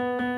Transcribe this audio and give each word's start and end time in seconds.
was 0.00 0.22
a 0.22 0.29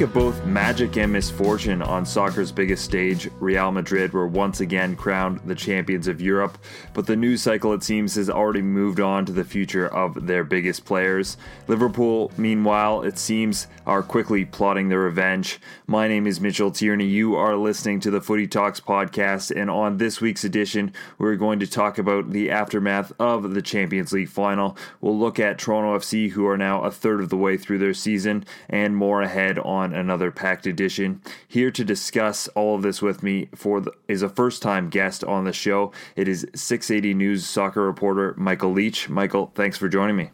of 0.00 0.14
both 0.14 0.44
magic 0.44 0.96
and 0.96 1.12
misfortune 1.12 1.82
on 1.82 2.06
soccer's 2.06 2.52
biggest 2.52 2.84
stage. 2.84 3.28
Real 3.40 3.72
Madrid 3.72 4.12
were 4.12 4.28
once 4.28 4.60
again 4.60 4.94
crowned 4.94 5.40
the 5.44 5.54
champions 5.54 6.06
of 6.06 6.20
Europe, 6.20 6.56
but 6.94 7.06
the 7.06 7.16
news 7.16 7.42
cycle, 7.42 7.72
it 7.72 7.82
seems, 7.82 8.14
has 8.14 8.30
already 8.30 8.62
moved 8.62 9.00
on 9.00 9.26
to 9.26 9.32
the 9.32 9.44
future 9.44 9.88
of 9.88 10.26
their 10.26 10.44
biggest 10.44 10.84
players. 10.84 11.36
Liverpool, 11.66 12.30
meanwhile, 12.36 13.02
it 13.02 13.18
seems, 13.18 13.66
are 13.86 14.02
quickly 14.02 14.44
plotting 14.44 14.88
their 14.88 15.00
revenge. 15.00 15.58
My 15.86 16.06
name 16.06 16.26
is 16.26 16.40
Mitchell 16.40 16.70
Tierney. 16.70 17.06
You 17.06 17.34
are 17.34 17.56
listening 17.56 17.98
to 18.00 18.10
the 18.10 18.20
Footy 18.20 18.46
Talks 18.46 18.80
podcast, 18.80 19.50
and 19.54 19.68
on 19.68 19.98
this 19.98 20.20
week's 20.20 20.44
edition, 20.44 20.92
we're 21.18 21.36
going 21.36 21.58
to 21.58 21.66
talk 21.66 21.98
about 21.98 22.30
the 22.30 22.50
aftermath 22.50 23.12
of 23.18 23.54
the 23.54 23.62
Champions 23.62 24.12
League 24.12 24.28
final. 24.28 24.76
We'll 25.00 25.18
look 25.18 25.40
at 25.40 25.58
Toronto 25.58 25.98
FC, 25.98 26.30
who 26.30 26.46
are 26.46 26.58
now 26.58 26.84
a 26.84 26.90
third 26.90 27.20
of 27.20 27.28
the 27.28 27.36
way 27.36 27.56
through 27.56 27.78
their 27.78 27.94
season, 27.94 28.44
and 28.68 28.96
more 28.96 29.22
ahead 29.22 29.40
ahead 29.40 29.58
on 29.92 29.98
another 29.98 30.30
packed 30.30 30.66
edition. 30.66 31.20
Here 31.46 31.70
to 31.70 31.84
discuss 31.84 32.48
all 32.48 32.76
of 32.76 32.82
this 32.82 33.02
with 33.02 33.22
me 33.22 33.48
for 33.54 33.80
the, 33.80 33.92
is 34.08 34.22
a 34.22 34.28
first 34.28 34.62
time 34.62 34.88
guest 34.88 35.24
on 35.24 35.44
the 35.44 35.52
show. 35.52 35.92
It 36.16 36.28
is 36.28 36.46
680 36.54 37.14
News 37.14 37.46
soccer 37.46 37.82
reporter 37.82 38.34
Michael 38.36 38.72
Leach. 38.72 39.08
Michael, 39.08 39.52
thanks 39.54 39.76
for 39.76 39.88
joining 39.88 40.16
me. 40.16 40.30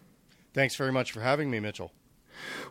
Thanks 0.53 0.77
very 0.77 0.93
much 0.93 1.13
for 1.13 1.21
having 1.21 1.51
me, 1.51 1.61
Mitchell. 1.61 1.93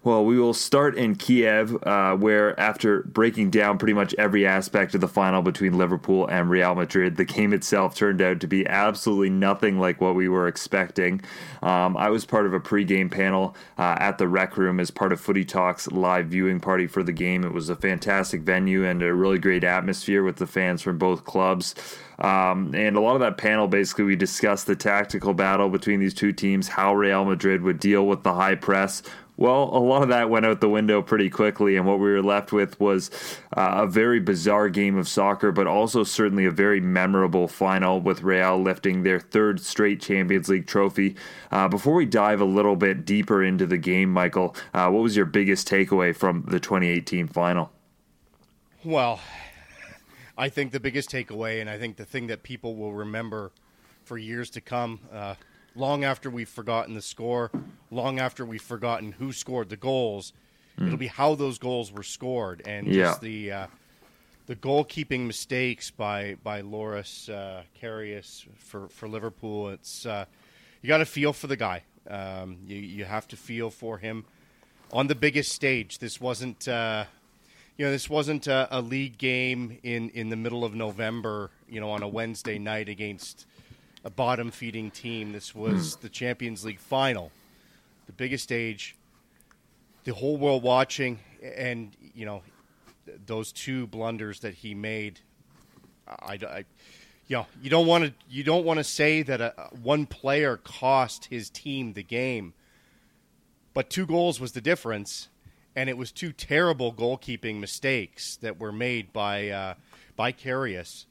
Well, 0.06 0.24
we 0.24 0.38
will 0.38 0.54
start 0.54 0.96
in 0.96 1.16
Kiev, 1.16 1.76
uh, 1.82 2.16
where 2.16 2.58
after 2.60 3.02
breaking 3.02 3.50
down 3.50 3.80
pretty 3.80 3.96
much 3.96 4.14
every 4.20 4.46
aspect 4.46 4.94
of 4.94 5.02
the 5.02 5.08
final 5.08 5.42
between 5.42 5.80
Liverpool 5.80 6.28
and 6.28 6.48
Real 6.48 6.76
Madrid, 6.76 7.16
the 7.16 7.26
game 7.26 7.54
itself 7.54 7.96
turned 7.96 8.22
out 8.22 8.40
to 8.42 8.46
be 8.48 8.68
absolutely 8.68 9.32
nothing 9.32 9.80
like 9.80 10.00
what 10.00 10.14
we 10.14 10.30
were 10.30 10.48
expecting. 10.48 11.22
Um, 11.64 11.98
I 11.98 12.12
was 12.12 12.24
part 12.24 12.46
of 12.46 12.54
a 12.54 12.60
pregame 12.60 13.10
panel 13.10 13.56
uh, 13.80 13.96
at 13.98 14.20
the 14.20 14.28
Rec 14.28 14.58
Room 14.58 14.80
as 14.80 14.92
part 14.92 15.12
of 15.12 15.20
Footy 15.20 15.44
Talks 15.44 15.88
live 15.88 16.28
viewing 16.28 16.60
party 16.60 16.86
for 16.86 17.02
the 17.02 17.12
game. 17.12 17.44
It 17.44 17.52
was 17.52 17.70
a 17.70 17.76
fantastic 17.76 18.42
venue 18.42 18.86
and 18.86 19.02
a 19.02 19.12
really 19.12 19.40
great 19.40 19.64
atmosphere 19.64 20.24
with 20.24 20.36
the 20.36 20.46
fans 20.46 20.84
from 20.84 21.00
both 21.00 21.24
clubs. 21.24 21.74
Um, 22.20 22.74
and 22.76 22.96
a 22.96 23.02
lot 23.02 23.16
of 23.16 23.22
that 23.22 23.38
panel 23.38 23.68
basically 23.68 24.06
we 24.06 24.16
discussed 24.16 24.68
the 24.68 24.76
tactical 24.76 25.34
battle 25.34 25.68
between 25.68 26.00
these 26.00 26.14
two 26.14 26.32
teams, 26.32 26.68
how 26.68 26.94
Real 26.94 27.26
Madrid 27.26 27.64
would 27.64 27.80
deal 27.80 28.06
with 28.06 28.24
the 28.24 28.34
high 28.34 28.56
press, 28.56 29.02
well, 29.38 29.64
a 29.74 29.80
lot 29.80 30.02
of 30.02 30.10
that 30.10 30.30
went 30.30 30.46
out 30.46 30.62
the 30.62 30.70
window 30.70 31.02
pretty 31.02 31.30
quickly, 31.30 31.76
and 31.76 31.86
what 31.86 32.00
we 32.00 32.10
were 32.10 32.24
left 32.24 32.54
with 32.54 32.80
was 32.80 33.12
uh, 33.56 33.84
a 33.84 33.88
very 33.88 34.20
bizarre 34.20 34.70
game 34.70 34.98
of 34.98 35.10
soccer, 35.10 35.52
but 35.52 35.68
also 35.68 36.04
certainly 36.04 36.46
a 36.46 36.52
very 36.52 36.80
memorable 36.80 37.48
final 37.48 38.00
with 38.00 38.22
Real 38.22 38.62
lifting 38.62 39.04
their 39.04 39.20
third 39.20 39.60
straight 39.60 40.02
Champions 40.02 40.48
League 40.48 40.68
trophy. 40.68 41.16
Uh, 41.52 41.68
before 41.68 41.96
we 41.96 42.06
dive 42.06 42.40
a 42.40 42.46
little 42.46 42.78
bit 42.78 43.06
deeper 43.06 43.44
into 43.44 43.66
the 43.66 43.78
game, 43.78 44.10
Michael, 44.12 44.56
uh, 44.74 44.90
what 44.90 45.04
was 45.04 45.18
your 45.18 45.26
biggest 45.26 45.68
takeaway 45.68 46.16
from 46.16 46.46
the 46.48 46.60
2018 46.60 47.28
final? 47.28 47.72
Well, 48.86 49.20
I 50.38 50.48
think 50.48 50.72
the 50.72 50.80
biggest 50.80 51.10
takeaway, 51.10 51.60
and 51.60 51.70
I 51.70 51.78
think 51.78 51.98
the 51.98 52.06
thing 52.06 52.28
that 52.28 52.44
people 52.44 52.76
will 52.76 52.94
remember 52.94 53.52
for 54.06 54.18
years 54.18 54.50
to 54.52 54.62
come 54.62 55.00
uh, 55.12 55.36
long 55.76 56.04
after 56.04 56.30
we've 56.30 56.50
forgotten 56.50 56.94
the 56.94 57.02
score, 57.02 57.52
long 57.92 58.20
after 58.20 58.46
we've 58.46 58.62
forgotten 58.62 59.14
who 59.14 59.32
scored 59.32 59.70
the 59.70 59.78
goals. 59.78 60.34
Mm. 60.80 60.88
It'll 60.88 60.98
be 60.98 61.08
how 61.08 61.36
those 61.36 61.58
goals 61.58 61.92
were 61.92 62.04
scored 62.04 62.62
and 62.66 62.88
yeah. 62.88 63.04
just 63.04 63.22
the 63.22 63.52
uh, 63.52 63.68
the 64.48 64.56
goalkeeping 64.56 65.28
mistakes 65.28 65.92
by 65.92 66.38
by 66.44 66.62
Loris 66.62 67.30
uh, 67.30 67.64
Karius 67.82 68.46
for 68.58 68.88
for 68.90 69.08
Liverpool. 69.08 69.70
It's 69.70 70.06
uh, 70.06 70.26
you 70.82 70.88
got 70.88 70.98
to 70.98 71.06
feel 71.06 71.34
for 71.34 71.48
the 71.48 71.58
guy. 71.58 71.84
Um, 72.10 72.58
you 72.66 72.78
you 72.78 73.06
have 73.06 73.28
to 73.30 73.38
feel 73.38 73.70
for 73.70 73.98
him 73.98 74.26
on 74.92 75.08
the 75.08 75.16
biggest 75.16 75.52
stage. 75.52 76.00
This 76.00 76.20
wasn't. 76.20 76.68
Uh, 76.68 77.06
you 77.78 77.84
know, 77.84 77.92
this 77.92 78.10
wasn't 78.10 78.48
a, 78.48 78.70
a 78.72 78.80
league 78.80 79.18
game 79.18 79.80
in, 79.84 80.10
in 80.12 80.30
the 80.30 80.38
middle 80.38 80.64
of 80.64 80.74
November. 80.74 81.52
You 81.68 81.82
know, 81.82 81.92
on 81.92 82.04
a 82.04 82.08
Wednesday 82.08 82.58
night 82.58 82.88
against 82.88 83.46
a 84.06 84.10
bottom 84.10 84.52
feeding 84.52 84.92
team. 84.92 85.34
This 85.34 85.54
was 85.54 85.96
hmm. 85.96 86.02
the 86.04 86.10
Champions 86.10 86.64
League 86.64 86.80
final, 86.80 87.32
the 88.06 88.14
biggest 88.14 88.44
stage, 88.44 88.96
the 90.06 90.14
whole 90.14 90.38
world 90.38 90.64
watching, 90.64 91.20
and 91.44 91.92
you 92.14 92.26
know 92.26 92.44
those 93.26 93.52
two 93.52 93.88
blunders 93.88 94.40
that 94.42 94.54
he 94.54 94.74
made. 94.74 95.20
I, 96.08 96.40
I 96.48 96.66
you 97.28 97.38
know, 97.38 97.48
you 97.62 97.72
don't 97.72 97.88
want 97.88 98.06
to 98.06 98.14
you 98.30 98.44
don't 98.44 98.64
want 98.64 98.78
to 98.78 98.84
say 98.84 99.24
that 99.24 99.42
a, 99.42 99.70
one 99.82 100.06
player 100.06 100.58
cost 100.58 101.26
his 101.26 101.50
team 101.50 101.94
the 101.94 102.04
game, 102.04 102.54
but 103.74 103.90
two 103.90 104.06
goals 104.06 104.40
was 104.40 104.52
the 104.52 104.62
difference, 104.62 105.30
and 105.76 105.90
it 105.90 105.98
was 105.98 106.12
two 106.12 106.32
terrible 106.32 106.94
goalkeeping 106.94 107.60
mistakes 107.60 108.38
that 108.38 108.60
were 108.60 108.72
made 108.72 109.12
by 109.12 109.50
uh, 109.50 109.74
by 110.16 110.32
Karius. 110.32 111.06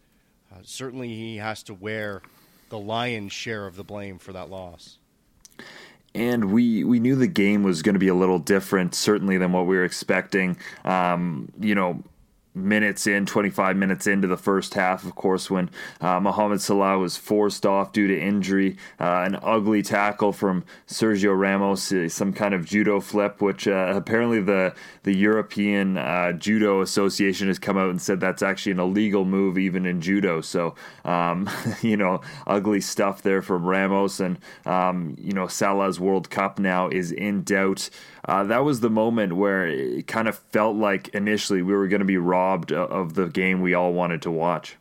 Uh, 0.52 0.58
certainly, 0.62 1.08
he 1.08 1.38
has 1.38 1.64
to 1.64 1.74
wear 1.74 2.22
the 2.74 2.80
lion's 2.80 3.32
share 3.32 3.66
of 3.68 3.76
the 3.76 3.84
blame 3.84 4.18
for 4.18 4.32
that 4.32 4.50
loss. 4.50 4.98
And 6.12 6.52
we, 6.52 6.82
we 6.82 6.98
knew 6.98 7.14
the 7.14 7.28
game 7.28 7.62
was 7.62 7.82
going 7.82 7.94
to 7.94 8.00
be 8.00 8.08
a 8.08 8.14
little 8.14 8.40
different, 8.40 8.96
certainly, 8.96 9.38
than 9.38 9.52
what 9.52 9.66
we 9.66 9.76
were 9.76 9.84
expecting. 9.84 10.56
Um, 10.84 11.52
you 11.60 11.76
know, 11.76 12.02
minutes 12.54 13.06
in, 13.06 13.26
25 13.26 13.76
minutes 13.76 14.06
into 14.06 14.28
the 14.28 14.36
first 14.36 14.74
half, 14.74 15.04
of 15.04 15.14
course, 15.14 15.50
when 15.50 15.68
uh, 16.00 16.20
Mohamed 16.20 16.60
Salah 16.60 16.98
was 16.98 17.16
forced 17.16 17.66
off 17.66 17.92
due 17.92 18.06
to 18.06 18.18
injury. 18.18 18.76
Uh, 19.00 19.24
an 19.26 19.38
ugly 19.42 19.82
tackle 19.82 20.32
from 20.32 20.64
Sergio 20.86 21.38
Ramos, 21.38 21.92
uh, 21.92 22.08
some 22.08 22.32
kind 22.32 22.54
of 22.54 22.64
judo 22.64 23.00
flip, 23.00 23.40
which 23.40 23.66
uh, 23.66 23.92
apparently 23.94 24.40
the, 24.40 24.74
the 25.02 25.14
European 25.14 25.98
uh, 25.98 26.32
Judo 26.32 26.80
Association 26.80 27.48
has 27.48 27.58
come 27.58 27.76
out 27.76 27.90
and 27.90 28.00
said 28.00 28.20
that's 28.20 28.42
actually 28.42 28.72
an 28.72 28.80
illegal 28.80 29.24
move, 29.24 29.58
even 29.58 29.84
in 29.84 30.00
judo. 30.00 30.40
So, 30.40 30.74
um, 31.04 31.50
you 31.82 31.96
know, 31.96 32.20
ugly 32.46 32.80
stuff 32.80 33.22
there 33.22 33.42
from 33.42 33.64
Ramos. 33.64 34.20
And, 34.20 34.38
um, 34.64 35.16
you 35.18 35.32
know, 35.32 35.48
Salah's 35.48 35.98
World 35.98 36.30
Cup 36.30 36.58
now 36.58 36.88
is 36.88 37.10
in 37.10 37.42
doubt. 37.42 37.90
Uh, 38.26 38.42
that 38.44 38.64
was 38.64 38.80
the 38.80 38.90
moment 38.90 39.36
where 39.36 39.66
it 39.66 40.06
kind 40.06 40.28
of 40.28 40.38
felt 40.38 40.76
like 40.76 41.08
initially 41.08 41.60
we 41.60 41.74
were 41.74 41.88
going 41.88 42.00
to 42.00 42.06
be 42.06 42.16
robbed 42.16 42.72
of 42.72 43.14
the 43.14 43.26
game 43.26 43.60
we 43.60 43.74
all 43.74 43.92
wanted 43.92 44.22
to 44.22 44.30
watch. 44.30 44.76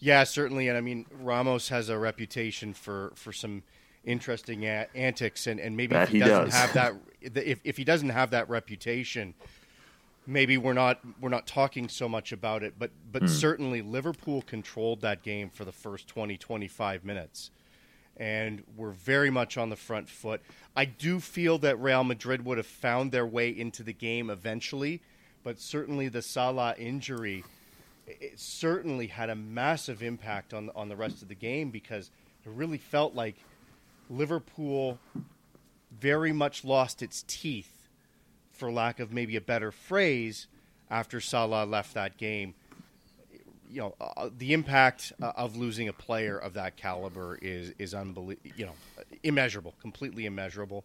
Yeah, 0.00 0.24
certainly, 0.24 0.68
and 0.68 0.76
I 0.76 0.80
mean 0.80 1.06
Ramos 1.20 1.68
has 1.68 1.88
a 1.88 1.98
reputation 1.98 2.72
for 2.72 3.12
for 3.14 3.32
some 3.32 3.62
interesting 4.04 4.64
a- 4.64 4.86
antics, 4.94 5.46
and, 5.46 5.60
and 5.60 5.76
maybe 5.76 5.94
that 5.94 6.04
if 6.04 6.08
he, 6.08 6.18
he 6.18 6.24
doesn't 6.24 6.46
does. 6.46 6.54
have 6.54 6.72
that, 6.74 6.94
if 7.46 7.60
if 7.64 7.76
he 7.76 7.84
doesn't 7.84 8.10
have 8.10 8.30
that 8.30 8.48
reputation, 8.48 9.34
maybe 10.26 10.56
we're 10.56 10.72
not 10.72 11.00
we're 11.20 11.28
not 11.28 11.46
talking 11.46 11.88
so 11.88 12.08
much 12.08 12.32
about 12.32 12.62
it. 12.62 12.74
But 12.78 12.90
but 13.10 13.22
mm. 13.22 13.28
certainly 13.28 13.82
Liverpool 13.82 14.42
controlled 14.42 15.00
that 15.00 15.22
game 15.22 15.50
for 15.50 15.64
the 15.64 15.72
first 15.72 16.08
20, 16.08 16.36
25 16.36 17.04
minutes 17.04 17.50
and 18.18 18.62
were 18.76 18.90
very 18.90 19.30
much 19.30 19.56
on 19.56 19.70
the 19.70 19.76
front 19.76 20.08
foot. 20.08 20.40
I 20.76 20.84
do 20.84 21.20
feel 21.20 21.58
that 21.58 21.80
Real 21.80 22.04
Madrid 22.04 22.44
would 22.44 22.58
have 22.58 22.66
found 22.66 23.12
their 23.12 23.26
way 23.26 23.50
into 23.50 23.82
the 23.82 23.92
game 23.92 24.30
eventually, 24.30 25.00
but 25.44 25.60
certainly 25.60 26.08
the 26.08 26.22
Salah 26.22 26.74
injury 26.76 27.44
it 28.08 28.40
certainly 28.40 29.08
had 29.08 29.30
a 29.30 29.34
massive 29.34 30.02
impact 30.02 30.54
on 30.54 30.70
on 30.74 30.88
the 30.88 30.96
rest 30.96 31.22
of 31.22 31.28
the 31.28 31.34
game 31.34 31.70
because 31.70 32.10
it 32.44 32.50
really 32.50 32.78
felt 32.78 33.14
like 33.14 33.36
Liverpool 34.08 34.98
very 36.00 36.32
much 36.32 36.64
lost 36.64 37.02
its 37.02 37.24
teeth, 37.26 37.88
for 38.52 38.70
lack 38.70 39.00
of 39.00 39.12
maybe 39.12 39.36
a 39.36 39.40
better 39.40 39.70
phrase, 39.70 40.46
after 40.90 41.20
Salah 41.20 41.64
left 41.64 41.94
that 41.94 42.16
game 42.16 42.54
you 43.70 43.80
know, 43.80 43.94
uh, 44.00 44.30
the 44.36 44.52
impact 44.52 45.12
uh, 45.20 45.32
of 45.36 45.56
losing 45.56 45.88
a 45.88 45.92
player 45.92 46.38
of 46.38 46.54
that 46.54 46.76
caliber 46.76 47.38
is 47.40 47.72
is 47.78 47.94
unbelievable. 47.94 48.50
You 48.56 48.66
know, 48.66 48.74
immeasurable, 49.22 49.74
completely 49.80 50.26
immeasurable. 50.26 50.84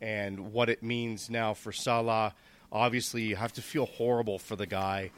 And 0.00 0.52
what 0.52 0.70
it 0.70 0.82
means 0.82 1.28
now 1.28 1.52
for 1.52 1.72
Salah, 1.72 2.34
obviously, 2.72 3.22
you 3.22 3.36
have 3.36 3.52
to 3.54 3.62
feel 3.62 3.86
horrible 3.86 4.38
for 4.38 4.56
the 4.56 4.66
guy, 4.66 5.10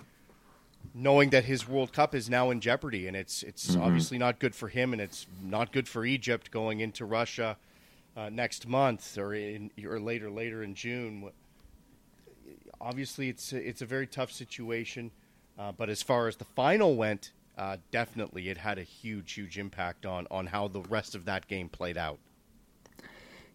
knowing 0.95 1.31
that 1.31 1.45
his 1.45 1.69
World 1.69 1.93
Cup 1.93 2.15
is 2.15 2.29
now 2.29 2.51
in 2.51 2.61
jeopardy, 2.61 3.07
and 3.07 3.17
it's 3.17 3.43
it's 3.43 3.73
mm-hmm. 3.73 3.83
obviously 3.83 4.19
not 4.19 4.39
good 4.39 4.55
for 4.55 4.69
him, 4.69 4.93
and 4.93 5.01
it's 5.01 5.27
not 5.43 5.73
good 5.73 5.89
for 5.89 6.05
Egypt 6.05 6.51
going 6.51 6.81
into 6.81 7.05
Russia 7.05 7.57
uh, 8.17 8.29
next 8.29 8.67
month 8.67 9.19
or 9.19 9.35
in 9.35 9.71
or 9.85 10.01
later 10.01 10.31
later 10.31 10.63
in 10.63 10.75
June. 10.75 11.31
Obviously, 12.81 13.29
it's 13.29 13.53
it's 13.53 13.83
a 13.83 13.87
very 13.87 14.07
tough 14.07 14.33
situation 14.33 15.11
uh, 15.59 15.73
but 15.73 15.89
as 15.89 16.03
far 16.03 16.29
as 16.29 16.37
the 16.37 16.45
final 16.45 16.97
went, 16.97 17.33
uh, 17.59 17.77
definitely 17.91 18.49
it 18.49 18.59
had 18.59 18.79
a 18.79 18.83
huge, 18.83 19.33
huge 19.33 19.59
impact 19.59 20.07
on 20.07 20.27
on 20.31 20.47
how 20.47 20.69
the 20.69 20.81
rest 20.83 21.15
of 21.15 21.25
that 21.27 21.47
game 21.49 21.69
played 21.69 21.99
out. 21.99 22.19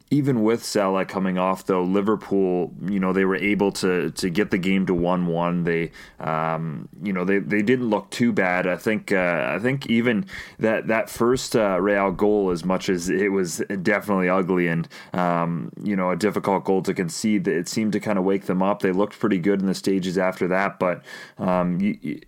Even 0.09 0.43
with 0.43 0.63
Salah 0.63 1.05
coming 1.05 1.37
off, 1.37 1.65
though, 1.65 1.83
Liverpool, 1.83 2.73
you 2.85 2.99
know, 2.99 3.11
they 3.11 3.25
were 3.25 3.35
able 3.35 3.71
to 3.73 4.11
to 4.11 4.29
get 4.29 4.51
the 4.51 4.57
game 4.57 4.85
to 4.85 4.93
one 4.93 5.27
one. 5.27 5.63
They, 5.63 5.91
um, 6.19 6.87
you 7.03 7.11
know, 7.11 7.25
they, 7.25 7.39
they 7.39 7.61
didn't 7.61 7.89
look 7.89 8.09
too 8.09 8.31
bad. 8.31 8.67
I 8.67 8.77
think 8.77 9.11
uh, 9.11 9.51
I 9.53 9.59
think 9.59 9.87
even 9.87 10.25
that 10.59 10.87
that 10.87 11.09
first 11.09 11.55
uh, 11.55 11.79
Real 11.81 12.11
goal, 12.11 12.51
as 12.51 12.63
much 12.63 12.87
as 12.87 13.09
it 13.09 13.31
was 13.31 13.61
definitely 13.81 14.29
ugly 14.29 14.67
and 14.67 14.87
um, 15.13 15.71
you 15.83 15.95
know 15.95 16.11
a 16.11 16.15
difficult 16.15 16.63
goal 16.63 16.81
to 16.83 16.93
concede, 16.93 17.47
it 17.47 17.67
seemed 17.67 17.91
to 17.93 17.99
kind 17.99 18.17
of 18.17 18.23
wake 18.23 18.45
them 18.45 18.63
up. 18.63 18.81
They 18.81 18.93
looked 18.93 19.19
pretty 19.19 19.39
good 19.39 19.59
in 19.59 19.67
the 19.67 19.75
stages 19.75 20.17
after 20.17 20.47
that, 20.47 20.79
but 20.79 21.03
um, 21.37 21.81
you, 21.81 21.97
you 22.01 22.21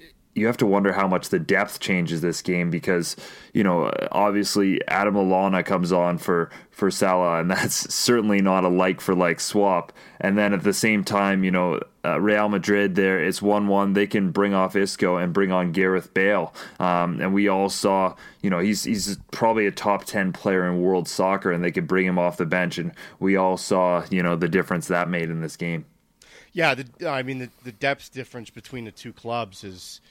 have 0.47 0.57
to 0.57 0.65
wonder 0.65 0.93
how 0.93 1.07
much 1.07 1.29
the 1.29 1.39
depth 1.39 1.79
changes 1.79 2.21
this 2.21 2.41
game 2.41 2.69
because 2.69 3.15
you 3.53 3.63
know 3.63 3.91
obviously 4.11 4.85
Adam 4.87 5.15
Lallana 5.15 5.65
comes 5.65 5.91
on 5.91 6.17
for 6.17 6.49
for 6.71 6.91
Salah 6.91 7.39
and 7.39 7.51
that's 7.51 7.93
certainly 7.93 8.41
not 8.41 8.63
a 8.63 8.69
like 8.69 9.01
for 9.01 9.15
like 9.15 9.39
swap. 9.39 9.91
And 10.21 10.37
then 10.37 10.53
at 10.53 10.63
the 10.63 10.73
same 10.73 11.03
time 11.03 11.43
you 11.43 11.51
know 11.51 11.79
uh, 12.05 12.19
Real 12.19 12.49
Madrid 12.49 12.95
there 12.95 13.23
it's 13.23 13.39
1-1 13.39 13.93
they 13.93 14.07
can 14.07 14.31
bring 14.31 14.53
off 14.53 14.75
Isco 14.75 15.17
and 15.17 15.33
bring 15.33 15.51
on 15.51 15.71
Gareth 15.71 16.13
Bale. 16.13 16.53
Um, 16.79 17.19
and 17.21 17.33
we 17.33 17.47
all 17.47 17.69
saw 17.69 18.15
you 18.41 18.49
know 18.49 18.59
he's 18.59 18.83
he's 18.83 19.17
probably 19.31 19.65
a 19.65 19.71
top 19.71 20.05
10 20.05 20.33
player 20.33 20.67
in 20.67 20.81
world 20.81 21.07
soccer 21.07 21.51
and 21.51 21.63
they 21.63 21.71
could 21.71 21.87
bring 21.87 22.05
him 22.05 22.19
off 22.19 22.37
the 22.37 22.45
bench. 22.45 22.77
And 22.77 22.91
we 23.19 23.35
all 23.35 23.57
saw 23.57 24.05
you 24.09 24.23
know 24.23 24.35
the 24.35 24.49
difference 24.49 24.87
that 24.87 25.09
made 25.09 25.29
in 25.29 25.41
this 25.41 25.55
game. 25.55 25.85
Yeah, 26.51 26.75
the, 26.75 27.07
I 27.07 27.23
mean 27.23 27.39
the, 27.39 27.49
the 27.63 27.71
depth 27.71 28.11
difference 28.11 28.49
between 28.49 28.85
the 28.85 28.91
two 28.91 29.13
clubs 29.13 29.63
is 29.63 30.01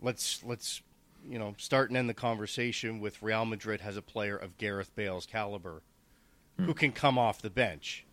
let's 0.00 0.42
let's 0.44 0.82
you 1.28 1.38
know 1.38 1.54
start 1.58 1.90
and 1.90 1.96
end 1.96 2.08
the 2.08 2.14
conversation 2.14 3.00
with 3.00 3.22
Real 3.22 3.44
Madrid 3.44 3.80
has 3.80 3.96
a 3.96 4.02
player 4.02 4.36
of 4.36 4.56
Gareth 4.58 4.94
Bale's 4.94 5.26
caliber 5.26 5.82
mm. 6.58 6.66
who 6.66 6.74
can 6.74 6.92
come 6.92 7.18
off 7.18 7.42
the 7.42 7.50
bench, 7.50 8.04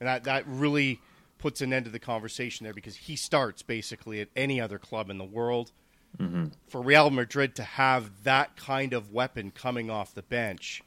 and 0.00 0.08
that 0.08 0.24
that 0.24 0.44
really 0.46 1.00
puts 1.38 1.60
an 1.60 1.72
end 1.72 1.84
to 1.84 1.90
the 1.90 1.98
conversation 1.98 2.64
there 2.64 2.72
because 2.72 2.96
he 2.96 3.16
starts 3.16 3.62
basically 3.62 4.20
at 4.20 4.28
any 4.34 4.60
other 4.60 4.78
club 4.78 5.10
in 5.10 5.18
the 5.18 5.24
world. 5.24 5.72
Mm-hmm. 6.18 6.46
For 6.68 6.80
Real 6.80 7.10
Madrid 7.10 7.56
to 7.56 7.64
have 7.64 8.22
that 8.22 8.56
kind 8.56 8.92
of 8.92 9.12
weapon 9.12 9.50
coming 9.50 9.90
off 9.90 10.14
the 10.14 10.22
bench, 10.22 10.80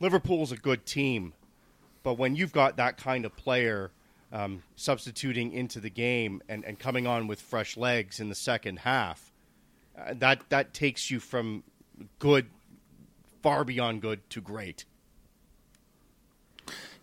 Liverpool's 0.00 0.50
a 0.50 0.56
good 0.56 0.86
team, 0.86 1.34
but 2.02 2.14
when 2.14 2.34
you've 2.34 2.52
got 2.52 2.78
that 2.78 2.96
kind 2.96 3.26
of 3.26 3.36
player 3.36 3.90
um, 4.32 4.62
substituting 4.76 5.52
into 5.52 5.78
the 5.78 5.90
game 5.90 6.42
and, 6.48 6.64
and 6.64 6.78
coming 6.78 7.06
on 7.06 7.26
with 7.26 7.40
fresh 7.40 7.76
legs 7.76 8.18
in 8.18 8.30
the 8.30 8.34
second 8.34 8.80
half, 8.80 9.30
that 10.14 10.40
that 10.48 10.74
takes 10.74 11.10
you 11.10 11.20
from 11.20 11.62
good 12.18 12.46
far 13.42 13.64
beyond 13.64 14.02
good 14.02 14.28
to 14.30 14.40
great. 14.40 14.84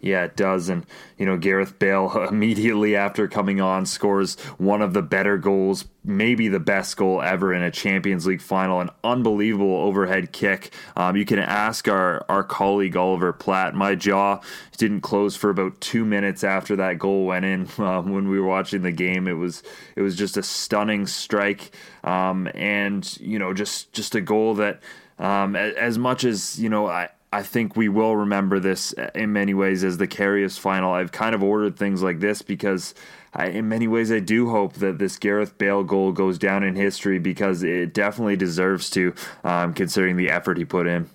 Yeah, 0.02 0.24
it 0.24 0.36
does. 0.36 0.68
And, 0.68 0.86
you 1.20 1.28
know, 1.28 1.38
Gareth 1.38 1.78
Bale 1.78 2.26
immediately 2.30 2.96
after 2.96 3.28
coming 3.28 3.62
on 3.62 3.86
scores 3.86 4.40
one 4.58 4.82
of 4.82 4.94
the 4.94 5.04
better 5.04 5.38
goals, 5.38 5.86
maybe 6.04 6.48
the 6.48 6.60
best 6.60 6.98
goal 6.98 7.22
ever 7.22 7.54
in 7.54 7.62
a 7.62 7.70
Champions 7.70 8.26
League 8.26 8.42
final. 8.42 8.82
An 8.82 8.90
unbelievable 9.04 9.78
overhead 9.78 10.32
kick. 10.32 10.74
Um, 10.98 11.16
you 11.16 11.24
can 11.24 11.38
ask 11.38 11.88
our, 11.88 12.26
our 12.28 12.44
colleague 12.44 12.98
Oliver 12.98 13.32
Platt. 13.32 13.76
My 13.76 13.94
jaw 13.94 14.42
didn't 14.78 15.02
close 15.02 15.36
for 15.36 15.52
about 15.52 15.80
two 15.80 16.04
minutes 16.04 16.44
after 16.44 16.76
that 16.78 16.98
goal 16.98 17.28
went 17.28 17.46
in 17.46 17.68
um, 17.78 18.12
when 18.12 18.28
we 18.28 18.40
were 18.40 18.48
watching 18.48 18.82
the 18.82 18.92
game. 18.92 19.28
It 19.28 19.34
was 19.34 19.62
it 19.96 20.02
was 20.02 20.16
just 20.16 20.36
a 20.36 20.44
stunning 20.44 21.06
strike. 21.06 21.76
Um, 22.04 22.50
and, 22.56 23.20
you 23.20 23.38
know, 23.38 23.54
just, 23.54 23.94
just 23.94 24.16
a 24.16 24.22
goal 24.22 24.56
that. 24.56 24.82
Um, 25.20 25.56
as 25.56 26.00
much 26.00 26.24
as 26.24 26.60
you 26.60 26.68
know, 26.68 26.88
I, 26.88 27.10
I 27.34 27.44
think 27.44 27.78
we 27.78 27.88
will 27.88 28.18
remember 28.18 28.60
this 28.60 28.94
in 29.16 29.32
many 29.32 29.54
ways 29.54 29.84
as 29.86 29.98
the 29.98 30.08
Karius 30.08 30.60
final. 30.60 30.92
I've 30.92 31.14
kind 31.14 31.34
of 31.34 31.42
ordered 31.42 31.78
things 31.78 32.04
like 32.04 32.20
this 32.20 32.42
because, 32.42 32.94
I, 33.34 33.48
in 33.48 33.70
many 33.70 33.88
ways, 33.88 34.12
I 34.12 34.20
do 34.20 34.50
hope 34.50 34.74
that 34.76 34.98
this 34.98 35.18
Gareth 35.18 35.58
Bale 35.58 35.84
goal 35.84 36.12
goes 36.12 36.38
down 36.38 36.64
in 36.64 36.76
history 36.76 37.20
because 37.20 37.64
it 37.64 37.94
definitely 37.94 38.36
deserves 38.36 38.90
to, 38.92 39.14
um, 39.46 39.74
considering 39.74 40.18
the 40.18 40.30
effort 40.30 40.58
he 40.58 40.66
put 40.66 40.88
in. 40.88 41.10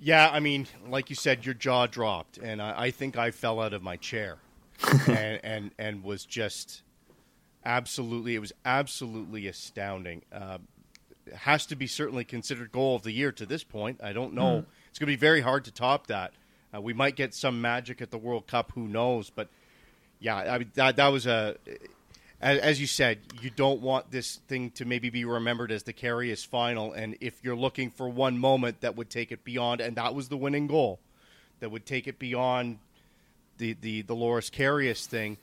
Yeah, 0.00 0.28
I 0.32 0.40
mean, 0.40 0.66
like 0.88 1.10
you 1.10 1.16
said, 1.16 1.46
your 1.46 1.54
jaw 1.54 1.86
dropped, 1.86 2.38
and 2.38 2.60
I, 2.60 2.82
I 2.86 2.90
think 2.90 3.16
I 3.16 3.30
fell 3.30 3.60
out 3.60 3.72
of 3.72 3.82
my 3.82 3.96
chair, 3.96 4.38
and, 5.06 5.40
and 5.42 5.70
and 5.78 6.02
was 6.02 6.26
just 6.26 6.82
absolutely. 7.64 8.34
It 8.34 8.40
was 8.40 8.52
absolutely 8.64 9.46
astounding. 9.46 10.22
Uh, 10.30 10.58
has 11.34 11.66
to 11.66 11.76
be 11.76 11.86
certainly 11.86 12.24
considered 12.24 12.70
goal 12.70 12.96
of 12.96 13.02
the 13.02 13.10
year 13.10 13.32
to 13.32 13.46
this 13.46 13.64
point. 13.64 14.00
I 14.02 14.12
don't 14.12 14.34
know. 14.34 14.62
Mm 14.62 14.66
it's 14.96 14.98
going 14.98 15.08
to 15.08 15.12
be 15.12 15.20
very 15.20 15.42
hard 15.42 15.66
to 15.66 15.70
top 15.70 16.06
that. 16.06 16.32
Uh, 16.74 16.80
we 16.80 16.94
might 16.94 17.16
get 17.16 17.34
some 17.34 17.60
magic 17.60 18.00
at 18.00 18.10
the 18.10 18.16
World 18.16 18.46
Cup, 18.46 18.72
who 18.74 18.88
knows? 18.88 19.28
But 19.28 19.48
yeah, 20.20 20.36
I 20.36 20.56
mean, 20.56 20.70
that 20.74 20.96
that 20.96 21.08
was 21.08 21.26
a 21.26 21.56
as, 22.40 22.80
you 22.80 22.86
said, 22.86 23.18
you 23.42 23.50
don't 23.50 23.82
want 23.82 24.10
this 24.10 24.36
thing 24.48 24.70
to 24.70 24.86
maybe 24.86 25.10
be 25.10 25.26
remembered 25.26 25.70
as 25.70 25.82
the 25.82 25.92
Karius 25.92 26.46
final. 26.46 26.94
And 26.94 27.14
if 27.20 27.44
you're 27.44 27.56
looking 27.56 27.90
for 27.90 28.08
one 28.08 28.38
moment 28.38 28.80
that 28.80 28.96
would 28.96 29.10
take 29.10 29.32
it 29.32 29.44
beyond, 29.44 29.82
and 29.82 29.96
that 29.96 30.14
was 30.14 30.30
the 30.30 30.36
winning 30.38 30.66
goal, 30.66 30.98
that 31.60 31.70
would 31.70 31.84
take 31.84 32.06
it 32.06 32.18
beyond 32.18 32.78
the 33.58 33.76
the 33.78 34.00
the 34.00 34.14
Loris 34.14 34.48
Karius 34.48 35.04
thing, 35.04 35.36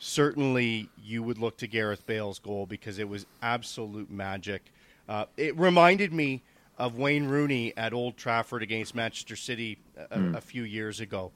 certainly 0.00 0.88
you 1.04 1.22
would 1.22 1.38
look 1.38 1.56
to 1.58 1.68
Gareth 1.68 2.04
Bale's 2.04 2.40
goal 2.40 2.66
because 2.66 2.98
it 2.98 3.08
was 3.08 3.26
absolute 3.42 4.10
magic. 4.10 4.62
Uh, 5.08 5.26
it 5.36 5.56
reminded 5.56 6.12
me 6.12 6.42
of 6.78 6.96
Wayne 6.96 7.26
Rooney 7.26 7.76
at 7.76 7.92
Old 7.92 8.16
Trafford 8.16 8.62
against 8.62 8.94
Manchester 8.94 9.36
City 9.36 9.78
a, 10.10 10.18
mm. 10.18 10.36
a 10.36 10.40
few 10.40 10.62
years 10.62 11.00
ago. 11.00 11.32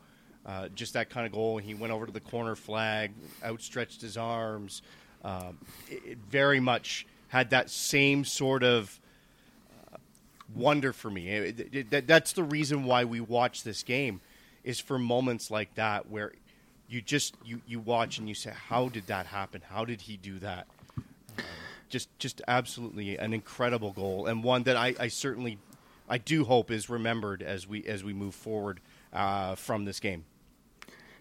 Uh, 0.46 0.68
just 0.68 0.94
that 0.94 1.10
kind 1.10 1.26
of 1.26 1.32
goal. 1.32 1.58
He 1.58 1.74
went 1.74 1.92
over 1.92 2.06
to 2.06 2.12
the 2.12 2.20
corner 2.20 2.54
flag, 2.54 3.12
outstretched 3.44 4.00
his 4.00 4.16
arms. 4.16 4.82
Um, 5.24 5.58
it, 5.88 6.02
it, 6.04 6.18
very 6.30 6.58
much 6.58 7.06
had 7.28 7.50
that 7.50 7.70
same 7.70 8.24
sort 8.24 8.64
of 8.64 8.98
uh, 9.92 9.98
wonder 10.54 10.92
for 10.92 11.10
me. 11.10 11.28
It, 11.28 11.92
it, 11.92 12.06
that's 12.08 12.32
the 12.32 12.42
reason 12.42 12.84
why 12.84 13.04
we 13.04 13.20
watch 13.20 13.62
this 13.62 13.84
game, 13.84 14.20
is 14.64 14.80
for 14.80 14.98
moments 14.98 15.48
like 15.48 15.72
that 15.76 16.10
where 16.10 16.32
you 16.88 17.00
just 17.00 17.36
you, 17.44 17.60
you 17.66 17.78
watch 17.78 18.18
and 18.18 18.28
you 18.28 18.34
say, 18.34 18.52
"How 18.68 18.88
did 18.88 19.06
that 19.06 19.26
happen? 19.26 19.62
How 19.70 19.84
did 19.84 20.00
he 20.00 20.16
do 20.16 20.40
that?" 20.40 20.66
Just 21.92 22.08
just 22.18 22.42
absolutely 22.48 23.16
an 23.18 23.32
incredible 23.32 23.92
goal 23.92 24.26
and 24.26 24.42
one 24.42 24.64
that 24.64 24.76
I, 24.76 24.94
I 24.98 25.08
certainly 25.08 25.58
I 26.08 26.18
do 26.18 26.44
hope 26.44 26.70
is 26.70 26.88
remembered 26.88 27.42
as 27.42 27.68
we 27.68 27.84
as 27.84 28.02
we 28.02 28.14
move 28.14 28.34
forward 28.34 28.80
uh, 29.12 29.54
from 29.54 29.84
this 29.84 30.00
game 30.00 30.24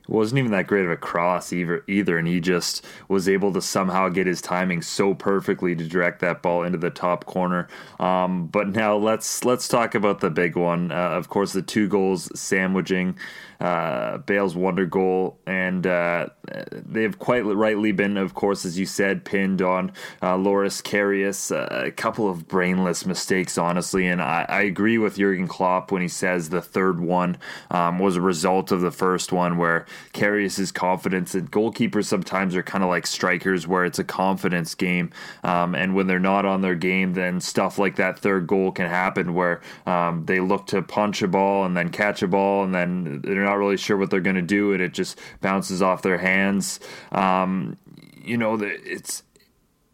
wasn't 0.07 0.39
even 0.39 0.51
that 0.51 0.67
great 0.67 0.85
of 0.85 0.91
a 0.91 0.97
cross 0.97 1.53
either, 1.53 1.83
either, 1.87 2.17
and 2.17 2.27
he 2.27 2.39
just 2.39 2.85
was 3.07 3.29
able 3.29 3.53
to 3.53 3.61
somehow 3.61 4.09
get 4.09 4.27
his 4.27 4.41
timing 4.41 4.81
so 4.81 5.13
perfectly 5.13 5.75
to 5.75 5.87
direct 5.87 6.19
that 6.19 6.41
ball 6.41 6.63
into 6.63 6.77
the 6.77 6.89
top 6.89 7.25
corner. 7.25 7.67
Um, 7.99 8.47
but 8.47 8.69
now 8.69 8.95
let's 8.95 9.43
let's 9.45 9.67
talk 9.67 9.95
about 9.95 10.19
the 10.19 10.29
big 10.29 10.55
one. 10.55 10.91
Uh, 10.91 10.95
of 10.95 11.29
course, 11.29 11.53
the 11.53 11.61
two 11.61 11.87
goals 11.87 12.29
sandwiching 12.39 13.17
uh, 13.61 14.17
Bale's 14.17 14.55
wonder 14.55 14.87
goal, 14.87 15.37
and 15.45 15.85
uh, 15.85 16.29
they've 16.71 17.17
quite 17.19 17.45
rightly 17.45 17.91
been, 17.91 18.17
of 18.17 18.33
course, 18.33 18.65
as 18.65 18.79
you 18.79 18.87
said, 18.87 19.23
pinned 19.23 19.61
on 19.61 19.91
uh, 20.23 20.35
Loris 20.35 20.81
Karius. 20.81 21.51
a 21.51 21.91
couple 21.91 22.27
of 22.27 22.47
brainless 22.47 23.05
mistakes, 23.05 23.59
honestly, 23.59 24.07
and 24.07 24.19
I, 24.19 24.47
I, 24.49 24.61
agree 24.61 24.97
with 24.97 25.17
Jurgen 25.17 25.47
Klopp 25.47 25.91
when 25.91 26.01
he 26.01 26.07
says 26.07 26.49
the 26.49 26.61
third 26.61 26.99
one 26.99 27.37
um, 27.69 27.99
was 27.99 28.15
a 28.15 28.21
result 28.21 28.71
of 28.71 28.81
the 28.81 28.89
first 28.89 29.31
one, 29.31 29.57
where 29.57 29.85
Karius's 30.13 30.71
confidence 30.71 31.35
and 31.35 31.51
goalkeepers 31.51 32.05
sometimes 32.05 32.55
are 32.55 32.63
kind 32.63 32.83
of 32.83 32.89
like 32.89 33.05
strikers, 33.05 33.67
where 33.67 33.85
it's 33.85 33.99
a 33.99 34.03
confidence 34.03 34.73
game, 34.73 35.11
um, 35.43 35.75
and 35.75 35.93
when 35.93 36.07
they're 36.07 36.19
not 36.19 36.45
on 36.45 36.61
their 36.61 36.75
game, 36.75 37.13
then 37.13 37.39
stuff 37.39 37.77
like 37.77 37.97
that 37.97 38.17
third 38.17 38.47
goal 38.47 38.71
can 38.71 38.87
happen, 38.87 39.35
where 39.35 39.61
um, 39.85 40.25
they 40.25 40.39
look 40.39 40.65
to 40.67 40.81
punch 40.81 41.21
a 41.21 41.27
ball 41.27 41.63
and 41.63 41.77
then 41.77 41.89
catch 41.89 42.23
a 42.23 42.27
ball, 42.27 42.63
and 42.63 42.73
then 42.73 43.21
they're 43.21 43.43
not 43.43 43.51
not 43.51 43.57
really 43.57 43.77
sure 43.77 43.97
what 43.97 44.09
they're 44.09 44.21
going 44.21 44.37
to 44.37 44.41
do, 44.41 44.71
and 44.73 44.81
it 44.81 44.93
just 44.93 45.19
bounces 45.41 45.81
off 45.81 46.01
their 46.01 46.17
hands. 46.17 46.79
Um, 47.11 47.77
you 48.23 48.37
know, 48.37 48.57
it's 48.61 49.23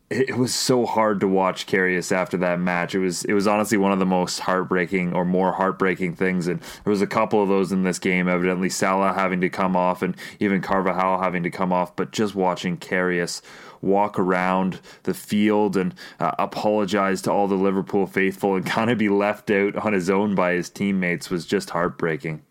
it 0.10 0.38
was 0.38 0.56
so 0.56 0.86
hard 0.86 1.20
to 1.20 1.28
watch 1.28 1.68
Karius 1.68 2.14
after 2.14 2.38
that 2.38 2.62
match. 2.62 2.96
It 2.96 3.00
was 3.00 3.26
it 3.26 3.34
was 3.34 3.46
honestly 3.46 3.78
one 3.78 3.92
of 3.92 4.00
the 4.00 4.06
most 4.06 4.40
heartbreaking 4.40 5.14
or 5.14 5.26
more 5.26 5.52
heartbreaking 5.52 6.16
things, 6.16 6.48
and 6.48 6.62
there 6.62 6.92
was 6.92 7.02
a 7.02 7.08
couple 7.08 7.44
of 7.44 7.50
those 7.50 7.74
in 7.74 7.84
this 7.84 8.00
game. 8.00 8.30
Evidently, 8.30 8.70
Salah 8.70 9.14
having 9.14 9.42
to 9.42 9.50
come 9.50 9.76
off, 9.76 10.02
and 10.02 10.16
even 10.40 10.62
Carvajal 10.62 11.22
having 11.22 11.44
to 11.44 11.50
come 11.50 11.74
off. 11.74 11.96
But 11.96 12.12
just 12.12 12.36
watching 12.36 12.78
Karius 12.78 13.42
walk 13.82 14.18
around 14.18 14.80
the 15.04 15.14
field 15.14 15.76
and 15.76 15.94
uh, 16.20 16.32
apologize 16.40 17.22
to 17.24 17.32
all 17.32 17.48
the 17.48 17.56
Liverpool 17.56 18.08
faithful 18.08 18.56
and 18.56 18.66
kind 18.66 18.90
of 18.90 18.98
be 18.98 19.10
left 19.10 19.52
out 19.52 19.76
on 19.76 19.92
his 19.92 20.10
own 20.10 20.36
by 20.36 20.54
his 20.54 20.70
teammates 20.70 21.30
was 21.30 21.46
just 21.46 21.72
heartbreaking. 21.72 22.42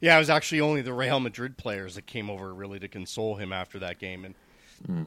Yeah, 0.00 0.16
it 0.16 0.18
was 0.18 0.30
actually 0.30 0.60
only 0.60 0.82
the 0.82 0.92
Real 0.92 1.20
Madrid 1.20 1.56
players 1.56 1.94
that 1.94 2.06
came 2.06 2.28
over 2.28 2.52
really 2.52 2.80
to 2.80 2.88
console 2.88 3.36
him 3.36 3.52
after 3.52 3.78
that 3.78 3.98
game, 4.00 4.24
and 4.24 4.34
mm. 4.86 5.06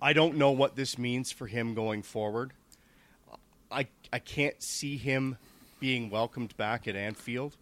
I 0.00 0.12
don't 0.12 0.36
know 0.36 0.50
what 0.50 0.76
this 0.76 0.98
means 0.98 1.32
for 1.32 1.46
him 1.46 1.74
going 1.74 2.02
forward. 2.02 2.52
I 3.70 3.86
I 4.12 4.18
can't 4.18 4.62
see 4.62 4.96
him 4.96 5.36
being 5.80 6.10
welcomed 6.10 6.56
back 6.56 6.88
at 6.88 6.96
Anfield. 6.96 7.56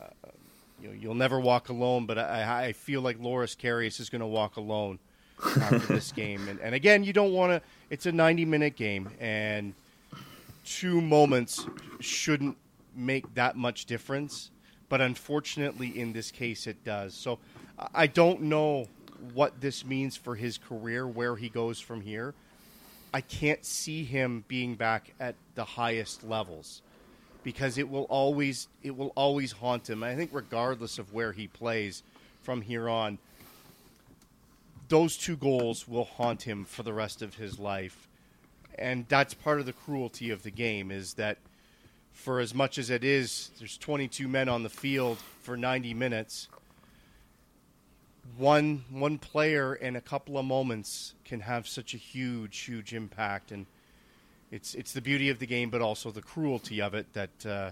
Uh, 0.00 0.06
you 0.80 0.88
know, 0.88 0.94
you'll 0.94 1.14
never 1.14 1.38
walk 1.40 1.68
alone, 1.68 2.06
but 2.06 2.18
I, 2.18 2.66
I 2.66 2.72
feel 2.72 3.00
like 3.00 3.18
Loris 3.20 3.54
Karius 3.54 4.00
is 4.00 4.08
going 4.08 4.20
to 4.20 4.26
walk 4.26 4.56
alone 4.56 4.98
after 5.60 5.78
this 5.78 6.12
game. 6.16 6.48
And, 6.48 6.60
and 6.60 6.74
again, 6.74 7.04
you 7.04 7.12
don't 7.12 7.32
want 7.32 7.52
to. 7.52 7.62
It's 7.90 8.06
a 8.06 8.12
90 8.12 8.44
minute 8.44 8.76
game, 8.76 9.10
and 9.20 9.74
two 10.64 11.00
moments 11.00 11.66
shouldn't 12.00 12.56
make 12.94 13.34
that 13.34 13.56
much 13.56 13.86
difference. 13.86 14.50
But 14.88 15.00
unfortunately, 15.00 15.98
in 15.98 16.12
this 16.12 16.30
case, 16.30 16.66
it 16.66 16.82
does. 16.84 17.14
So 17.14 17.38
I 17.94 18.06
don't 18.06 18.42
know 18.42 18.88
what 19.34 19.60
this 19.60 19.84
means 19.84 20.16
for 20.16 20.34
his 20.34 20.58
career, 20.58 21.06
where 21.06 21.36
he 21.36 21.48
goes 21.48 21.80
from 21.80 22.00
here. 22.00 22.34
I 23.12 23.20
can't 23.20 23.64
see 23.64 24.04
him 24.04 24.44
being 24.46 24.76
back 24.76 25.12
at 25.18 25.34
the 25.54 25.64
highest 25.64 26.22
levels 26.22 26.82
because 27.42 27.78
it 27.78 27.88
will 27.88 28.04
always 28.04 28.68
it 28.82 28.96
will 28.96 29.12
always 29.16 29.52
haunt 29.52 29.88
him. 29.88 30.02
I 30.02 30.14
think 30.14 30.30
regardless 30.32 30.98
of 30.98 31.12
where 31.12 31.32
he 31.32 31.48
plays 31.48 32.02
from 32.42 32.62
here 32.62 32.88
on, 32.88 33.18
those 34.88 35.16
two 35.16 35.36
goals 35.36 35.88
will 35.88 36.04
haunt 36.04 36.42
him 36.42 36.64
for 36.64 36.82
the 36.82 36.92
rest 36.92 37.22
of 37.22 37.34
his 37.34 37.58
life. 37.58 38.08
And 38.78 39.06
that's 39.08 39.34
part 39.34 39.60
of 39.60 39.66
the 39.66 39.72
cruelty 39.72 40.30
of 40.30 40.42
the 40.42 40.50
game 40.50 40.90
is 40.90 41.14
that 41.14 41.38
for 42.12 42.40
as 42.40 42.54
much 42.54 42.78
as 42.78 42.90
it 42.90 43.04
is, 43.04 43.50
there's 43.58 43.78
22 43.78 44.28
men 44.28 44.48
on 44.48 44.62
the 44.62 44.68
field 44.68 45.18
for 45.42 45.56
90 45.56 45.94
minutes. 45.94 46.48
One 48.36 48.84
one 48.90 49.18
player 49.18 49.74
in 49.74 49.96
a 49.96 50.00
couple 50.00 50.38
of 50.38 50.44
moments 50.44 51.14
can 51.24 51.40
have 51.40 51.68
such 51.68 51.94
a 51.94 51.96
huge, 51.96 52.58
huge 52.58 52.94
impact, 52.94 53.52
and 53.52 53.66
it's 54.50 54.74
it's 54.74 54.92
the 54.92 55.00
beauty 55.00 55.28
of 55.30 55.38
the 55.38 55.46
game, 55.46 55.70
but 55.70 55.80
also 55.80 56.10
the 56.10 56.22
cruelty 56.22 56.80
of 56.80 56.94
it 56.94 57.12
that 57.12 57.46
uh, 57.46 57.70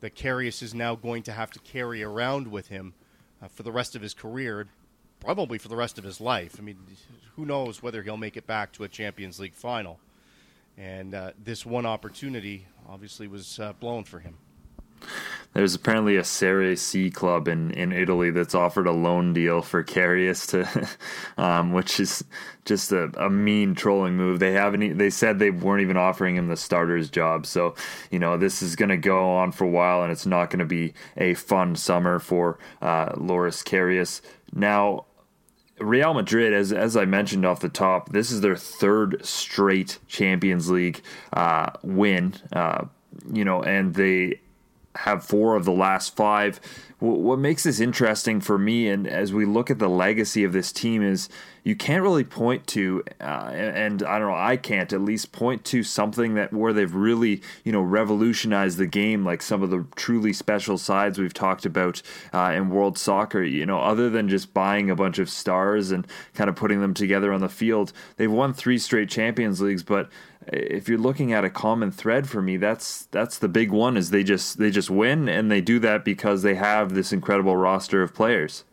that 0.00 0.14
Karius 0.14 0.62
is 0.62 0.74
now 0.74 0.94
going 0.94 1.22
to 1.24 1.32
have 1.32 1.50
to 1.52 1.58
carry 1.60 2.02
around 2.02 2.48
with 2.48 2.68
him 2.68 2.94
uh, 3.42 3.48
for 3.48 3.62
the 3.62 3.72
rest 3.72 3.96
of 3.96 4.02
his 4.02 4.14
career, 4.14 4.66
probably 5.20 5.58
for 5.58 5.68
the 5.68 5.76
rest 5.76 5.98
of 5.98 6.04
his 6.04 6.20
life. 6.20 6.56
I 6.58 6.62
mean, 6.62 6.78
who 7.36 7.46
knows 7.46 7.82
whether 7.82 8.02
he'll 8.02 8.16
make 8.16 8.36
it 8.36 8.46
back 8.46 8.72
to 8.72 8.84
a 8.84 8.88
Champions 8.88 9.40
League 9.40 9.54
final? 9.54 9.98
And 10.76 11.14
uh, 11.14 11.32
this 11.42 11.64
one 11.64 11.86
opportunity 11.86 12.66
obviously 12.88 13.28
was 13.28 13.58
uh, 13.58 13.72
blown 13.74 14.04
for 14.04 14.20
him. 14.20 14.36
There's 15.54 15.74
apparently 15.74 16.16
a 16.16 16.24
Serie 16.24 16.76
C 16.76 17.10
club 17.10 17.46
in, 17.46 17.70
in 17.72 17.92
Italy 17.92 18.30
that's 18.30 18.54
offered 18.54 18.86
a 18.86 18.92
loan 18.92 19.32
deal 19.34 19.60
for 19.60 19.84
Karius 19.84 20.48
to, 20.48 20.88
um, 21.42 21.72
which 21.72 22.00
is 22.00 22.24
just 22.64 22.92
a, 22.92 23.10
a, 23.22 23.28
mean 23.28 23.74
trolling 23.74 24.16
move. 24.16 24.38
They 24.38 24.52
haven't. 24.52 24.96
They 24.96 25.10
said 25.10 25.38
they 25.38 25.50
weren't 25.50 25.82
even 25.82 25.96
offering 25.96 26.36
him 26.36 26.48
the 26.48 26.56
starter's 26.56 27.10
job. 27.10 27.44
So 27.46 27.74
you 28.10 28.18
know 28.18 28.36
this 28.36 28.62
is 28.62 28.76
going 28.76 28.88
to 28.88 28.96
go 28.96 29.32
on 29.36 29.52
for 29.52 29.64
a 29.64 29.70
while, 29.70 30.02
and 30.02 30.10
it's 30.10 30.26
not 30.26 30.50
going 30.50 30.60
to 30.60 30.64
be 30.64 30.94
a 31.16 31.34
fun 31.34 31.76
summer 31.76 32.18
for 32.18 32.58
uh, 32.80 33.12
Loris 33.16 33.62
Karius. 33.62 34.20
Now 34.54 35.06
Real 35.82 36.14
Madrid, 36.14 36.52
as 36.52 36.72
as 36.72 36.96
I 36.96 37.04
mentioned 37.04 37.44
off 37.44 37.60
the 37.60 37.68
top, 37.68 38.12
this 38.12 38.30
is 38.30 38.40
their 38.40 38.56
third 38.56 39.24
straight 39.24 39.98
Champions 40.06 40.70
League 40.70 41.02
uh, 41.32 41.70
win. 41.82 42.34
Uh, 42.52 42.86
you 43.32 43.44
know, 43.44 43.62
and 43.62 43.94
they 43.94 44.40
have 44.96 45.24
four 45.24 45.56
of 45.56 45.64
the 45.64 45.72
last 45.72 46.14
five. 46.14 46.60
What 46.98 47.40
makes 47.40 47.64
this 47.64 47.80
interesting 47.80 48.40
for 48.40 48.58
me, 48.58 48.88
and 48.88 49.08
as 49.08 49.32
we 49.32 49.44
look 49.44 49.70
at 49.70 49.80
the 49.80 49.88
legacy 49.88 50.44
of 50.44 50.52
this 50.52 50.70
team, 50.70 51.02
is 51.02 51.28
you 51.64 51.74
can't 51.74 52.02
really 52.02 52.22
point 52.22 52.66
to, 52.68 53.02
uh, 53.20 53.50
and 53.52 54.04
I 54.04 54.18
don't 54.18 54.28
know, 54.28 54.36
I 54.36 54.56
can't 54.56 54.92
at 54.92 55.00
least 55.00 55.32
point 55.32 55.64
to 55.66 55.82
something 55.82 56.34
that 56.34 56.52
where 56.52 56.72
they've 56.72 56.94
really, 56.94 57.42
you 57.64 57.72
know, 57.72 57.82
revolutionized 57.82 58.78
the 58.78 58.86
game, 58.86 59.24
like 59.24 59.42
some 59.42 59.62
of 59.62 59.70
the 59.70 59.84
truly 59.96 60.32
special 60.32 60.78
sides 60.78 61.18
we've 61.18 61.34
talked 61.34 61.66
about 61.66 62.02
uh, 62.32 62.52
in 62.54 62.70
world 62.70 62.96
soccer. 62.98 63.42
You 63.42 63.66
know, 63.66 63.80
other 63.80 64.08
than 64.08 64.28
just 64.28 64.54
buying 64.54 64.88
a 64.88 64.96
bunch 64.96 65.18
of 65.18 65.28
stars 65.28 65.90
and 65.90 66.06
kind 66.34 66.48
of 66.48 66.54
putting 66.54 66.80
them 66.80 66.94
together 66.94 67.32
on 67.32 67.40
the 67.40 67.48
field, 67.48 67.92
they've 68.16 68.30
won 68.30 68.52
three 68.54 68.78
straight 68.78 69.08
Champions 69.08 69.60
Leagues, 69.60 69.82
but 69.82 70.08
if 70.48 70.88
you're 70.88 70.98
looking 70.98 71.32
at 71.32 71.44
a 71.44 71.50
common 71.50 71.90
thread 71.90 72.28
for 72.28 72.42
me, 72.42 72.56
that's 72.56 73.06
that's 73.06 73.38
the 73.38 73.48
big 73.48 73.70
one 73.70 73.96
is 73.96 74.10
they 74.10 74.24
just 74.24 74.58
they 74.58 74.70
just 74.70 74.90
win 74.90 75.28
and 75.28 75.50
they 75.50 75.60
do 75.60 75.78
that 75.80 76.04
because 76.04 76.42
they 76.42 76.54
have 76.54 76.94
this 76.94 77.12
incredible 77.12 77.56
roster 77.56 78.02
of 78.02 78.14
players. 78.14 78.64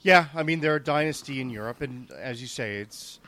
Yeah, 0.00 0.26
I 0.34 0.42
mean 0.42 0.60
they're 0.60 0.76
a 0.76 0.82
dynasty 0.82 1.40
in 1.40 1.50
Europe, 1.50 1.80
and 1.80 2.10
as 2.10 2.40
you 2.40 2.46
say, 2.46 2.76
it's 2.76 3.20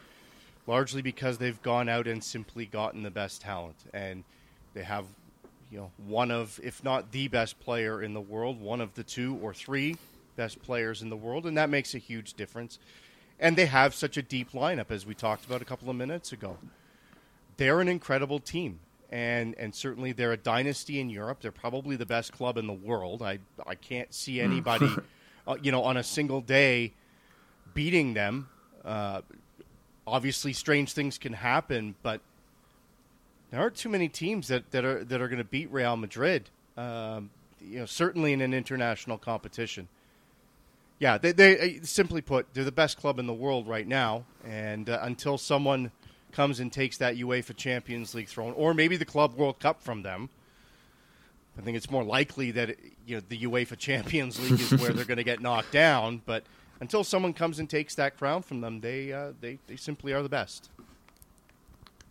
largely 0.67 1.01
because 1.01 1.39
they've 1.39 1.61
gone 1.63 1.89
out 1.89 2.07
and 2.07 2.23
simply 2.23 2.67
gotten 2.67 3.03
the 3.03 3.11
best 3.11 3.41
talent, 3.41 3.77
and 3.95 4.25
they 4.75 4.83
have 4.83 5.07
you 5.71 5.79
know 5.79 5.91
one 6.07 6.31
of 6.31 6.61
if 6.63 6.85
not 6.85 7.13
the 7.13 7.29
best 7.29 7.59
player 7.61 8.03
in 8.03 8.13
the 8.13 8.21
world, 8.21 8.61
one 8.61 8.81
of 8.81 8.95
the 8.95 9.05
two 9.05 9.39
or 9.43 9.55
three 9.55 9.97
best 10.37 10.61
players 10.63 11.01
in 11.01 11.09
the 11.09 11.17
world, 11.17 11.47
and 11.47 11.57
that 11.57 11.71
makes 11.71 11.95
a 11.95 11.99
huge 11.99 12.35
difference. 12.35 12.79
And 13.39 13.57
they 13.57 13.67
have 13.67 13.95
such 13.95 14.17
a 14.17 14.23
deep 14.23 14.53
lineup 14.53 14.91
as 14.91 15.05
we 15.05 15.15
talked 15.15 15.45
about 15.45 15.61
a 15.61 15.65
couple 15.67 15.91
of 15.91 15.97
minutes 15.97 16.33
ago 16.33 16.57
they're 17.57 17.81
an 17.81 17.89
incredible 17.89 18.39
team. 18.39 18.81
And, 19.11 19.55
and 19.57 19.75
certainly 19.75 20.13
they're 20.13 20.33
a 20.33 20.37
dynasty 20.37 21.01
in 21.01 21.11
Europe. 21.11 21.39
They're 21.41 21.53
probably 21.53 21.97
the 21.97 22.07
best 22.07 22.33
club 22.33 22.59
in 22.59 22.67
the 22.67 22.73
world. 22.73 23.23
I, 23.23 23.39
I 23.67 23.77
can't 23.77 24.13
see 24.13 24.39
hmm. 24.39 24.51
anybody, 24.51 24.91
uh, 25.47 25.57
you 25.63 25.71
know, 25.73 25.83
on 25.83 25.97
a 25.97 26.03
single 26.03 26.41
day 26.41 26.93
beating 27.73 28.15
them. 28.15 28.49
Uh, 28.85 29.23
obviously, 30.07 30.53
strange 30.53 30.93
things 30.93 31.19
can 31.19 31.35
happen, 31.35 31.95
but 32.03 32.21
there 33.51 33.61
aren't 33.61 33.77
too 33.77 33.89
many 33.89 34.09
teams 34.09 34.49
that, 34.49 34.71
that 34.73 34.85
are 34.85 35.05
that 35.05 35.21
are 35.21 35.29
going 35.29 35.39
to 35.39 35.45
beat 35.45 35.71
Real 35.71 35.97
Madrid. 35.97 36.51
Um, 36.77 37.31
you 37.61 37.81
know, 37.81 37.87
certainly 37.87 38.33
in 38.33 38.41
an 38.41 38.55
international 38.55 39.19
competition. 39.19 39.89
Yeah, 40.99 41.19
they, 41.19 41.33
they 41.33 41.81
simply 41.83 42.23
put, 42.23 42.55
they're 42.55 42.65
the 42.65 42.73
best 42.73 42.97
club 42.97 43.19
in 43.19 43.27
the 43.27 43.35
world 43.35 43.69
right 43.69 43.87
now, 43.87 44.25
and 44.47 44.89
uh, 44.89 44.99
until 45.03 45.37
someone 45.37 45.91
comes 46.37 46.61
and 46.61 46.71
takes 46.71 46.99
that 46.99 47.17
UEFA 47.17 47.57
Champions 47.57 48.15
League 48.15 48.29
throne, 48.29 48.53
or 48.57 48.75
maybe 48.75 48.99
the 48.99 49.07
Club 49.07 49.35
World 49.35 49.59
Cup 49.59 49.83
from 49.83 50.03
them. 50.03 50.29
I 51.59 51.63
think 51.63 51.79
it's 51.79 51.91
more 51.91 52.05
likely 52.05 52.51
that 52.51 52.77
you 53.07 53.17
know 53.17 53.23
the 53.27 53.39
UEFA 53.39 53.79
Champions 53.89 54.39
League 54.39 54.61
is 54.61 54.79
where 54.79 54.93
they're 54.93 55.07
going 55.07 55.17
to 55.17 55.25
get 55.25 55.41
knocked 55.41 55.73
down. 55.73 56.21
But 56.27 56.45
until 56.79 57.03
someone 57.03 57.33
comes 57.33 57.59
and 57.59 57.69
takes 57.69 57.95
that 57.95 58.19
crown 58.19 58.43
from 58.43 58.61
them, 58.61 58.83
they 58.83 59.13
uh, 59.13 59.33
they 59.41 59.59
they 59.67 59.77
simply 59.77 60.13
are 60.13 60.23
the 60.23 60.29
best. 60.29 60.69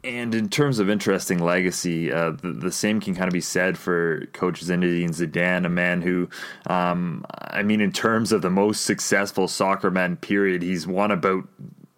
And 0.03 0.35
in 0.35 0.49
terms 0.49 0.77
of 0.77 0.87
interesting 0.87 1.39
legacy, 1.39 2.11
uh, 2.11 2.31
the, 2.31 2.51
the, 2.51 2.71
same 2.71 3.01
can 3.01 3.15
kind 3.15 3.27
of 3.27 3.33
be 3.33 3.41
said 3.41 3.75
for 3.75 4.27
Coach 4.33 4.63
Zinedine 4.63 5.09
Zidane, 5.09 5.65
a 5.65 5.69
man 5.69 6.03
who, 6.03 6.29
um, 6.67 7.25
I 7.31 7.63
mean, 7.63 7.81
in 7.81 7.91
terms 7.91 8.31
of 8.31 8.43
the 8.43 8.51
most 8.51 8.85
successful 8.85 9.47
soccer 9.47 9.89
man, 9.89 10.17
period, 10.17 10.61
he's 10.61 10.85
won 10.85 11.09
about 11.09 11.47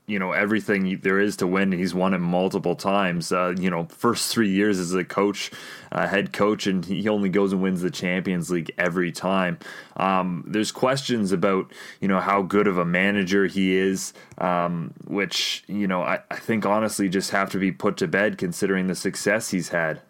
you 0.07 0.17
know 0.17 0.31
everything 0.31 0.99
there 1.03 1.19
is 1.19 1.35
to 1.37 1.47
win. 1.47 1.73
He's 1.73 1.93
won 1.93 2.13
it 2.13 2.19
multiple 2.19 2.75
times. 2.75 3.31
Uh, 3.31 3.53
you 3.57 3.69
know, 3.69 3.85
first 3.85 4.31
three 4.31 4.49
years 4.49 4.79
as 4.79 4.93
a 4.93 5.03
coach, 5.03 5.51
uh, 5.91 6.07
head 6.07 6.31
coach, 6.31 6.65
and 6.65 6.83
he 6.85 7.09
only 7.09 7.27
goes 7.27 7.51
and 7.51 7.61
wins 7.61 7.81
the 7.81 7.91
Champions 7.91 8.49
League 8.49 8.71
every 8.77 9.11
time. 9.11 9.59
Um, 9.97 10.45
there's 10.47 10.71
questions 10.71 11.33
about 11.33 11.71
you 11.99 12.07
know 12.07 12.21
how 12.21 12.41
good 12.41 12.67
of 12.67 12.77
a 12.77 12.85
manager 12.85 13.47
he 13.47 13.75
is, 13.75 14.13
um, 14.37 14.93
which 15.05 15.65
you 15.67 15.87
know 15.87 16.03
I, 16.03 16.19
I 16.31 16.37
think 16.37 16.65
honestly 16.65 17.09
just 17.09 17.31
have 17.31 17.49
to 17.51 17.57
be 17.57 17.73
put 17.73 17.97
to 17.97 18.07
bed 18.07 18.37
considering 18.37 18.87
the 18.87 18.95
success 18.95 19.49
he's 19.49 19.69
had. 19.69 20.01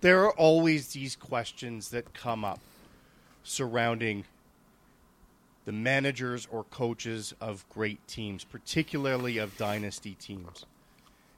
There 0.00 0.22
are 0.22 0.32
always 0.34 0.92
these 0.92 1.16
questions 1.16 1.88
that 1.88 2.14
come 2.14 2.44
up 2.44 2.60
surrounding 3.42 4.24
the 5.68 5.72
managers 5.72 6.48
or 6.50 6.64
coaches 6.64 7.34
of 7.42 7.62
great 7.68 7.98
teams, 8.08 8.42
particularly 8.42 9.36
of 9.36 9.54
dynasty 9.58 10.14
teams. 10.14 10.64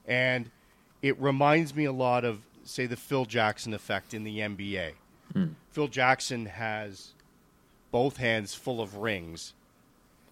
And 0.07 0.49
it 1.01 1.19
reminds 1.19 1.75
me 1.75 1.83
a 1.83 1.91
lot 1.91 2.23
of, 2.23 2.39
say, 2.63 2.85
the 2.85 2.95
Phil 2.95 3.25
Jackson 3.25 3.73
effect 3.73 4.13
in 4.13 4.23
the 4.23 4.39
NBA. 4.39 4.93
Mm. 5.33 5.55
Phil 5.71 5.89
Jackson 5.89 6.45
has 6.45 7.09
both 7.91 8.15
hands 8.15 8.53
full 8.53 8.79
of 8.79 8.95
rings. 8.95 9.53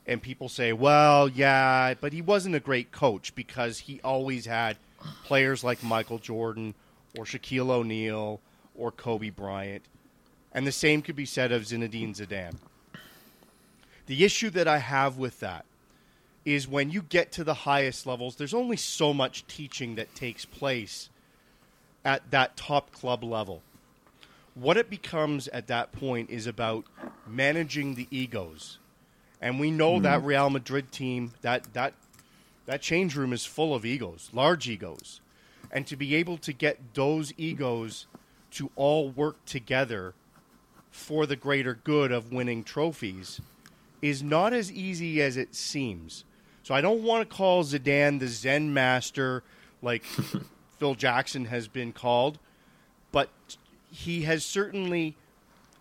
And 0.07 0.21
people 0.21 0.47
say, 0.47 0.71
well, 0.71 1.27
yeah, 1.27 1.93
but 1.99 2.13
he 2.13 2.21
wasn't 2.21 2.55
a 2.55 2.61
great 2.61 2.93
coach 2.93 3.35
because 3.35 3.79
he 3.79 3.99
always 4.01 4.45
had 4.45 4.77
players 5.25 5.61
like 5.61 5.83
Michael 5.83 6.19
Jordan 6.19 6.73
or 7.17 7.25
Shaquille 7.25 7.69
O'Neal 7.69 8.39
or 8.75 8.93
Kobe 8.93 9.29
Bryant. 9.29 9.83
And 10.53 10.65
the 10.65 10.71
same 10.71 11.01
could 11.01 11.17
be 11.17 11.25
said 11.25 11.51
of 11.51 11.63
Zinedine 11.63 12.15
Zidane. 12.15 12.55
The 14.09 14.25
issue 14.25 14.49
that 14.49 14.67
I 14.67 14.79
have 14.79 15.19
with 15.19 15.39
that 15.41 15.65
is 16.43 16.67
when 16.67 16.89
you 16.89 17.03
get 17.03 17.31
to 17.33 17.43
the 17.43 17.53
highest 17.53 18.07
levels, 18.07 18.37
there's 18.37 18.55
only 18.55 18.75
so 18.75 19.13
much 19.13 19.45
teaching 19.45 19.93
that 19.95 20.15
takes 20.15 20.45
place 20.45 21.11
at 22.03 22.31
that 22.31 22.57
top 22.57 22.91
club 22.91 23.23
level. 23.23 23.61
What 24.55 24.77
it 24.77 24.89
becomes 24.89 25.47
at 25.49 25.67
that 25.67 25.91
point 25.91 26.31
is 26.31 26.47
about 26.47 26.85
managing 27.27 27.93
the 27.93 28.07
egos. 28.09 28.79
And 29.39 29.59
we 29.59 29.69
know 29.69 29.99
mm. 29.99 30.01
that 30.01 30.23
Real 30.23 30.49
Madrid 30.49 30.91
team, 30.91 31.33
that, 31.41 31.71
that, 31.75 31.93
that 32.65 32.81
change 32.81 33.15
room 33.15 33.31
is 33.31 33.45
full 33.45 33.75
of 33.75 33.85
egos, 33.85 34.31
large 34.33 34.67
egos. 34.67 35.21
And 35.71 35.85
to 35.85 35.95
be 35.95 36.15
able 36.15 36.39
to 36.39 36.51
get 36.51 36.95
those 36.95 37.31
egos 37.37 38.07
to 38.53 38.71
all 38.75 39.11
work 39.11 39.45
together 39.45 40.15
for 40.89 41.27
the 41.27 41.35
greater 41.35 41.75
good 41.75 42.11
of 42.11 42.31
winning 42.31 42.63
trophies 42.63 43.39
is 44.01 44.23
not 44.23 44.53
as 44.53 44.71
easy 44.71 45.21
as 45.21 45.37
it 45.37 45.55
seems. 45.55 46.23
So 46.63 46.73
I 46.73 46.81
don't 46.81 47.03
want 47.03 47.27
to 47.27 47.35
call 47.35 47.63
Zidane 47.63 48.19
the 48.19 48.27
Zen 48.27 48.73
master 48.73 49.43
like 49.81 50.03
Phil 50.79 50.95
Jackson 50.95 51.45
has 51.45 51.67
been 51.67 51.91
called, 51.91 52.39
but 53.11 53.29
he 53.91 54.23
has 54.23 54.45
certainly 54.45 55.15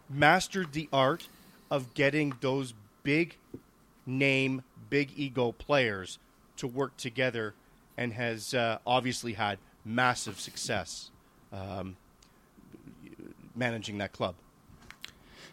mastered 0.08 0.72
the 0.72 0.88
art 0.92 1.28
of 1.70 1.94
getting 1.94 2.34
those 2.40 2.74
big 3.02 3.36
name, 4.06 4.62
big 4.88 5.12
ego 5.16 5.52
players 5.52 6.18
to 6.56 6.66
work 6.66 6.96
together 6.96 7.54
and 7.96 8.14
has 8.14 8.54
uh, 8.54 8.78
obviously 8.86 9.34
had 9.34 9.58
massive 9.84 10.40
success 10.40 11.10
um, 11.52 11.96
managing 13.54 13.98
that 13.98 14.12
club. 14.12 14.34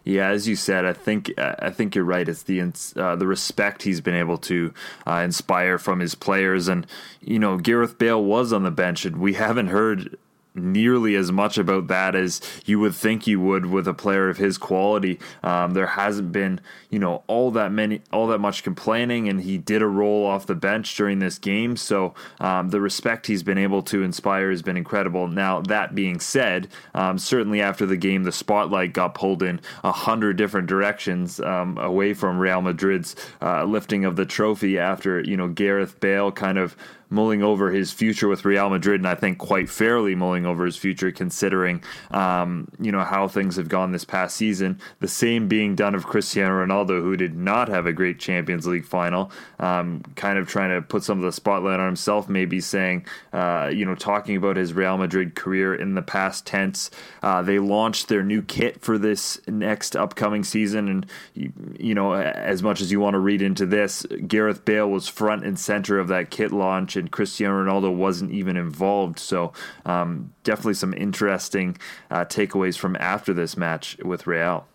Yeah, 0.05 0.29
as 0.29 0.47
you 0.47 0.55
said, 0.55 0.85
I 0.85 0.93
think 0.93 1.33
I 1.39 1.71
think 1.71 1.95
you're 1.95 2.05
right. 2.05 2.29
It's 2.29 2.43
the 2.43 2.61
uh, 2.95 3.15
the 3.15 3.25
respect 3.25 3.81
he's 3.81 4.01
been 4.01 4.13
able 4.13 4.37
to 4.37 4.71
uh, 5.07 5.15
inspire 5.25 5.79
from 5.79 5.99
his 5.99 6.13
players, 6.13 6.67
and 6.67 6.85
you 7.21 7.39
know 7.39 7.57
Gareth 7.57 7.97
Bale 7.97 8.23
was 8.23 8.53
on 8.53 8.61
the 8.61 8.71
bench, 8.71 9.03
and 9.05 9.17
we 9.17 9.33
haven't 9.33 9.67
heard 9.67 10.15
nearly 10.55 11.15
as 11.15 11.31
much 11.31 11.57
about 11.57 11.87
that 11.87 12.15
as 12.15 12.41
you 12.65 12.79
would 12.79 12.95
think 12.95 13.27
you 13.27 13.39
would 13.39 13.65
with 13.65 13.87
a 13.87 13.93
player 13.93 14.29
of 14.29 14.37
his 14.37 14.57
quality. 14.57 15.19
Um, 15.43 15.71
there 15.71 15.87
hasn't 15.87 16.31
been, 16.31 16.61
you 16.89 16.99
know, 16.99 17.23
all 17.27 17.51
that 17.51 17.71
many, 17.71 18.01
all 18.11 18.27
that 18.27 18.39
much 18.39 18.63
complaining, 18.63 19.27
and 19.27 19.41
he 19.41 19.57
did 19.57 19.81
a 19.81 19.87
roll 19.87 20.25
off 20.25 20.45
the 20.45 20.55
bench 20.55 20.95
during 20.95 21.19
this 21.19 21.37
game. 21.37 21.75
So 21.77 22.13
um, 22.39 22.69
the 22.69 22.81
respect 22.81 23.27
he's 23.27 23.43
been 23.43 23.57
able 23.57 23.81
to 23.83 24.03
inspire 24.03 24.49
has 24.49 24.61
been 24.61 24.77
incredible. 24.77 25.27
Now 25.27 25.61
that 25.61 25.95
being 25.95 26.19
said, 26.19 26.67
um, 26.93 27.17
certainly 27.17 27.61
after 27.61 27.85
the 27.85 27.97
game, 27.97 28.23
the 28.23 28.31
spotlight 28.31 28.93
got 28.93 29.13
pulled 29.13 29.43
in 29.43 29.59
a 29.83 29.91
hundred 29.91 30.37
different 30.37 30.67
directions 30.67 31.39
um, 31.39 31.77
away 31.77 32.13
from 32.13 32.39
Real 32.39 32.61
Madrid's 32.61 33.15
uh, 33.41 33.63
lifting 33.63 34.05
of 34.05 34.15
the 34.15 34.25
trophy 34.25 34.79
after 34.79 35.19
you 35.21 35.37
know 35.37 35.47
Gareth 35.47 35.99
Bale 35.99 36.31
kind 36.31 36.57
of 36.57 36.75
mulling 37.09 37.43
over 37.43 37.71
his 37.71 37.91
future 37.91 38.27
with 38.27 38.45
Real 38.45 38.69
Madrid, 38.69 38.99
and 38.99 39.07
I 39.07 39.15
think 39.15 39.37
quite 39.37 39.69
fairly 39.69 40.15
mulling 40.15 40.45
over 40.45 40.65
his 40.65 40.77
future, 40.77 41.11
considering 41.11 41.83
um, 42.11 42.67
you 42.79 42.91
know 42.91 43.03
how 43.03 43.27
things 43.27 43.55
have 43.55 43.69
gone 43.69 43.91
this 43.91 44.05
past 44.05 44.35
season. 44.35 44.79
The 44.99 45.07
same 45.07 45.47
being 45.47 45.75
done 45.75 45.95
of 45.95 46.05
Cristiano 46.05 46.65
Ronaldo, 46.65 47.01
who 47.01 47.15
did 47.15 47.35
not 47.35 47.69
have 47.69 47.85
a 47.85 47.93
great 47.93 48.19
Champions 48.19 48.67
League 48.67 48.85
final, 48.85 49.31
um, 49.59 50.01
kind 50.15 50.37
of 50.37 50.47
trying 50.47 50.71
to 50.71 50.81
put 50.81 51.03
some 51.03 51.19
of 51.19 51.23
the 51.23 51.31
spotlight 51.31 51.79
on 51.79 51.85
himself, 51.85 52.27
maybe 52.27 52.59
saying, 52.59 53.05
uh, 53.33 53.69
you 53.73 53.85
know, 53.85 53.95
talking 53.95 54.35
about 54.35 54.57
his 54.57 54.73
Real 54.73 54.97
Madrid 54.97 55.35
career 55.35 55.75
in 55.75 55.95
the 55.95 56.01
past 56.01 56.45
tense. 56.45 56.89
Uh, 57.21 57.41
they 57.41 57.59
launched 57.59 58.07
their 58.07 58.23
new 58.23 58.41
kit 58.41 58.81
for 58.81 58.97
this 58.97 59.39
next 59.47 59.95
upcoming 59.95 60.43
season, 60.43 60.87
and 60.87 61.05
you, 61.33 61.51
you 61.79 61.93
know, 61.93 62.13
as 62.13 62.63
much 62.63 62.81
as 62.81 62.91
you 62.91 62.99
want 62.99 63.13
to 63.13 63.19
read 63.19 63.41
into 63.41 63.65
this, 63.65 64.05
Gareth 64.27 64.65
Bale 64.65 64.89
was 64.89 65.07
front 65.07 65.45
and 65.45 65.59
center 65.59 65.99
of 65.99 66.07
that 66.07 66.29
kit 66.29 66.51
launch 66.51 66.94
and 66.95 67.11
Cristiano 67.11 67.63
Ronaldo 67.63 67.93
wasn't 67.93 68.31
even 68.31 68.57
involved. 68.57 69.19
So 69.19 69.53
um, 69.85 70.33
definitely 70.43 70.75
some 70.75 70.93
interesting 70.93 71.77
uh, 72.09 72.25
takeaways 72.25 72.77
from 72.77 72.95
after 72.99 73.33
this 73.33 73.57
match 73.57 73.97
with 74.03 74.27
Real. 74.27 74.67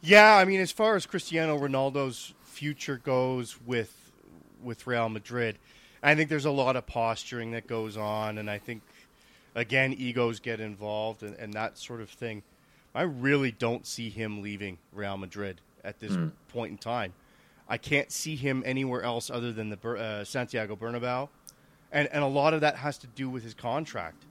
Yeah, 0.00 0.36
I 0.36 0.44
mean, 0.44 0.60
as 0.60 0.70
far 0.70 0.94
as 0.94 1.06
Cristiano 1.06 1.58
Ronaldo's 1.58 2.34
future 2.44 2.98
goes 2.98 3.58
with 3.66 3.94
with 4.62 4.86
Real 4.86 5.08
Madrid, 5.08 5.56
I 6.02 6.14
think 6.14 6.28
there's 6.28 6.44
a 6.44 6.50
lot 6.50 6.76
of 6.76 6.86
posturing 6.86 7.52
that 7.52 7.66
goes 7.66 7.96
on, 7.96 8.38
and 8.38 8.50
I 8.50 8.58
think 8.58 8.82
again 9.54 9.92
egos 9.92 10.38
get 10.40 10.60
involved 10.60 11.22
and, 11.22 11.34
and 11.36 11.52
that 11.54 11.78
sort 11.78 12.00
of 12.00 12.10
thing. 12.10 12.42
I 12.94 13.02
really 13.02 13.52
don't 13.52 13.86
see 13.86 14.08
him 14.08 14.42
leaving 14.42 14.78
Real 14.92 15.16
Madrid 15.16 15.60
at 15.84 16.00
this 16.00 16.12
mm. 16.12 16.32
point 16.48 16.72
in 16.72 16.78
time. 16.78 17.12
I 17.68 17.76
can't 17.76 18.10
see 18.10 18.34
him 18.34 18.62
anywhere 18.64 19.02
else 19.02 19.30
other 19.30 19.52
than 19.52 19.68
the 19.68 19.90
uh, 19.90 20.24
Santiago 20.24 20.74
Bernabeu, 20.74 21.28
and 21.92 22.08
and 22.12 22.24
a 22.24 22.26
lot 22.26 22.54
of 22.54 22.62
that 22.62 22.76
has 22.76 22.98
to 22.98 23.06
do 23.08 23.28
with 23.28 23.42
his 23.42 23.54
contract. 23.54 24.24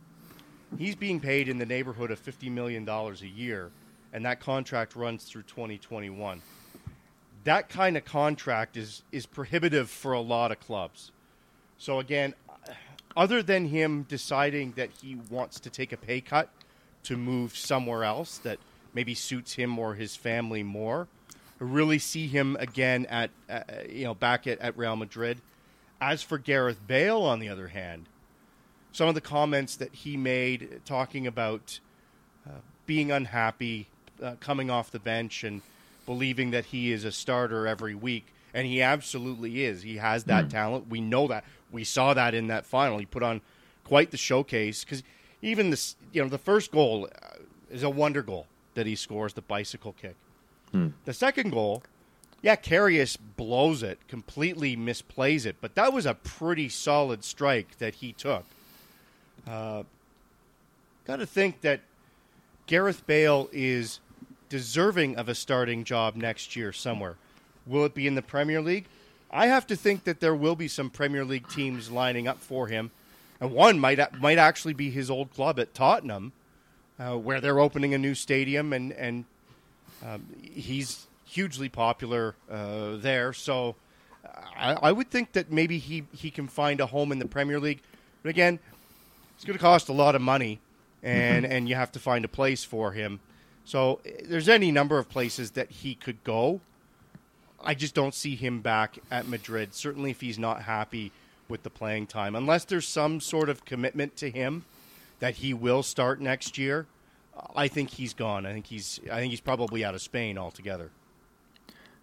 He's 0.77 0.95
being 0.95 1.19
paid 1.19 1.47
in 1.47 1.57
the 1.59 1.65
neighborhood 1.65 2.11
of 2.11 2.19
fifty 2.19 2.49
million 2.49 2.83
dollars 2.83 3.21
a 3.21 3.27
year, 3.27 3.71
and 4.11 4.25
that 4.25 4.39
contract 4.39 4.95
runs 4.95 5.25
through 5.25 5.43
2021. 5.43 6.41
That 7.43 7.69
kind 7.69 7.95
of 7.95 8.05
contract 8.05 8.75
is 8.75 9.03
is 9.11 9.25
prohibitive 9.25 9.89
for 9.89 10.13
a 10.13 10.21
lot 10.21 10.51
of 10.51 10.59
clubs. 10.59 11.11
So 11.77 11.99
again, 11.99 12.33
other 13.15 13.43
than 13.43 13.67
him 13.67 14.03
deciding 14.03 14.73
that 14.73 14.89
he 15.01 15.15
wants 15.29 15.59
to 15.61 15.69
take 15.69 15.91
a 15.91 15.97
pay 15.97 16.21
cut 16.21 16.49
to 17.03 17.17
move 17.17 17.55
somewhere 17.55 18.03
else 18.03 18.39
that 18.39 18.57
maybe 18.93 19.13
suits 19.13 19.53
him 19.53 19.77
or 19.77 19.93
his 19.93 20.15
family 20.15 20.63
more, 20.63 21.07
really 21.59 21.99
see 21.99 22.27
him 22.27 22.57
again 22.59 23.05
at 23.07 23.29
uh, 23.49 23.61
you 23.89 24.03
know 24.03 24.13
back 24.13 24.47
at, 24.47 24.59
at 24.59 24.77
Real 24.77 24.95
Madrid. 24.95 25.39
As 25.99 26.21
for 26.21 26.37
Gareth 26.37 26.79
Bale, 26.85 27.21
on 27.21 27.39
the 27.39 27.49
other 27.49 27.69
hand, 27.69 28.05
some 28.91 29.07
of 29.07 29.15
the 29.15 29.21
comments 29.21 29.75
that 29.77 29.93
he 29.93 30.15
made 30.15 30.81
talking 30.85 31.25
about 31.25 31.79
uh, 32.47 32.59
being 32.85 33.11
unhappy, 33.11 33.87
uh, 34.21 34.35
coming 34.39 34.69
off 34.69 34.91
the 34.91 34.99
bench, 34.99 35.43
and 35.43 35.61
believing 36.05 36.51
that 36.51 36.65
he 36.65 36.91
is 36.91 37.03
a 37.03 37.11
starter 37.11 37.67
every 37.67 37.95
week, 37.95 38.27
and 38.53 38.67
he 38.67 38.81
absolutely 38.81 39.63
is. 39.63 39.81
He 39.81 39.97
has 39.97 40.25
that 40.25 40.45
mm. 40.45 40.49
talent. 40.49 40.89
We 40.89 41.01
know 41.01 41.27
that. 41.27 41.43
We 41.71 41.83
saw 41.83 42.13
that 42.13 42.33
in 42.33 42.47
that 42.47 42.65
final. 42.65 42.97
He 42.97 43.05
put 43.05 43.23
on 43.23 43.41
quite 43.83 44.11
the 44.11 44.17
showcase 44.17 44.83
because 44.83 45.03
even 45.41 45.69
this, 45.69 45.95
you 46.11 46.21
know, 46.21 46.29
the 46.29 46.37
first 46.37 46.71
goal 46.71 47.09
uh, 47.21 47.37
is 47.71 47.83
a 47.83 47.89
wonder 47.89 48.21
goal 48.21 48.47
that 48.75 48.85
he 48.85 48.95
scores, 48.95 49.33
the 49.33 49.41
bicycle 49.41 49.93
kick. 49.93 50.15
Hmm. 50.71 50.89
The 51.05 51.13
second 51.13 51.51
goal, 51.51 51.83
yeah, 52.41 52.55
Karius 52.55 53.17
blows 53.35 53.83
it, 53.83 53.99
completely 54.07 54.75
misplays 54.75 55.45
it, 55.45 55.55
but 55.61 55.75
that 55.75 55.93
was 55.93 56.05
a 56.05 56.13
pretty 56.13 56.69
solid 56.69 57.23
strike 57.23 57.77
that 57.79 57.95
he 57.95 58.13
took. 58.13 58.43
Uh, 59.47 59.83
Got 61.07 61.17
to 61.17 61.25
think 61.25 61.61
that 61.61 61.79
Gareth 62.65 63.07
Bale 63.07 63.49
is 63.53 64.01
deserving 64.49 65.15
of 65.15 65.29
a 65.29 65.35
starting 65.35 65.85
job 65.85 66.17
next 66.17 66.53
year 66.53 66.73
somewhere. 66.73 67.15
Will 67.65 67.85
it 67.85 67.93
be 67.93 68.07
in 68.07 68.15
the 68.15 68.21
Premier 68.21 68.59
League? 68.61 68.87
I 69.31 69.47
have 69.47 69.65
to 69.67 69.77
think 69.77 70.03
that 70.03 70.19
there 70.19 70.35
will 70.35 70.57
be 70.57 70.67
some 70.67 70.89
Premier 70.89 71.23
League 71.23 71.47
teams 71.47 71.89
lining 71.89 72.27
up 72.27 72.39
for 72.39 72.67
him, 72.67 72.91
and 73.39 73.53
one 73.53 73.79
might 73.79 74.19
might 74.19 74.37
actually 74.37 74.73
be 74.73 74.89
his 74.89 75.09
old 75.09 75.33
club 75.33 75.59
at 75.59 75.73
Tottenham, 75.73 76.33
uh, 76.99 77.15
where 77.15 77.39
they're 77.39 77.59
opening 77.59 77.93
a 77.93 77.97
new 77.97 78.13
stadium 78.13 78.73
and 78.73 78.91
and 78.91 79.23
um, 80.05 80.25
he's 80.41 81.07
hugely 81.25 81.69
popular 81.69 82.35
uh, 82.49 82.97
there, 82.97 83.33
so 83.33 83.75
I, 84.55 84.73
I, 84.73 84.91
would 84.91 85.09
think 85.09 85.33
that 85.33 85.51
maybe 85.51 85.77
he, 85.77 86.03
he 86.13 86.31
can 86.31 86.47
find 86.47 86.79
a 86.79 86.85
home 86.85 87.11
in 87.11 87.19
the 87.19 87.27
Premier 87.27 87.59
League. 87.59 87.81
But 88.23 88.29
again, 88.29 88.59
it's 89.35 89.45
going 89.45 89.57
to 89.57 89.61
cost 89.61 89.89
a 89.89 89.93
lot 89.93 90.15
of 90.15 90.21
money, 90.21 90.59
and, 91.03 91.45
mm-hmm. 91.45 91.53
and 91.53 91.69
you 91.69 91.75
have 91.75 91.91
to 91.93 91.99
find 91.99 92.25
a 92.25 92.27
place 92.27 92.63
for 92.63 92.91
him. 92.91 93.19
So 93.65 93.99
there's 94.23 94.49
any 94.49 94.71
number 94.71 94.97
of 94.97 95.09
places 95.09 95.51
that 95.51 95.69
he 95.69 95.95
could 95.95 96.23
go. 96.23 96.61
I 97.63 97.73
just 97.73 97.93
don't 97.93 98.13
see 98.13 98.35
him 98.35 98.61
back 98.61 98.99
at 99.11 99.27
Madrid. 99.27 99.73
Certainly, 99.73 100.11
if 100.11 100.21
he's 100.21 100.39
not 100.39 100.63
happy 100.63 101.11
with 101.49 101.63
the 101.63 101.69
playing 101.69 102.07
time, 102.07 102.35
unless 102.35 102.65
there's 102.65 102.87
some 102.87 103.19
sort 103.19 103.49
of 103.49 103.65
commitment 103.65 104.15
to 104.17 104.29
him 104.29 104.65
that 105.19 105.35
he 105.35 105.53
will 105.53 105.83
start 105.83 106.21
next 106.21 106.57
year. 106.57 106.85
I 107.55 107.67
think 107.67 107.91
he's 107.91 108.13
gone. 108.13 108.45
I 108.45 108.53
think 108.53 108.67
he's 108.67 108.99
I 109.11 109.19
think 109.19 109.31
he's 109.31 109.41
probably 109.41 109.83
out 109.83 109.95
of 109.95 110.01
Spain 110.01 110.37
altogether. 110.37 110.91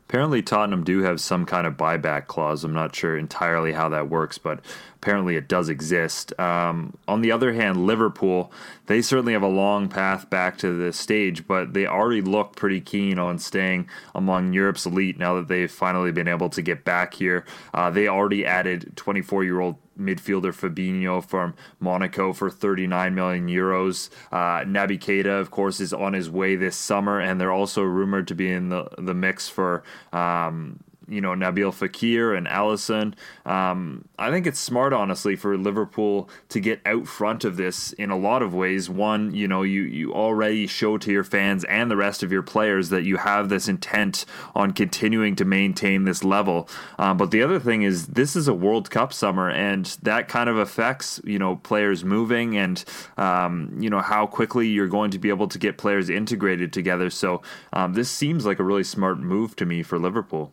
Apparently, 0.09 0.43
Tottenham 0.43 0.85
do 0.85 1.03
have 1.03 1.21
some 1.21 1.47
kind 1.47 1.67
of 1.67 1.79
buyback 1.79 2.27
clause. 2.27 2.63
I'm 2.63 2.75
not 2.75 2.95
sure 2.95 3.17
entirely 3.17 3.73
how 3.73 3.89
that 3.89 4.11
works, 4.11 4.37
but 4.37 4.61
apparently 5.05 5.37
it 5.37 5.47
does 5.49 5.69
exist. 5.69 6.33
Um, 6.41 6.97
on 7.07 7.21
the 7.21 7.31
other 7.31 7.53
hand, 7.53 7.85
Liverpool, 7.85 8.51
they 8.87 9.03
certainly 9.03 9.35
have 9.35 9.43
a 9.43 9.47
long 9.47 9.87
path 9.87 10.31
back 10.31 10.57
to 10.59 10.73
the 10.73 10.95
stage, 10.95 11.47
but 11.47 11.75
they 11.75 11.87
already 11.87 12.23
look 12.23 12.57
pretty 12.57 12.81
keen 12.81 13.19
on 13.19 13.39
staying 13.39 13.87
among 14.15 14.55
Europe's 14.55 14.87
elite 14.87 15.19
now 15.19 15.35
that 15.35 15.47
they've 15.49 15.71
finally 15.71 16.11
been 16.11 16.27
able 16.27 16.49
to 16.49 16.63
get 16.63 16.87
back 16.87 17.13
here. 17.13 17.45
Uh, 17.75 17.91
they 17.91 18.09
already 18.09 18.47
added 18.47 18.97
24 18.97 19.45
year 19.45 19.61
old 19.61 19.77
midfielder 20.01 20.55
Fabinho 20.55 21.23
from 21.23 21.55
Monaco 21.81 22.33
for 22.33 22.49
39 22.49 23.15
million 23.15 23.47
euros. 23.47 24.09
Uh, 24.33 24.65
Naby 24.65 24.99
Keita, 24.99 25.39
of 25.39 25.51
course, 25.51 25.81
is 25.81 25.93
on 25.93 26.15
his 26.15 26.31
way 26.31 26.57
this 26.57 26.77
summer, 26.77 27.21
and 27.21 27.39
they're 27.39 27.53
also 27.53 27.83
rumored 27.83 28.27
to 28.29 28.35
be 28.35 28.51
in 28.51 28.71
the 28.71 28.89
the 28.97 29.13
mix 29.13 29.51
for. 29.51 29.85
Um, 30.15 30.81
you 31.09 31.21
know 31.21 31.31
Nabil 31.31 31.73
Fekir 31.73 32.37
and 32.37 32.47
Alisson. 32.47 33.15
Um, 33.45 34.09
I 34.19 34.31
think 34.31 34.47
it's 34.47 34.61
smart, 34.61 34.93
honestly, 34.93 35.37
for 35.37 35.57
Liverpool 35.57 36.29
to 36.49 36.61
get 36.61 36.81
out 36.87 37.07
front 37.07 37.45
of 37.45 37.57
this 37.57 37.93
in 37.95 38.11
a 38.11 38.17
lot 38.17 38.43
of 38.43 38.55
ways. 38.55 38.89
One, 38.89 39.35
you 39.35 39.49
know, 39.49 39.63
you 39.63 39.83
you 39.83 40.13
already 40.13 40.67
show 40.67 40.99
to 40.99 41.13
your 41.13 41.25
fans 41.25 41.65
and 41.65 41.91
the 41.91 41.97
rest 41.97 42.23
of 42.23 42.33
your 42.33 42.43
players 42.43 42.89
that 42.91 43.03
you 43.03 43.17
have 43.17 43.49
this 43.49 43.69
intent 43.69 44.25
on 44.55 44.73
continuing 44.73 45.37
to 45.37 45.45
maintain 45.45 46.05
this 46.05 46.25
level. 46.25 46.69
Um, 46.99 47.17
but 47.17 47.31
the 47.31 47.43
other 47.43 47.59
thing 47.59 47.83
is, 47.83 48.09
this 48.09 48.37
is 48.37 48.49
a 48.49 48.55
World 48.55 48.91
Cup 48.91 49.13
summer, 49.13 49.51
and 49.51 49.87
that 50.03 50.29
kind 50.29 50.49
of 50.49 50.57
affects 50.57 51.21
you 51.25 51.39
know 51.39 51.57
players 51.57 52.05
moving 52.05 52.57
and 52.57 52.85
um, 53.17 53.77
you 53.79 53.91
know 53.91 54.01
how 54.01 54.27
quickly 54.27 54.69
you're 54.69 54.89
going 54.89 55.11
to 55.11 55.19
be 55.19 55.29
able 55.29 55.49
to 55.49 55.59
get 55.59 55.79
players 55.79 56.09
integrated 56.09 56.73
together. 56.73 57.11
So 57.11 57.43
um, 57.73 57.95
this 57.95 58.11
seems 58.11 58.47
like 58.47 58.59
a 58.59 58.65
really 58.65 58.85
smart 58.85 59.19
move 59.19 59.57
to 59.57 59.67
me 59.67 59.83
for 59.83 59.99
Liverpool. 59.99 60.53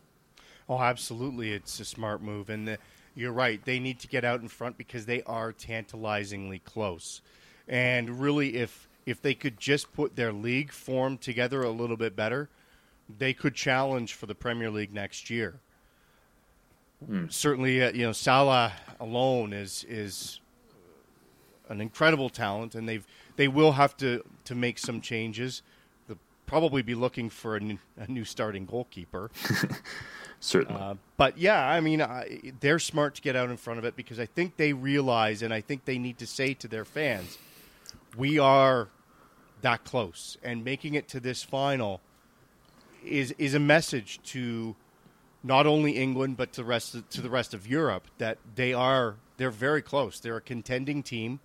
Oh, 0.72 0.80
absolutely, 0.80 1.52
it's 1.52 1.82
a 1.82 1.86
smart 1.86 2.22
move, 2.22 2.50
and 2.50 2.66
the, 2.66 2.78
you're 3.14 3.34
right. 3.34 3.60
They 3.66 3.78
need 3.78 4.00
to 4.00 4.08
get 4.08 4.24
out 4.24 4.40
in 4.40 4.48
front 4.48 4.78
because 4.78 5.06
they 5.06 5.22
are 5.24 5.52
tantalizingly 5.52 6.60
close, 6.60 7.22
and 7.68 8.22
really, 8.22 8.56
if 8.56 8.88
if 9.06 9.22
they 9.22 9.34
could 9.34 9.60
just 9.60 9.92
put 9.92 10.16
their 10.16 10.32
league 10.32 10.72
form 10.72 11.18
together 11.18 11.62
a 11.62 11.72
little 11.72 11.98
bit 11.98 12.16
better, 12.16 12.48
they 13.20 13.34
could 13.34 13.54
challenge 13.54 14.14
for 14.14 14.28
the 14.28 14.34
Premier 14.34 14.70
League 14.70 14.94
next 14.94 15.30
year. 15.30 15.60
Mm. 17.06 17.30
Certainly, 17.30 17.84
uh, 17.84 17.92
you 17.92 18.06
know 18.06 18.14
Salah 18.14 18.72
alone 18.98 19.52
is 19.52 19.86
is 19.90 20.40
an 21.68 21.82
incredible 21.82 22.30
talent, 22.30 22.76
and 22.76 22.88
they've 22.88 23.06
they 23.36 23.50
will 23.50 23.74
have 23.74 23.98
to 23.98 24.24
to 24.46 24.56
make 24.56 24.80
some 24.80 25.02
changes. 25.02 25.64
They'll 26.08 26.18
probably 26.46 26.82
be 26.82 26.96
looking 26.96 27.30
for 27.30 27.58
a 27.58 27.60
new, 27.60 27.78
a 27.98 28.10
new 28.10 28.24
starting 28.24 28.66
goalkeeper. 28.66 29.32
Certainly. 30.42 30.82
Uh, 30.82 30.96
but 31.18 31.38
yeah, 31.38 31.64
I 31.66 31.82
mean, 31.82 32.02
uh, 32.02 32.24
they're 32.60 32.80
smart 32.80 33.16
to 33.16 33.22
get 33.22 33.36
out 33.36 33.52
in 33.52 33.58
front 33.58 33.78
of 33.78 33.86
it 33.86 33.96
because 33.96 34.20
I 34.20 34.26
think 34.26 34.58
they 34.58 34.74
realize, 34.74 35.44
and 35.44 35.54
I 35.54 35.62
think 35.62 35.86
they 35.86 36.00
need 36.00 36.18
to 36.18 36.28
say 36.28 36.56
to 36.56 36.68
their 36.68 36.84
fans, 36.84 37.38
we 38.18 38.40
are 38.40 38.90
that 39.62 39.86
close, 39.86 40.38
and 40.44 40.66
making 40.66 40.96
it 40.96 41.08
to 41.10 41.20
this 41.20 41.44
final 41.44 42.02
is 43.06 43.34
is 43.38 43.54
a 43.54 43.60
message 43.60 44.20
to 44.24 44.76
not 45.44 45.66
only 45.66 45.94
England 45.94 46.38
but 46.38 46.54
to 46.54 46.62
the 46.62 46.66
rest 46.66 46.96
of, 46.96 47.08
to 47.10 47.22
the 47.22 47.30
rest 47.30 47.54
of 47.54 47.68
Europe 47.68 48.08
that 48.18 48.38
they 48.56 48.74
are 48.74 49.16
they're 49.38 49.52
very 49.52 49.84
close. 49.84 50.20
They're 50.20 50.38
a 50.38 50.42
contending 50.42 51.04
team, 51.04 51.40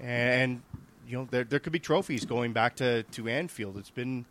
and 0.00 0.62
you 1.06 1.18
know 1.18 1.28
there 1.30 1.44
there 1.44 1.60
could 1.60 1.72
be 1.72 1.78
trophies 1.78 2.24
going 2.24 2.52
back 2.52 2.74
to, 2.76 3.04
to 3.04 3.28
Anfield. 3.28 3.76
It's 3.76 3.90
been 3.90 4.26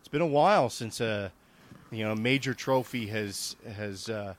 it's 0.00 0.08
been 0.08 0.22
a 0.22 0.26
while 0.26 0.70
since 0.70 1.00
a 1.00 1.32
you 1.90 2.04
know, 2.04 2.14
major 2.14 2.54
trophy 2.54 3.06
has 3.06 3.56
has 3.76 4.08
uh, 4.08 4.34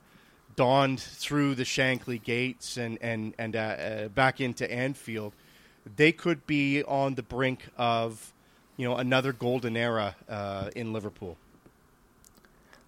dawned 0.55 0.99
through 0.99 1.55
the 1.55 1.63
Shankly 1.63 2.21
gates 2.21 2.77
and 2.77 2.97
and 3.01 3.33
and 3.37 3.55
uh, 3.55 3.59
uh, 3.59 4.07
back 4.09 4.41
into 4.41 4.69
Anfield, 4.71 5.33
they 5.95 6.11
could 6.11 6.45
be 6.45 6.83
on 6.83 7.15
the 7.15 7.23
brink 7.23 7.67
of, 7.77 8.33
you 8.77 8.87
know, 8.87 8.95
another 8.95 9.33
golden 9.33 9.75
era 9.77 10.15
uh, 10.27 10.69
in 10.75 10.93
Liverpool. 10.93 11.37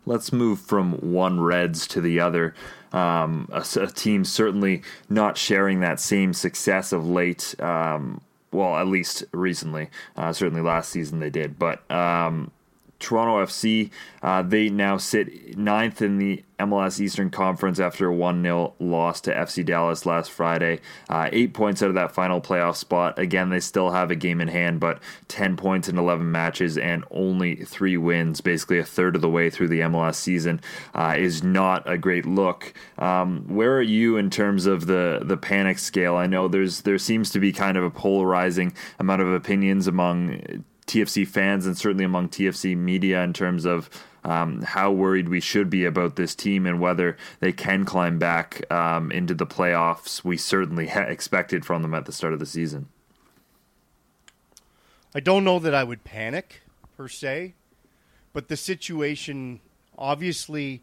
Let's 0.06 0.34
move 0.34 0.60
from 0.60 0.94
one 1.14 1.40
Reds 1.40 1.88
to 1.88 2.02
the 2.02 2.20
other. 2.20 2.56
Um, 2.92 3.48
a, 3.52 3.64
a, 3.80 3.88
team 3.88 4.26
certainly 4.26 4.82
not 5.10 5.38
sharing 5.38 5.80
that 5.80 6.00
same 6.00 6.34
success 6.34 6.92
of 6.92 7.08
late. 7.08 7.56
Um, 7.60 8.20
well, 8.52 8.76
at 8.76 8.88
least 8.88 9.24
recently. 9.32 9.90
Uh, 10.18 10.34
certainly 10.34 10.62
last 10.62 10.90
season 10.90 11.20
they 11.20 11.30
did, 11.30 11.58
but. 11.58 11.90
Um, 11.90 12.52
Toronto 13.02 13.44
FC, 13.46 13.90
uh, 14.24 14.42
they 14.42 14.70
now 14.70 14.98
sit 14.98 15.58
ninth 15.58 16.02
in 16.02 16.18
the 16.18 16.44
MLS 16.62 17.00
Eastern 17.00 17.30
Conference 17.30 17.80
after 17.80 18.08
a 18.08 18.16
1 18.16 18.44
0 18.44 18.74
loss 18.80 19.20
to 19.22 19.34
FC 19.34 19.66
Dallas 19.66 20.06
last 20.06 20.32
Friday. 20.32 20.80
Uh, 21.10 21.30
eight 21.32 21.54
points 21.54 21.82
out 21.82 21.90
of 21.90 21.96
that 21.96 22.14
final 22.14 22.40
playoff 22.40 22.76
spot. 22.76 23.18
Again, 23.18 23.50
they 23.50 23.60
still 23.60 23.92
have 23.92 24.12
a 24.12 24.16
game 24.16 24.40
in 24.40 24.48
hand, 24.48 24.80
but 24.80 25.00
10 25.28 25.58
points 25.58 25.90
in 25.90 25.98
11 25.98 26.32
matches 26.32 26.78
and 26.78 27.04
only 27.12 27.56
three 27.56 27.98
wins, 27.98 28.42
basically 28.42 28.80
a 28.80 28.84
third 28.84 29.16
of 29.16 29.22
the 29.22 29.30
way 29.30 29.50
through 29.50 29.70
the 29.70 29.82
MLS 29.82 30.16
season, 30.16 30.62
uh, 30.94 31.16
is 31.18 31.44
not 31.44 31.90
a 31.90 31.98
great 31.98 32.26
look. 32.26 32.74
Um, 32.98 33.46
where 33.48 33.76
are 33.76 33.82
you 33.82 34.18
in 34.18 34.30
terms 34.30 34.66
of 34.66 34.86
the, 34.86 35.22
the 35.24 35.38
panic 35.38 35.80
scale? 35.80 36.16
I 36.16 36.28
know 36.28 36.48
there's 36.48 36.82
there 36.82 37.00
seems 37.00 37.32
to 37.32 37.40
be 37.40 37.52
kind 37.52 37.78
of 37.78 37.84
a 37.84 37.90
polarizing 37.90 38.74
amount 39.00 39.22
of 39.22 39.34
opinions 39.34 39.88
among 39.88 40.64
TFC 40.92 41.26
fans 41.26 41.66
and 41.66 41.78
certainly 41.78 42.04
among 42.04 42.30
TFC 42.30 42.76
media 42.76 43.24
in 43.24 43.32
terms 43.32 43.66
of 43.66 43.90
um, 44.24 44.62
how 44.62 44.92
worried 44.92 45.30
we 45.30 45.40
should 45.40 45.70
be 45.70 45.86
about 45.86 46.16
this 46.18 46.36
team 46.36 46.66
and 46.66 46.82
whether 46.82 47.18
they 47.40 47.54
can 47.54 47.86
climb 47.86 48.20
back 48.20 48.70
um, 48.72 49.12
into 49.12 49.34
the 49.34 49.48
playoffs 49.48 50.24
we 50.24 50.38
certainly 50.38 50.88
ha- 50.88 51.02
expected 51.02 51.66
from 51.66 51.82
them 51.82 51.94
at 51.94 52.06
the 52.06 52.12
start 52.12 52.34
of 52.34 52.40
the 52.40 52.46
season. 52.46 52.90
I 55.16 55.22
don't 55.22 55.44
know 55.44 55.60
that 55.60 55.74
I 55.74 55.84
would 55.84 56.04
panic 56.04 56.62
per 56.98 57.08
se, 57.08 57.54
but 58.34 58.50
the 58.50 58.58
situation 58.58 59.62
obviously 59.98 60.82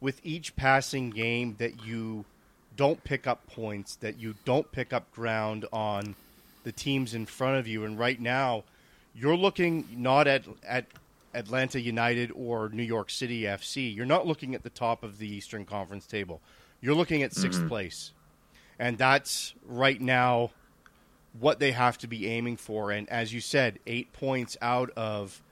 with 0.00 0.18
each 0.24 0.56
passing 0.56 1.10
game 1.10 1.56
that 1.58 1.84
you 1.84 2.24
don't 2.74 3.04
pick 3.04 3.26
up 3.26 3.46
points, 3.46 3.96
that 3.96 4.18
you 4.18 4.34
don't 4.46 4.72
pick 4.72 4.94
up 4.94 5.12
ground 5.12 5.66
on 5.72 6.14
the 6.64 6.72
teams 6.72 7.12
in 7.12 7.26
front 7.26 7.58
of 7.58 7.68
you, 7.68 7.84
and 7.84 7.98
right 7.98 8.20
now 8.20 8.64
you're 9.14 9.36
looking 9.36 9.86
not 9.96 10.26
at 10.26 10.44
at 10.66 10.86
Atlanta 11.34 11.80
United 11.80 12.30
or 12.34 12.68
New 12.70 12.82
York 12.82 13.10
City 13.10 13.42
FC. 13.42 13.94
You're 13.94 14.06
not 14.06 14.26
looking 14.26 14.54
at 14.54 14.62
the 14.62 14.70
top 14.70 15.02
of 15.02 15.18
the 15.18 15.28
Eastern 15.28 15.64
Conference 15.64 16.06
table. 16.06 16.40
You're 16.80 16.94
looking 16.94 17.22
at 17.22 17.32
6th 17.32 17.54
mm-hmm. 17.54 17.68
place. 17.68 18.12
And 18.78 18.98
that's 18.98 19.54
right 19.64 20.00
now 20.00 20.50
what 21.38 21.58
they 21.58 21.72
have 21.72 21.96
to 21.98 22.06
be 22.06 22.28
aiming 22.28 22.56
for. 22.56 22.90
And 22.90 23.08
as 23.08 23.32
you 23.32 23.40
said, 23.40 23.78
eight 23.86 24.12
points 24.12 24.56
out 24.60 24.90
of 24.90 25.42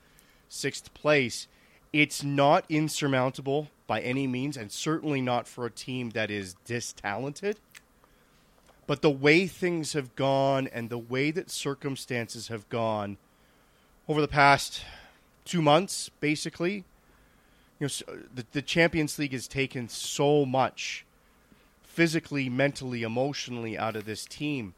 sixth 0.49 0.93
place. 0.93 1.47
It's 1.93 2.23
not 2.23 2.65
insurmountable 2.69 3.69
by 3.87 4.01
any 4.01 4.27
means, 4.27 4.57
and 4.57 4.71
certainly 4.71 5.21
not 5.21 5.47
for 5.47 5.65
a 5.65 5.71
team 5.71 6.11
that 6.11 6.29
is 6.29 6.55
this 6.65 6.93
talented. 6.93 7.57
But 8.85 9.01
the 9.01 9.09
way 9.09 9.47
things 9.47 9.93
have 9.93 10.15
gone 10.15 10.67
and 10.67 10.89
the 10.89 10.97
way 10.97 11.31
that 11.31 11.49
circumstances 11.49 12.49
have 12.49 12.69
gone– 12.69 13.17
over 14.11 14.19
the 14.19 14.27
past 14.27 14.83
two 15.45 15.61
months, 15.61 16.09
basically. 16.19 16.83
You 17.79 17.87
know, 17.87 18.17
the, 18.35 18.45
the 18.51 18.61
Champions 18.61 19.17
League 19.17 19.31
has 19.31 19.47
taken 19.47 19.87
so 19.87 20.45
much 20.45 21.05
physically, 21.81 22.49
mentally, 22.49 23.03
emotionally 23.03 23.77
out 23.77 23.95
of 23.95 24.03
this 24.03 24.25
team. 24.25 24.73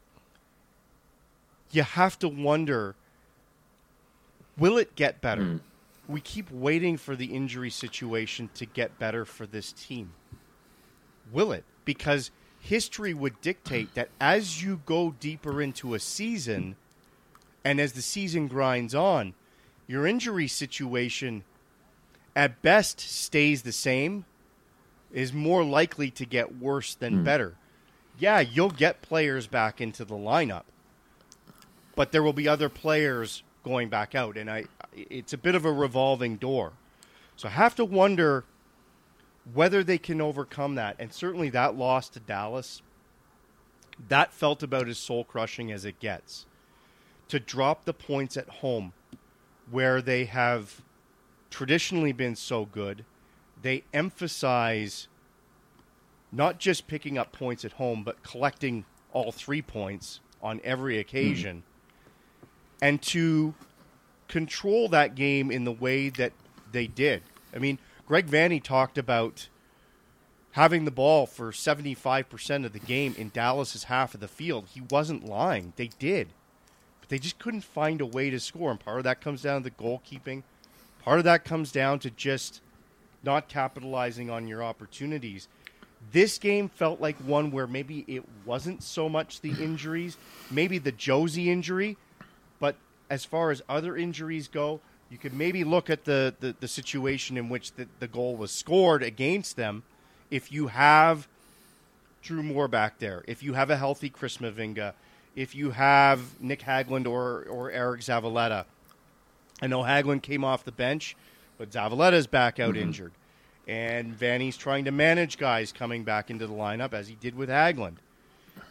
You 1.72 1.82
have 1.82 2.16
to 2.20 2.28
wonder 2.28 2.94
will 4.56 4.78
it 4.78 4.94
get 4.94 5.20
better? 5.20 5.42
Mm. 5.42 5.60
We 6.06 6.20
keep 6.20 6.48
waiting 6.52 6.96
for 6.96 7.16
the 7.16 7.26
injury 7.26 7.70
situation 7.70 8.50
to 8.54 8.64
get 8.64 9.00
better 9.00 9.24
for 9.24 9.46
this 9.46 9.72
team. 9.72 10.12
Will 11.32 11.50
it? 11.50 11.64
Because 11.84 12.30
history 12.60 13.12
would 13.12 13.40
dictate 13.40 13.94
that 13.94 14.10
as 14.20 14.62
you 14.62 14.80
go 14.86 15.16
deeper 15.18 15.60
into 15.60 15.94
a 15.94 15.98
season, 15.98 16.76
and 17.64 17.80
as 17.80 17.92
the 17.92 18.02
season 18.02 18.46
grinds 18.46 18.94
on, 18.94 19.34
your 19.86 20.06
injury 20.06 20.48
situation 20.48 21.44
at 22.36 22.62
best 22.62 23.00
stays 23.00 23.62
the 23.62 23.72
same, 23.72 24.24
is 25.12 25.32
more 25.32 25.64
likely 25.64 26.10
to 26.10 26.26
get 26.26 26.58
worse 26.58 26.94
than 26.94 27.20
mm. 27.20 27.24
better. 27.24 27.54
Yeah, 28.18 28.40
you'll 28.40 28.70
get 28.70 29.02
players 29.02 29.46
back 29.46 29.80
into 29.80 30.04
the 30.04 30.16
lineup, 30.16 30.64
but 31.94 32.12
there 32.12 32.22
will 32.22 32.32
be 32.32 32.48
other 32.48 32.68
players 32.68 33.42
going 33.64 33.88
back 33.88 34.14
out, 34.14 34.36
and 34.36 34.50
I 34.50 34.64
it's 34.92 35.32
a 35.32 35.38
bit 35.38 35.54
of 35.54 35.64
a 35.64 35.72
revolving 35.72 36.36
door. 36.36 36.72
So 37.36 37.48
I 37.48 37.52
have 37.52 37.74
to 37.76 37.84
wonder 37.84 38.44
whether 39.52 39.82
they 39.82 39.98
can 39.98 40.20
overcome 40.20 40.76
that. 40.76 40.96
And 40.98 41.12
certainly 41.12 41.50
that 41.50 41.76
loss 41.76 42.08
to 42.10 42.20
Dallas, 42.20 42.82
that 44.08 44.32
felt 44.32 44.62
about 44.62 44.88
as 44.88 44.98
soul 44.98 45.24
crushing 45.24 45.72
as 45.72 45.84
it 45.84 45.98
gets 45.98 46.46
to 47.28 47.40
drop 47.40 47.84
the 47.84 47.94
points 47.94 48.36
at 48.36 48.48
home 48.48 48.92
where 49.70 50.02
they 50.02 50.26
have 50.26 50.82
traditionally 51.50 52.12
been 52.12 52.36
so 52.36 52.64
good. 52.64 53.04
They 53.60 53.84
emphasize 53.92 55.08
not 56.30 56.58
just 56.58 56.86
picking 56.86 57.16
up 57.16 57.32
points 57.32 57.64
at 57.64 57.72
home, 57.72 58.02
but 58.02 58.22
collecting 58.22 58.84
all 59.12 59.32
three 59.32 59.62
points 59.62 60.20
on 60.42 60.60
every 60.64 60.98
occasion. 60.98 61.58
Mm-hmm. 61.58 62.48
And 62.82 63.02
to 63.02 63.54
control 64.28 64.88
that 64.88 65.14
game 65.14 65.50
in 65.50 65.64
the 65.64 65.72
way 65.72 66.08
that 66.10 66.32
they 66.72 66.86
did. 66.86 67.22
I 67.54 67.58
mean, 67.58 67.78
Greg 68.06 68.26
Vanney 68.26 68.62
talked 68.62 68.98
about 68.98 69.48
having 70.52 70.84
the 70.84 70.90
ball 70.90 71.26
for 71.26 71.52
75% 71.52 72.66
of 72.66 72.72
the 72.72 72.78
game 72.78 73.14
in 73.16 73.30
Dallas's 73.30 73.84
half 73.84 74.14
of 74.14 74.20
the 74.20 74.28
field. 74.28 74.66
He 74.74 74.80
wasn't 74.80 75.24
lying. 75.24 75.72
They 75.76 75.88
did 75.98 76.28
but 77.04 77.10
they 77.10 77.18
just 77.18 77.38
couldn't 77.38 77.60
find 77.60 78.00
a 78.00 78.06
way 78.06 78.30
to 78.30 78.40
score. 78.40 78.70
And 78.70 78.80
part 78.80 78.96
of 78.96 79.04
that 79.04 79.20
comes 79.20 79.42
down 79.42 79.62
to 79.62 79.68
the 79.68 79.76
goalkeeping. 79.76 80.42
Part 81.02 81.18
of 81.18 81.24
that 81.26 81.44
comes 81.44 81.70
down 81.70 81.98
to 81.98 82.10
just 82.10 82.62
not 83.22 83.46
capitalizing 83.46 84.30
on 84.30 84.48
your 84.48 84.64
opportunities. 84.64 85.46
This 86.12 86.38
game 86.38 86.70
felt 86.70 87.02
like 87.02 87.16
one 87.18 87.50
where 87.50 87.66
maybe 87.66 88.06
it 88.08 88.24
wasn't 88.46 88.82
so 88.82 89.10
much 89.10 89.42
the 89.42 89.50
injuries, 89.62 90.16
maybe 90.50 90.78
the 90.78 90.92
Jozy 90.92 91.48
injury, 91.48 91.98
but 92.58 92.76
as 93.10 93.26
far 93.26 93.50
as 93.50 93.60
other 93.68 93.98
injuries 93.98 94.48
go, 94.48 94.80
you 95.10 95.18
could 95.18 95.34
maybe 95.34 95.62
look 95.62 95.90
at 95.90 96.06
the, 96.06 96.34
the, 96.40 96.56
the 96.58 96.68
situation 96.68 97.36
in 97.36 97.50
which 97.50 97.72
the, 97.74 97.86
the 98.00 98.08
goal 98.08 98.34
was 98.34 98.50
scored 98.50 99.02
against 99.02 99.56
them. 99.56 99.82
If 100.30 100.50
you 100.50 100.68
have 100.68 101.28
Drew 102.22 102.42
Moor 102.42 102.66
back 102.66 102.98
there, 102.98 103.22
if 103.28 103.42
you 103.42 103.52
have 103.52 103.68
a 103.68 103.76
healthy 103.76 104.08
Chris 104.08 104.38
Mavinga, 104.38 104.94
if 105.36 105.54
you 105.54 105.70
have 105.70 106.40
Nick 106.40 106.60
Hagglund 106.60 107.06
or, 107.06 107.42
or 107.44 107.70
Eriq 107.70 107.98
Zavaleta. 107.98 108.64
I 109.60 109.66
know 109.66 109.82
Hagglund 109.82 110.22
came 110.22 110.44
off 110.44 110.64
the 110.64 110.72
bench, 110.72 111.16
but 111.58 111.70
Zavaleta's 111.70 112.26
back 112.26 112.58
out 112.60 112.74
mm-hmm. 112.74 112.82
injured. 112.82 113.12
And 113.66 114.18
Vanney's 114.18 114.56
trying 114.56 114.84
to 114.84 114.90
manage 114.90 115.38
guys 115.38 115.72
coming 115.72 116.04
back 116.04 116.30
into 116.30 116.46
the 116.46 116.52
lineup 116.52 116.92
as 116.92 117.08
he 117.08 117.14
did 117.14 117.34
with 117.34 117.48
Hagglund. 117.48 117.96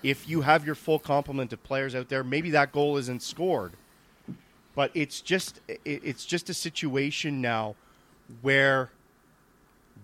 If 0.03 0.29
you 0.29 0.41
have 0.41 0.65
your 0.65 0.75
full 0.75 0.99
complement 0.99 1.51
of 1.51 1.63
players 1.63 1.95
out 1.95 2.09
there, 2.09 2.23
maybe 2.23 2.51
that 2.51 2.71
goal 2.71 2.97
isn't 2.97 3.23
scored. 3.23 3.73
But 4.75 4.91
it's 4.93 5.21
just 5.21 5.61
it's 5.85 6.25
just 6.25 6.49
a 6.49 6.53
situation 6.53 7.41
now 7.41 7.75
where 8.41 8.89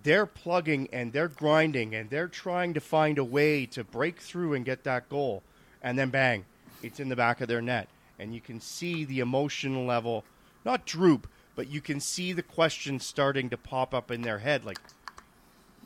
they're 0.04 0.26
plugging 0.26 0.88
and 0.93 1.12
they're 1.12 1.28
grinding 1.28 1.95
and 1.95 2.10
they're 2.10 2.28
trying 2.28 2.74
to 2.76 2.80
find 2.80 3.17
a 3.17 3.24
way 3.24 3.65
to 3.67 3.84
break 3.84 4.19
through 4.19 4.54
and 4.54 4.63
get 4.63 4.84
that 4.84 5.10
goal. 5.10 5.43
And 5.81 5.97
then 5.97 6.09
bang, 6.09 6.45
it's 6.83 6.99
in 6.99 7.09
the 7.09 7.15
back 7.15 7.41
of 7.41 7.47
their 7.47 7.61
net. 7.61 7.87
And 8.17 8.33
you 8.33 8.41
can 8.41 8.59
see 8.59 9.05
the 9.05 9.19
emotional 9.19 9.85
level 9.85 10.23
not 10.65 10.85
droop, 10.85 11.27
but 11.55 11.69
you 11.69 11.81
can 11.81 11.99
see 11.99 12.33
the 12.33 12.43
questions 12.43 13.05
starting 13.05 13.49
to 13.49 13.57
pop 13.57 13.93
up 13.93 14.11
in 14.11 14.21
their 14.21 14.39
head 14.39 14.65
like, 14.65 14.79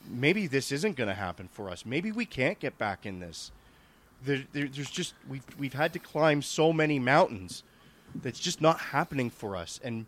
maybe 0.10 0.48
this 0.48 0.72
isn't 0.72 0.96
going 0.96 1.08
to 1.08 1.14
happen 1.14 1.48
for 1.52 1.70
us. 1.70 1.86
Maybe 1.86 2.12
we 2.12 2.26
can't 2.26 2.60
get 2.60 2.78
back 2.78 3.06
in 3.06 3.20
this. 3.20 3.52
There, 4.26 4.44
there, 4.52 4.68
there's 4.68 4.90
just, 4.90 5.14
we've, 5.30 5.46
we've 5.58 5.74
had 5.74 5.94
to 5.94 6.00
climb 6.00 6.42
so 6.42 6.74
many 6.74 7.00
mountains 7.00 7.64
that's 8.16 8.40
just 8.40 8.62
not 8.62 8.80
happening 8.80 9.30
for 9.30 9.56
us. 9.56 9.80
And 9.84 10.06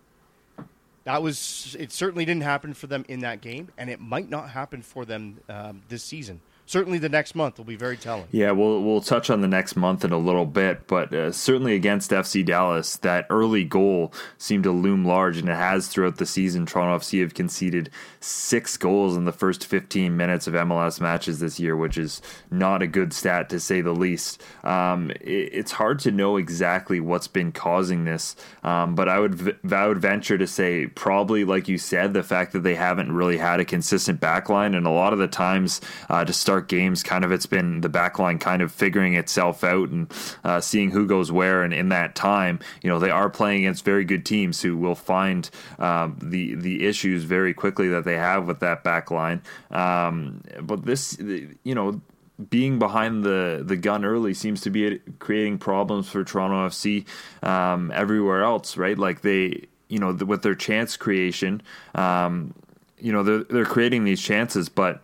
that 1.05 1.21
was 1.21 1.75
it 1.79 1.91
certainly 1.91 2.25
didn't 2.25 2.43
happen 2.43 2.73
for 2.73 2.87
them 2.87 3.05
in 3.07 3.21
that 3.21 3.39
game 3.39 3.69
and 3.77 3.89
it 3.89 4.01
might 4.01 4.29
not 4.29 4.49
happen 4.49 4.81
for 4.81 5.05
them 5.05 5.37
um, 5.47 5.81
this 5.87 6.03
season 6.03 6.41
certainly 6.65 6.97
the 6.97 7.09
next 7.09 7.35
month 7.35 7.57
will 7.57 7.65
be 7.65 7.75
very 7.75 7.97
telling. 7.97 8.27
Yeah, 8.31 8.51
we'll 8.51 8.81
we'll 8.81 9.01
touch 9.01 9.29
on 9.29 9.41
the 9.41 9.47
next 9.47 9.75
month 9.75 10.03
in 10.03 10.11
a 10.11 10.17
little 10.17 10.45
bit, 10.45 10.87
but 10.87 11.13
uh, 11.13 11.31
certainly 11.31 11.75
against 11.75 12.11
FC 12.11 12.45
Dallas, 12.45 12.97
that 12.97 13.25
early 13.29 13.63
goal 13.63 14.13
seemed 14.37 14.63
to 14.63 14.71
loom 14.71 15.05
large, 15.05 15.37
and 15.37 15.49
it 15.49 15.55
has 15.55 15.87
throughout 15.87 16.17
the 16.17 16.25
season. 16.25 16.65
Toronto 16.65 16.97
FC 16.97 17.21
have 17.21 17.33
conceded 17.33 17.89
six 18.19 18.77
goals 18.77 19.15
in 19.15 19.25
the 19.25 19.31
first 19.31 19.65
15 19.65 20.15
minutes 20.15 20.47
of 20.47 20.53
MLS 20.53 20.99
matches 20.99 21.39
this 21.39 21.59
year, 21.59 21.75
which 21.75 21.97
is 21.97 22.21
not 22.49 22.81
a 22.81 22.87
good 22.87 23.13
stat 23.13 23.49
to 23.49 23.59
say 23.59 23.81
the 23.81 23.93
least. 23.93 24.41
Um, 24.63 25.11
it, 25.21 25.49
it's 25.53 25.71
hard 25.73 25.99
to 25.99 26.11
know 26.11 26.37
exactly 26.37 26.99
what's 26.99 27.27
been 27.27 27.51
causing 27.51 28.05
this, 28.05 28.35
um, 28.63 28.95
but 28.95 29.07
I 29.07 29.19
would 29.19 29.57
I 29.71 29.87
would 29.87 29.99
venture 29.99 30.37
to 30.37 30.47
say 30.47 30.87
probably, 30.87 31.45
like 31.45 31.67
you 31.67 31.77
said, 31.77 32.13
the 32.13 32.23
fact 32.23 32.53
that 32.53 32.63
they 32.63 32.75
haven't 32.75 33.11
really 33.11 33.37
had 33.37 33.59
a 33.59 33.65
consistent 33.65 34.19
backline, 34.19 34.75
and 34.75 34.87
a 34.87 34.91
lot 34.91 35.13
of 35.13 35.19
the 35.19 35.27
times 35.27 35.81
uh, 36.09 36.25
to 36.25 36.33
start 36.33 36.54
start 36.55 36.69
games, 36.69 37.03
kind 37.03 37.25
of 37.25 37.33
it's 37.33 37.45
been 37.45 37.81
the 37.81 37.89
backline 37.89 38.39
kind 38.39 38.61
of 38.61 38.71
figuring 38.71 39.15
itself 39.15 39.61
out 39.61 39.89
and 39.89 40.09
uh, 40.45 40.61
seeing 40.61 40.89
who 40.89 41.05
goes 41.05 41.29
where. 41.29 41.63
And 41.63 41.73
in 41.73 41.89
that 41.89 42.15
time, 42.15 42.59
you 42.81 42.89
know, 42.89 42.97
they 42.97 43.09
are 43.09 43.29
playing 43.29 43.65
against 43.65 43.83
very 43.83 44.05
good 44.05 44.25
teams 44.25 44.61
who 44.61 44.77
will 44.77 44.95
find 44.95 45.49
um, 45.79 46.17
the 46.21 46.55
the 46.55 46.85
issues 46.87 47.25
very 47.25 47.53
quickly 47.53 47.89
that 47.89 48.05
they 48.05 48.15
have 48.15 48.47
with 48.47 48.61
that 48.61 48.85
backline. 48.85 49.41
Um, 49.69 50.43
but 50.61 50.85
this, 50.85 51.17
you 51.19 51.75
know 51.75 52.01
being 52.49 52.79
behind 52.79 53.23
the, 53.23 53.63
the 53.65 53.77
gun 53.77 54.03
early 54.03 54.33
seems 54.33 54.59
to 54.59 54.69
be 54.69 54.99
creating 55.19 55.57
problems 55.57 56.09
for 56.09 56.21
Toronto 56.21 56.67
FC 56.67 57.05
um, 57.41 57.91
everywhere 57.95 58.43
else, 58.43 58.75
right? 58.75 58.97
Like 58.97 59.21
they, 59.21 59.67
you 59.87 59.99
know, 59.99 60.11
with 60.11 60.41
their 60.41 60.53
chance 60.53 60.97
creation, 60.97 61.61
um, 61.95 62.53
you 62.99 63.13
know, 63.13 63.23
they're, 63.23 63.43
they're 63.45 63.65
creating 63.65 64.03
these 64.03 64.19
chances, 64.19 64.67
but 64.67 65.01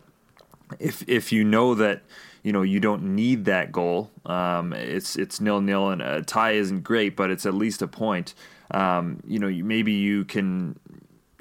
if 0.79 1.07
if 1.07 1.31
you 1.31 1.43
know 1.43 1.75
that 1.75 2.01
you 2.43 2.51
know 2.51 2.61
you 2.61 2.79
don't 2.79 3.03
need 3.15 3.45
that 3.45 3.71
goal, 3.71 4.11
um, 4.25 4.73
it's 4.73 5.15
it's 5.15 5.39
nil 5.39 5.61
nil 5.61 5.89
and 5.89 6.01
a 6.01 6.21
tie 6.21 6.51
isn't 6.51 6.83
great, 6.83 7.15
but 7.15 7.29
it's 7.29 7.45
at 7.45 7.53
least 7.53 7.81
a 7.81 7.87
point. 7.87 8.33
Um, 8.71 9.21
you 9.27 9.37
know, 9.39 9.49
maybe 9.49 9.91
you 9.91 10.23
can 10.23 10.79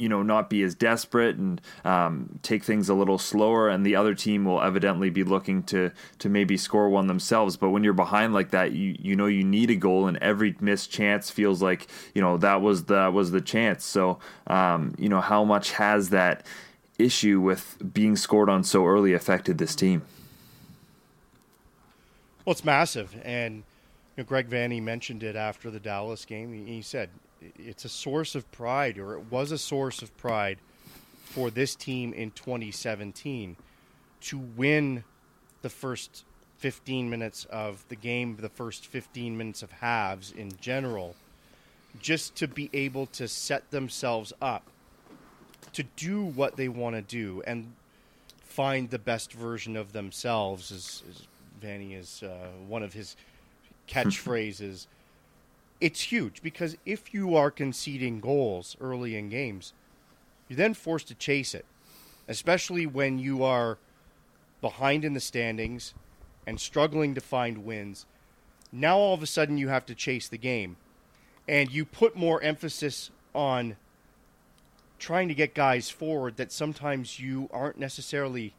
you 0.01 0.09
know 0.09 0.23
not 0.23 0.49
be 0.49 0.63
as 0.63 0.75
desperate 0.75 1.37
and 1.37 1.61
um, 1.85 2.39
take 2.43 2.65
things 2.65 2.89
a 2.89 2.95
little 2.95 3.19
slower 3.19 3.69
and 3.69 3.85
the 3.85 3.95
other 3.95 4.15
team 4.15 4.47
will 4.47 4.63
evidently 4.63 5.11
be 5.11 5.23
looking 5.23 5.63
to 5.63 5.93
to 6.19 6.29
maybe 6.29 6.57
score 6.57 6.89
one 6.89 7.07
themselves 7.07 7.57
but 7.57 7.69
when 7.69 7.85
you're 7.85 7.93
behind 7.93 8.33
like 8.33 8.51
that 8.51 8.73
you 8.73 8.97
you 8.99 9.15
know 9.15 9.27
you 9.27 9.45
need 9.45 9.71
a 9.71 9.77
goal 9.77 10.07
and 10.07 10.17
every 10.19 10.57
missed 10.59 10.91
chance 10.91 11.31
feels 11.31 11.61
like 11.61 11.87
you 12.15 12.23
know 12.23 12.39
that 12.39 12.63
was 12.63 12.85
that 12.85 13.13
was 13.13 13.31
the 13.31 13.43
chance 13.43 13.85
so 13.85 14.19
um, 14.47 14.95
you 14.99 15.09
know 15.09 15.21
how 15.21 15.45
much 15.45 15.73
has 15.73 16.09
that 16.09 16.47
issue 17.01 17.41
with 17.41 17.77
being 17.93 18.17
scored 18.17 18.49
on 18.49 18.65
so 18.65 18.87
early 18.87 19.15
affected 19.15 19.59
this 19.59 19.75
team? 19.75 20.03
Well, 22.45 22.53
it's 22.53 22.65
massive, 22.65 23.15
and 23.23 23.57
you 23.57 23.63
know, 24.19 24.25
Greg 24.25 24.49
Vanney 24.49 24.83
mentioned 24.83 25.23
it 25.23 25.37
after 25.37 25.71
the 25.71 25.81
Dallas 25.81 26.25
game. 26.25 26.67
He 26.67 26.83
said 26.83 27.11
it's 27.59 27.85
a 27.85 27.89
source 27.89 28.35
of 28.35 28.51
pride, 28.51 28.99
or 28.99 29.15
it 29.15 29.31
was 29.31 29.53
a 29.53 29.59
source 29.59 30.03
of 30.03 30.17
pride 30.17 30.59
for 31.25 31.51
this 31.51 31.75
team 31.75 32.13
in 32.13 32.31
2017 32.33 33.57
to 34.23 34.39
win 34.39 35.05
the 35.63 35.71
first 35.71 36.25
15 36.59 37.09
minutes 37.09 37.47
of 37.47 37.85
the 37.89 37.97
game, 37.97 38.37
the 38.37 38.49
first 38.49 38.87
15 38.87 39.37
minutes 39.37 39.63
of 39.63 39.71
halves 39.71 40.33
in 40.33 40.53
general, 40.61 41.15
just 42.01 42.35
to 42.37 42.49
be 42.49 42.69
able 42.73 43.07
to 43.07 43.29
set 43.29 43.71
themselves 43.71 44.33
up 44.43 44.70
to 45.73 45.83
do 45.83 46.25
what 46.25 46.57
they 46.57 46.69
want 46.69 46.97
to 46.97 47.03
do 47.03 47.43
and 47.47 47.73
find 48.41 48.91
the 48.91 48.99
best 48.99 49.33
version 49.33 49.77
of 49.77 49.93
themselves, 49.93 50.73
as, 50.73 51.03
as 51.09 51.27
Vanney 51.63 51.97
is 51.97 52.23
uh, 52.23 52.49
one 52.67 52.83
of 52.83 52.93
his 52.93 53.17
catchphrases. 53.89 54.87
it's 55.81 56.01
huge 56.01 56.43
because 56.43 56.77
if 56.85 57.15
you 57.15 57.35
are 57.35 57.51
conceding 57.51 58.21
goals 58.21 58.77
early 58.81 59.17
in 59.17 59.29
games, 59.29 59.73
you're 60.49 60.57
then 60.57 60.75
forced 60.75 61.09
to 61.09 61.15
chase 61.15 61.55
it, 61.55 61.65
especially 62.29 62.87
when 62.87 63.19
you 63.19 63.43
are 63.43 63.79
behind 64.61 65.05
in 65.05 65.15
the 65.15 65.21
standings 65.21 65.95
and 66.47 66.61
struggling 66.61 67.15
to 67.15 67.21
find 67.21 67.65
wins. 67.65 68.05
Now 68.73 68.99
all 68.99 69.15
of 69.15 69.23
a 69.23 69.27
sudden 69.27 69.59
you 69.59 69.69
have 69.69 69.87
to 69.87 69.95
chase 69.95 70.29
the 70.29 70.39
game, 70.39 70.77
and 71.49 71.71
you 71.71 71.85
put 71.85 72.17
more 72.17 72.43
emphasis 72.43 73.11
on 73.35 73.77
trying 75.01 75.27
to 75.29 75.35
get 75.35 75.55
guys 75.55 75.91
forward 75.91 76.37
that 76.37 76.53
sometimes 76.53 77.19
you 77.19 77.49
aren't 77.53 77.79
necessarily 77.79 78.55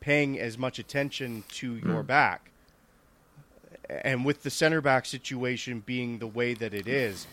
paying 0.00 0.38
as 0.38 0.58
much 0.58 0.78
attention 0.78 1.44
to 1.48 1.76
your 1.76 2.02
mm. 2.02 2.06
back. 2.06 2.50
And 3.88 4.24
with 4.24 4.42
the 4.42 4.50
center 4.50 4.82
back 4.82 5.06
situation 5.06 5.82
being 5.86 6.18
the 6.18 6.26
way 6.26 6.52
that 6.52 6.74
it 6.74 6.86
is, 6.86 7.26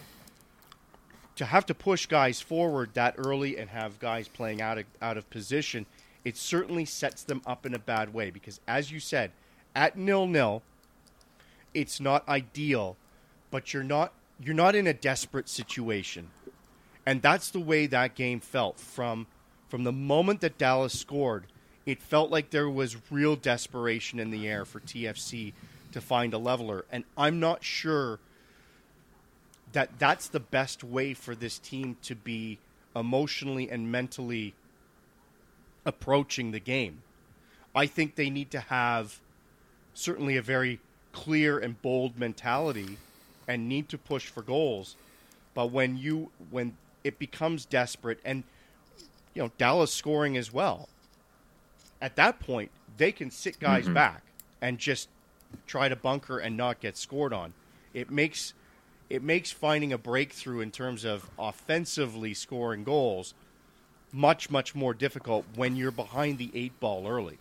to 1.35 1.45
have 1.45 1.65
to 1.65 1.73
push 1.73 2.05
guys 2.05 2.39
forward 2.39 2.91
that 2.93 3.15
early 3.17 3.57
and 3.57 3.69
have 3.71 3.99
guys 3.99 4.29
playing 4.29 4.61
out 4.61 4.77
of, 4.77 4.85
out 5.01 5.17
of 5.17 5.29
position, 5.29 5.85
it 6.23 6.37
certainly 6.37 6.85
sets 6.85 7.23
them 7.23 7.41
up 7.45 7.65
in 7.65 7.73
a 7.73 7.79
bad 7.79 8.13
way 8.13 8.29
because, 8.29 8.61
as 8.67 8.89
you 8.89 9.01
said, 9.01 9.31
at 9.75 9.97
nil 9.97 10.27
nil, 10.27 10.63
it's 11.73 11.99
not 11.99 12.27
ideal, 12.29 12.95
but 13.51 13.73
you're 13.73 13.83
not 13.83 14.13
you're 14.39 14.55
not 14.55 14.75
in 14.75 14.87
a 14.87 14.93
desperate 14.93 15.49
situation. 15.49 16.29
And 17.05 17.21
that's 17.21 17.51
the 17.51 17.59
way 17.59 17.87
that 17.87 18.15
game 18.15 18.39
felt 18.39 18.79
from 18.79 19.27
from 19.67 19.83
the 19.83 19.91
moment 19.91 20.41
that 20.41 20.57
Dallas 20.57 20.97
scored. 20.97 21.45
It 21.85 22.01
felt 22.01 22.31
like 22.31 22.49
there 22.49 22.69
was 22.69 22.97
real 23.11 23.35
desperation 23.35 24.19
in 24.19 24.31
the 24.31 24.47
air 24.47 24.65
for 24.65 24.79
TFC 24.79 25.53
to 25.91 26.01
find 26.01 26.33
a 26.33 26.37
leveler, 26.37 26.85
and 26.91 27.03
I'm 27.17 27.39
not 27.39 27.63
sure 27.63 28.19
that 29.73 29.99
that's 29.99 30.29
the 30.29 30.39
best 30.39 30.83
way 30.83 31.13
for 31.13 31.35
this 31.35 31.59
team 31.59 31.97
to 32.03 32.15
be 32.15 32.59
emotionally 32.95 33.69
and 33.69 33.91
mentally 33.91 34.53
approaching 35.85 36.51
the 36.51 36.59
game. 36.59 37.01
I 37.75 37.85
think 37.85 38.15
they 38.15 38.29
need 38.29 38.51
to 38.51 38.61
have 38.61 39.19
certainly 39.93 40.37
a 40.37 40.41
very 40.41 40.79
clear 41.11 41.59
and 41.59 41.81
bold 41.81 42.17
mentality 42.17 42.97
and 43.47 43.67
need 43.67 43.89
to 43.89 43.97
push 43.97 44.27
for 44.27 44.41
goals. 44.41 44.95
But 45.53 45.71
when 45.71 45.97
you 45.97 46.31
when 46.49 46.77
it 47.05 47.19
becomes 47.19 47.65
desperate, 47.65 48.19
and 48.25 48.43
you 49.35 49.43
know 49.43 49.51
Dallas 49.57 49.93
scoring 49.93 50.35
as 50.35 50.51
well. 50.51 50.89
At 52.01 52.15
that 52.15 52.39
point, 52.39 52.71
they 52.97 53.11
can 53.11 53.29
sit 53.29 53.59
guys 53.59 53.85
mm-hmm. 53.85 53.93
back 53.93 54.23
and 54.59 54.79
just 54.79 55.07
try 55.67 55.87
to 55.87 55.95
bunker 55.95 56.39
and 56.39 56.57
not 56.57 56.81
get 56.81 56.97
scored 56.97 57.31
on. 57.31 57.53
It 57.93 58.09
makes 58.09 58.53
it 59.07 59.21
makes 59.21 59.51
finding 59.51 59.93
a 59.93 59.99
breakthrough 59.99 60.61
in 60.61 60.71
terms 60.71 61.05
of 61.05 61.29
offensively 61.37 62.33
scoring 62.33 62.83
goals 62.83 63.35
much 64.11 64.49
much 64.49 64.73
more 64.73 64.95
difficult 64.95 65.45
when 65.55 65.75
you're 65.75 65.91
behind 65.91 66.39
the 66.39 66.49
eight 66.55 66.77
ball 66.79 67.07
early. 67.07 67.37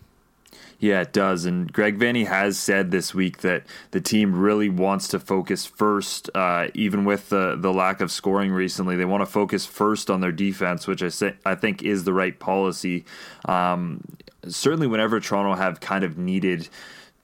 Yeah, 0.79 1.01
it 1.01 1.13
does. 1.13 1.45
And 1.45 1.71
Greg 1.71 1.97
Vanney 1.97 2.27
has 2.27 2.59
said 2.59 2.91
this 2.91 3.13
week 3.13 3.39
that 3.39 3.63
the 3.91 4.01
team 4.01 4.35
really 4.35 4.69
wants 4.69 5.07
to 5.09 5.19
focus 5.19 5.65
first, 5.65 6.29
uh, 6.35 6.67
even 6.73 7.05
with 7.05 7.29
the, 7.29 7.55
the 7.57 7.71
lack 7.71 8.01
of 8.01 8.11
scoring 8.11 8.51
recently. 8.51 8.95
They 8.95 9.05
want 9.05 9.21
to 9.21 9.25
focus 9.25 9.65
first 9.65 10.09
on 10.09 10.21
their 10.21 10.33
defense, 10.33 10.85
which 10.85 11.01
I, 11.01 11.09
say, 11.09 11.35
I 11.45 11.55
think 11.55 11.81
is 11.81 12.03
the 12.03 12.13
right 12.13 12.37
policy. 12.37 13.05
Um, 13.45 14.01
certainly, 14.47 14.87
whenever 14.87 15.19
Toronto 15.19 15.55
have 15.55 15.79
kind 15.79 16.03
of 16.03 16.17
needed 16.17 16.67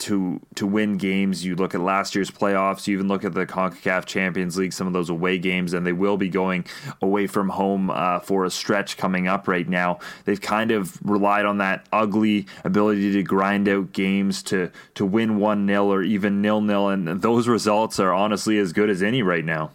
to 0.02 0.42
to 0.56 0.66
win 0.66 0.98
games. 0.98 1.46
You 1.46 1.56
look 1.56 1.76
at 1.76 1.82
last 1.82 2.16
year's 2.16 2.32
playoffs. 2.32 2.88
You 2.88 2.96
even 2.96 3.08
look 3.08 3.24
at 3.24 3.34
the 3.34 3.46
Concacaf 3.46 4.06
Champions 4.06 4.58
League, 4.58 4.74
some 4.74 4.88
of 4.88 4.94
those 4.94 5.10
away 5.10 5.38
games, 5.38 5.74
and 5.74 5.86
they 5.86 5.94
will 5.94 6.18
be 6.18 6.28
going 6.28 6.66
away 7.02 7.28
from 7.28 7.50
home 7.50 7.90
uh, 7.90 8.20
for 8.20 8.44
a 8.44 8.50
stretch 8.50 8.98
coming 8.98 9.28
up 9.28 9.48
right 9.48 9.68
now. 9.70 10.00
They've 10.26 10.42
kind 10.42 10.72
of 10.72 11.00
relied 11.08 11.46
on 11.46 11.60
that 11.60 11.86
ugly 11.92 12.48
ability 12.64 13.14
to 13.14 13.24
grind 13.24 13.70
out 13.70 13.94
games 13.94 14.42
to 14.44 14.72
to 14.96 15.06
win 15.06 15.38
one 15.38 15.68
0 15.68 15.86
or 15.86 16.02
even 16.02 16.42
nil 16.42 16.62
nil, 16.62 16.90
and 16.90 17.22
those 17.22 17.48
results 17.48 18.00
are 18.00 18.14
honestly 18.14 18.58
as 18.58 18.74
good 18.74 18.90
as 18.90 19.04
any 19.04 19.22
right 19.22 19.46
now. 19.46 19.72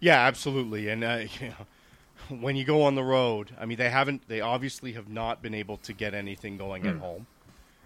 Yeah, 0.00 0.26
absolutely, 0.26 0.88
and 0.88 1.04
uh, 1.04 1.24
you 1.40 1.48
know, 1.50 2.38
when 2.40 2.56
you 2.56 2.64
go 2.64 2.82
on 2.82 2.94
the 2.94 3.04
road, 3.04 3.50
I 3.60 3.66
mean, 3.66 3.76
they 3.76 3.90
haven't. 3.90 4.26
They 4.26 4.40
obviously 4.40 4.92
have 4.92 5.10
not 5.10 5.42
been 5.42 5.54
able 5.54 5.76
to 5.78 5.92
get 5.92 6.14
anything 6.14 6.56
going 6.56 6.84
mm. 6.84 6.90
at 6.90 6.96
home 6.96 7.26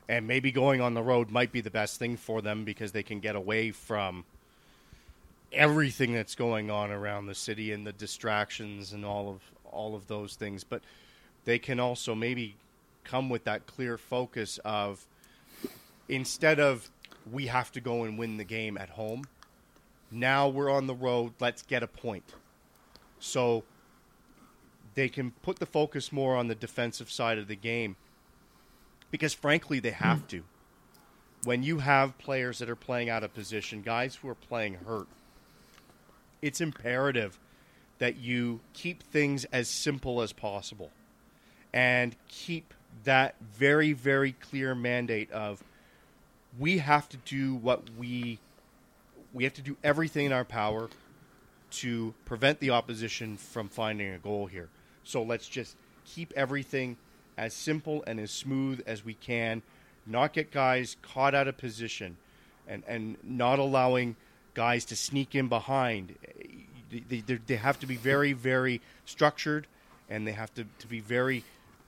and 0.09 0.27
maybe 0.27 0.53
going 0.53 0.81
on 0.81 0.95
the 0.95 1.03
road 1.03 1.31
might 1.31 1.53
be 1.53 1.61
the 1.61 1.71
best 1.71 1.99
thing 1.99 2.17
for 2.17 2.41
them 2.41 2.65
because 2.65 2.93
they 2.93 3.03
can 3.03 3.21
get 3.21 3.37
away 3.37 3.71
from 3.71 4.25
everything 5.53 6.13
that's 6.13 6.35
going 6.35 6.71
on 6.71 6.91
around 6.91 7.27
the 7.27 7.35
city 7.35 7.73
and 7.73 7.87
the 7.87 7.93
distractions 7.93 8.93
and 8.93 9.05
all 9.05 9.29
of 9.29 9.41
all 9.65 9.95
of 9.95 10.07
those 10.07 10.37
things. 10.37 10.65
But 10.65 10.83
they 11.45 11.59
can 11.59 11.81
also 11.81 12.15
maybe 12.15 12.57
come 13.05 13.29
with 13.29 13.45
that 13.45 13.67
clear 13.67 13.99
focus 13.99 14.59
of 14.65 15.07
instead 16.09 16.61
of 16.61 16.91
we 17.31 17.47
have 17.47 17.73
to 17.73 17.81
go 17.81 18.05
and 18.05 18.19
win 18.19 18.37
the 18.37 18.45
game 18.45 18.77
at 18.79 18.91
home 18.91 19.25
now 20.11 20.49
we're 20.49 20.71
on 20.71 20.87
the 20.87 20.95
road 20.95 21.33
let's 21.41 21.63
get 21.63 21.83
a 21.83 21.87
point. 21.87 22.35
So 23.19 23.65
they 24.95 25.09
can 25.09 25.33
put 25.43 25.59
the 25.59 25.67
focus 25.67 26.13
more 26.13 26.37
on 26.37 26.49
the 26.49 26.55
defensive 26.55 27.11
side 27.11 27.39
of 27.39 27.49
the 27.49 27.57
game 27.57 27.97
because 29.11 29.35
frankly 29.35 29.81
they 29.81 29.91
have 29.91 30.25
mm. 30.25 30.29
to. 30.29 30.45
When 31.45 31.63
you 31.63 31.79
have 31.79 32.19
players 32.19 32.59
that 32.59 32.69
are 32.69 32.77
playing 32.77 33.09
out 33.09 33.23
of 33.23 33.33
position, 33.33 33.83
guys 33.83 34.17
who 34.17 34.29
are 34.29 34.35
playing 34.35 34.79
hurt, 34.87 35.07
it's 36.43 36.61
imperative 36.61 37.39
that 37.99 38.17
you 38.17 38.61
keep 38.73 39.03
things 39.03 39.45
as 39.47 39.69
simple 39.69 40.21
as 40.21 40.33
possible 40.33 40.91
and 41.73 42.15
keep 42.29 42.75
that 43.05 43.37
very 43.41 43.93
very 43.93 44.33
clear 44.33 44.75
mandate 44.75 45.31
of 45.31 45.63
we 46.59 46.79
have 46.79 47.09
to 47.09 47.17
do 47.19 47.55
what 47.55 47.83
we 47.99 48.39
we 49.33 49.45
have 49.45 49.55
to 49.55 49.63
do 49.63 49.77
everything 49.85 50.27
in 50.27 50.33
our 50.33 50.45
power 50.45 50.89
to 51.71 52.15
prevent 52.25 52.61
the 52.61 52.71
opposition 52.71 53.37
from 53.37 53.69
finding 53.69 54.15
a 54.15 54.19
goal 54.19 54.47
here. 54.47 54.69
So 55.05 55.23
let's 55.23 55.47
just 55.49 55.77
keep 56.07 56.33
everything 56.35 56.97
as 57.37 57.55
simple 57.55 58.03
and 58.07 58.19
as 58.19 58.31
smooth 58.31 58.83
as 58.87 59.05
we 59.05 59.15
can, 59.15 59.63
not 60.07 60.33
get 60.33 60.51
guys 60.51 60.97
caught 61.03 61.35
out 61.35 61.49
of 61.49 61.57
position, 61.57 62.17
and, 62.69 62.83
and 62.87 63.17
not 63.23 63.59
allowing 63.59 64.17
guys 64.55 64.85
to 64.87 64.97
sneak 64.97 65.35
in 65.35 65.49
behind. 65.49 66.15
They, 66.91 67.21
they, 67.21 67.35
they 67.35 67.57
have 67.57 67.79
to 67.81 67.87
be 67.87 67.97
very, 67.97 68.33
very 68.33 68.81
structured, 69.05 69.67
and 70.09 70.27
they 70.27 70.33
have 70.33 70.55
to, 70.55 70.65
to 70.79 70.87
be 70.87 71.01
very 71.01 71.45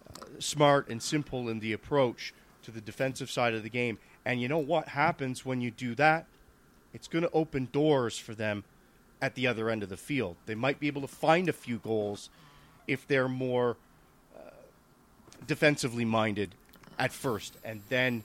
uh, 0.08 0.24
smart 0.38 0.88
and 0.88 1.02
simple 1.02 1.48
in 1.48 1.60
the 1.60 1.72
approach 1.72 2.34
to 2.64 2.70
the 2.70 2.80
defensive 2.80 3.30
side 3.30 3.54
of 3.54 3.62
the 3.62 3.70
game. 3.70 3.98
And 4.24 4.42
you 4.42 4.48
know 4.48 4.58
what 4.58 4.88
happens 4.88 5.46
when 5.46 5.60
you 5.60 5.70
do 5.70 5.94
that? 5.94 6.26
It's 6.92 7.08
going 7.08 7.22
to 7.22 7.30
open 7.30 7.68
doors 7.72 8.18
for 8.18 8.34
them 8.34 8.64
at 9.22 9.34
the 9.34 9.46
other 9.46 9.70
end 9.70 9.82
of 9.82 9.88
the 9.88 9.96
field. 9.96 10.36
They 10.46 10.54
might 10.54 10.80
be 10.80 10.86
able 10.86 11.02
to 11.02 11.08
find 11.08 11.48
a 11.48 11.52
few 11.52 11.78
goals 11.78 12.30
if 12.86 13.06
they're 13.06 13.28
more 13.28 13.76
defensively 15.46 16.04
minded 16.04 16.54
at 16.98 17.12
first, 17.12 17.56
and 17.64 17.82
then 17.88 18.24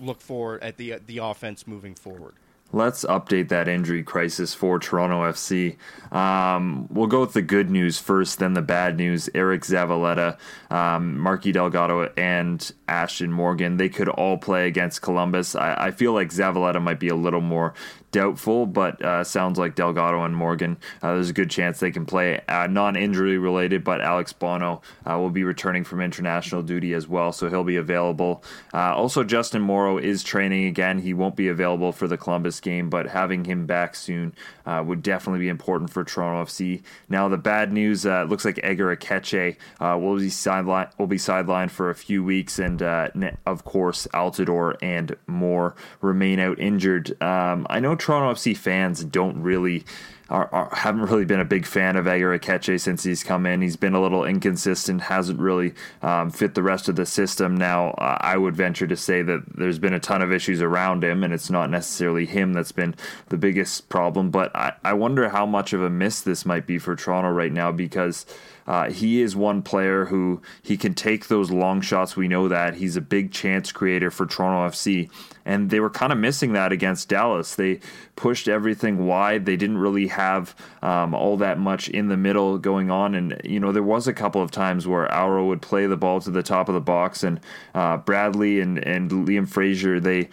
look 0.00 0.20
forward 0.20 0.62
at 0.62 0.76
the 0.76 0.96
the 1.06 1.18
offense 1.18 1.66
moving 1.66 1.94
forward. 1.94 2.34
Let's 2.70 3.02
update 3.06 3.48
that 3.48 3.66
injury 3.66 4.02
crisis 4.02 4.52
for 4.52 4.78
Toronto 4.78 5.22
FC. 5.22 5.76
Um, 6.14 6.86
we'll 6.90 7.06
go 7.06 7.20
with 7.20 7.32
the 7.32 7.40
good 7.40 7.70
news 7.70 7.98
first, 7.98 8.40
then 8.40 8.52
the 8.52 8.60
bad 8.60 8.98
news. 8.98 9.30
Eriq 9.34 9.60
Zavaleta, 9.60 10.36
um, 10.70 11.18
Marky 11.18 11.50
Delgado, 11.50 12.12
and 12.18 12.60
Ashtone 12.86 13.30
Morgan, 13.30 13.78
they 13.78 13.88
could 13.88 14.10
all 14.10 14.36
play 14.36 14.66
against 14.66 15.00
Columbus. 15.00 15.54
I, 15.54 15.86
I 15.86 15.90
feel 15.92 16.12
like 16.12 16.28
Zavaleta 16.28 16.82
might 16.82 17.00
be 17.00 17.08
a 17.08 17.16
little 17.16 17.40
more 17.40 17.72
doubtful, 18.10 18.66
but 18.66 19.02
uh, 19.02 19.22
sounds 19.22 19.58
like 19.58 19.74
Delgado 19.74 20.22
and 20.24 20.34
Morgan. 20.34 20.78
Uh, 21.02 21.14
there's 21.14 21.30
a 21.30 21.34
good 21.34 21.50
chance 21.50 21.78
they 21.80 21.90
can 21.90 22.06
play. 22.06 22.40
Uh, 22.48 22.66
non-injury 22.66 23.38
related, 23.38 23.84
but 23.84 24.00
Alex 24.00 24.32
Bono 24.32 24.80
uh, 25.08 25.18
will 25.18 25.30
be 25.30 25.44
returning 25.44 25.84
from 25.84 26.00
international 26.00 26.62
duty 26.62 26.94
as 26.94 27.06
well, 27.06 27.32
so 27.32 27.48
he'll 27.48 27.64
be 27.64 27.76
available. 27.76 28.42
Uh, 28.72 28.94
also, 28.94 29.24
Justin 29.24 29.62
Morrow 29.62 29.98
is 29.98 30.22
training 30.22 30.66
again. 30.66 31.00
He 31.00 31.12
won't 31.12 31.36
be 31.36 31.48
available 31.48 31.92
for 31.92 32.08
the 32.08 32.16
Columbus 32.16 32.60
game, 32.60 32.88
but 32.88 33.08
having 33.08 33.44
him 33.44 33.66
back 33.66 33.94
soon 33.94 34.34
uh, 34.64 34.82
would 34.86 35.02
definitely 35.02 35.40
be 35.40 35.48
important 35.48 35.90
for 35.90 36.04
Toronto 36.04 36.50
FC. 36.50 36.82
Now, 37.08 37.28
the 37.28 37.36
bad 37.36 37.72
news 37.72 38.04
looks 38.04 38.44
like 38.44 38.60
Ager 38.62 38.94
Aketxe 38.94 39.56
will 39.80 40.16
be 40.16 40.28
sidelined 40.28 40.90
will 40.98 41.06
be 41.06 41.16
sidelined 41.16 41.70
for 41.70 41.90
a 41.90 41.94
few 41.94 42.24
weeks, 42.24 42.58
and 42.58 42.82
of 42.82 43.64
course, 43.64 44.06
Altidore 44.14 44.76
and 44.80 45.16
Moor 45.26 45.74
remain 46.00 46.38
out 46.38 46.58
injured. 46.58 47.20
Um, 47.22 47.66
I 47.68 47.80
know 47.80 47.96
Toronto 47.98 48.38
FC 48.38 48.56
fans 48.56 49.04
don't 49.04 49.42
really 49.42 49.84
are, 50.30 50.48
are, 50.52 50.68
haven't 50.74 51.02
really 51.02 51.24
been 51.24 51.40
a 51.40 51.44
big 51.44 51.64
fan 51.64 51.96
of 51.96 52.06
Ager 52.06 52.38
Aketxe 52.38 52.80
since 52.80 53.02
he's 53.02 53.24
come 53.24 53.46
in. 53.46 53.62
He's 53.62 53.76
been 53.76 53.94
a 53.94 54.00
little 54.00 54.24
inconsistent, 54.24 55.02
hasn't 55.02 55.40
really 55.40 55.74
um, 56.02 56.30
fit 56.30 56.54
the 56.54 56.62
rest 56.62 56.88
of 56.88 56.96
the 56.96 57.06
system. 57.06 57.56
Now, 57.56 57.90
uh, 57.92 58.18
I 58.20 58.36
would 58.36 58.54
venture 58.54 58.86
to 58.86 58.96
say 58.96 59.22
that 59.22 59.44
there's 59.56 59.78
been 59.78 59.94
a 59.94 60.00
ton 60.00 60.20
of 60.20 60.32
issues 60.32 60.60
around 60.60 61.02
him, 61.02 61.24
and 61.24 61.32
it's 61.32 61.50
not 61.50 61.70
necessarily 61.70 62.26
him 62.26 62.52
that's 62.52 62.72
been 62.72 62.94
the 63.30 63.38
biggest 63.38 63.88
problem. 63.88 64.30
But 64.30 64.54
I, 64.54 64.74
I 64.84 64.92
wonder 64.92 65.30
how 65.30 65.46
much 65.46 65.72
of 65.72 65.82
a 65.82 65.90
miss 65.90 66.20
this 66.20 66.44
might 66.44 66.66
be 66.66 66.78
for 66.78 66.94
Toronto 66.94 67.30
right 67.30 67.52
now 67.52 67.72
because. 67.72 68.26
Uh, 68.68 68.90
he 68.90 69.22
is 69.22 69.34
one 69.34 69.62
player 69.62 70.04
who 70.04 70.42
he 70.62 70.76
can 70.76 70.92
take 70.92 71.28
those 71.28 71.50
long 71.50 71.80
shots. 71.80 72.16
We 72.16 72.28
know 72.28 72.48
that 72.48 72.74
he's 72.74 72.96
a 72.96 73.00
big 73.00 73.32
chance 73.32 73.72
creator 73.72 74.10
for 74.10 74.26
Toronto 74.26 74.68
FC, 74.68 75.10
and 75.46 75.70
they 75.70 75.80
were 75.80 75.88
kind 75.88 76.12
of 76.12 76.18
missing 76.18 76.52
that 76.52 76.70
against 76.70 77.08
Dallas. 77.08 77.54
They 77.54 77.80
pushed 78.14 78.46
everything 78.46 79.06
wide. 79.06 79.46
They 79.46 79.56
didn't 79.56 79.78
really 79.78 80.08
have 80.08 80.54
um, 80.82 81.14
all 81.14 81.38
that 81.38 81.58
much 81.58 81.88
in 81.88 82.08
the 82.08 82.18
middle 82.18 82.58
going 82.58 82.90
on, 82.90 83.14
and 83.14 83.40
you 83.42 83.58
know 83.58 83.72
there 83.72 83.82
was 83.82 84.06
a 84.06 84.12
couple 84.12 84.42
of 84.42 84.50
times 84.50 84.86
where 84.86 85.10
Auro 85.10 85.46
would 85.46 85.62
play 85.62 85.86
the 85.86 85.96
ball 85.96 86.20
to 86.20 86.30
the 86.30 86.42
top 86.42 86.68
of 86.68 86.74
the 86.74 86.80
box, 86.80 87.22
and 87.22 87.40
uh, 87.74 87.96
Bradley 87.96 88.60
and 88.60 88.78
and 88.78 89.10
Liam 89.10 89.48
Fraser 89.48 89.98
they 89.98 90.28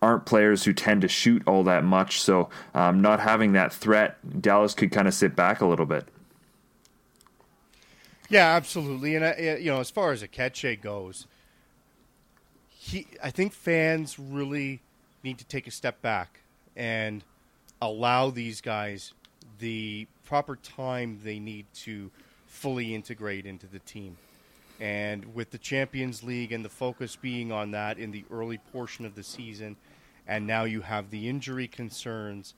aren't 0.00 0.26
players 0.26 0.64
who 0.64 0.72
tend 0.72 1.02
to 1.02 1.08
shoot 1.08 1.42
all 1.44 1.64
that 1.64 1.82
much. 1.82 2.22
So 2.22 2.50
um, 2.72 3.02
not 3.02 3.18
having 3.18 3.52
that 3.54 3.72
threat, 3.72 4.16
Dallas 4.40 4.74
could 4.74 4.92
kind 4.92 5.08
of 5.08 5.12
sit 5.12 5.34
back 5.34 5.60
a 5.60 5.66
little 5.66 5.86
bit. 5.86 6.06
Yeah, 8.30 8.54
absolutely. 8.54 9.16
And 9.16 9.24
uh, 9.24 9.34
you 9.58 9.72
know, 9.72 9.80
as 9.80 9.90
far 9.90 10.12
as 10.12 10.22
Aketxe 10.22 10.80
goes, 10.80 11.26
he 12.68 13.06
I 13.22 13.30
think 13.30 13.52
fans 13.52 14.18
really 14.18 14.80
need 15.22 15.36
to 15.38 15.44
take 15.44 15.66
a 15.66 15.70
step 15.70 16.00
back 16.00 16.40
and 16.76 17.22
allow 17.82 18.30
these 18.30 18.60
guys 18.60 19.12
the 19.58 20.06
proper 20.24 20.56
time 20.56 21.20
they 21.24 21.38
need 21.38 21.66
to 21.74 22.10
fully 22.46 22.94
integrate 22.94 23.44
into 23.46 23.66
the 23.66 23.80
team. 23.80 24.16
And 24.78 25.34
with 25.34 25.50
the 25.50 25.58
Champions 25.58 26.22
League 26.22 26.52
and 26.52 26.64
the 26.64 26.70
focus 26.70 27.16
being 27.16 27.52
on 27.52 27.72
that 27.72 27.98
in 27.98 28.12
the 28.12 28.24
early 28.30 28.58
portion 28.72 29.04
of 29.04 29.14
the 29.14 29.22
season, 29.22 29.76
and 30.26 30.46
now 30.46 30.64
you 30.64 30.80
have 30.82 31.10
the 31.10 31.28
injury 31.28 31.68
concerns 31.68 32.54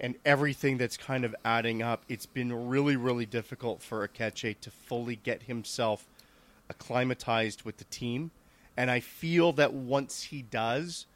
and 0.00 0.14
everything 0.24 0.78
that's 0.78 0.96
kind 0.96 1.24
of 1.24 1.34
adding 1.44 1.82
up, 1.82 2.04
it's 2.08 2.26
been 2.26 2.68
really, 2.68 2.96
really 2.96 3.26
difficult 3.26 3.82
for 3.82 4.06
Aketxe 4.06 4.60
to 4.60 4.70
fully 4.70 5.16
get 5.16 5.44
himself 5.44 6.06
acclimatized 6.68 7.62
with 7.62 7.78
the 7.78 7.84
team. 7.84 8.30
And 8.76 8.90
I 8.90 9.00
feel 9.00 9.52
that 9.52 9.72
once 9.72 10.24
he 10.24 10.42
does, 10.42 11.06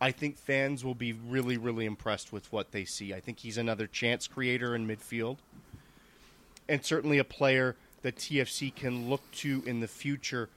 I 0.00 0.10
think 0.10 0.36
fans 0.36 0.84
will 0.84 0.94
be 0.94 1.12
really, 1.12 1.56
really 1.56 1.86
impressed 1.86 2.32
with 2.32 2.52
what 2.52 2.72
they 2.72 2.84
see. 2.84 3.14
I 3.14 3.20
think 3.20 3.38
he's 3.38 3.56
another 3.56 3.86
chance 3.86 4.26
creator 4.26 4.74
in 4.74 4.86
midfield, 4.86 5.38
and 6.68 6.84
certainly 6.84 7.18
a 7.18 7.24
player 7.24 7.76
that 8.02 8.16
TFC 8.16 8.74
can 8.74 9.08
look 9.08 9.22
to 9.32 9.62
in 9.64 9.80
the 9.80 9.88
future 9.88 10.48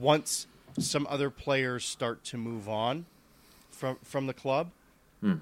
once 0.00 0.46
some 0.78 1.06
other 1.10 1.30
players 1.30 1.84
start 1.84 2.24
to 2.24 2.36
move 2.36 2.68
on 2.68 3.04
from 3.70 3.98
from 4.02 4.26
the 4.26 4.32
club. 4.32 4.70
Hmm. 5.20 5.34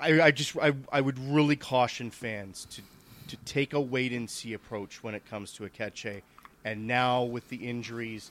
I, 0.00 0.20
I 0.20 0.30
just 0.30 0.56
I, 0.56 0.72
I 0.90 1.00
would 1.00 1.18
really 1.18 1.56
caution 1.56 2.10
fans 2.10 2.66
to 2.70 2.82
to 3.28 3.36
take 3.44 3.72
a 3.72 3.80
wait 3.80 4.12
and 4.12 4.28
see 4.28 4.52
approach 4.52 5.02
when 5.02 5.14
it 5.14 5.24
comes 5.28 5.52
to 5.54 5.64
Aketxe, 5.64 6.22
and 6.64 6.86
now 6.86 7.22
with 7.22 7.48
the 7.48 7.56
injuries, 7.56 8.30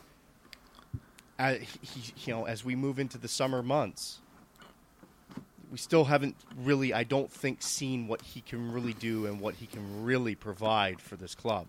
uh, 1.40 1.56
he, 1.56 2.14
you 2.26 2.34
know, 2.34 2.46
as 2.46 2.64
we 2.64 2.76
move 2.76 3.00
into 3.00 3.18
the 3.18 3.28
summer 3.28 3.64
months, 3.64 4.20
we 5.72 5.78
still 5.78 6.06
haven't 6.06 6.36
really, 6.58 6.94
I 6.94 7.04
don't 7.04 7.32
think, 7.32 7.62
seen 7.62 8.08
what 8.08 8.22
he 8.22 8.42
can 8.42 8.72
really 8.74 8.94
do 8.94 9.26
and 9.26 9.40
what 9.40 9.56
he 9.56 9.66
can 9.66 10.04
really 10.04 10.36
provide 10.36 11.00
for 11.00 11.16
this 11.16 11.34
club. 11.34 11.68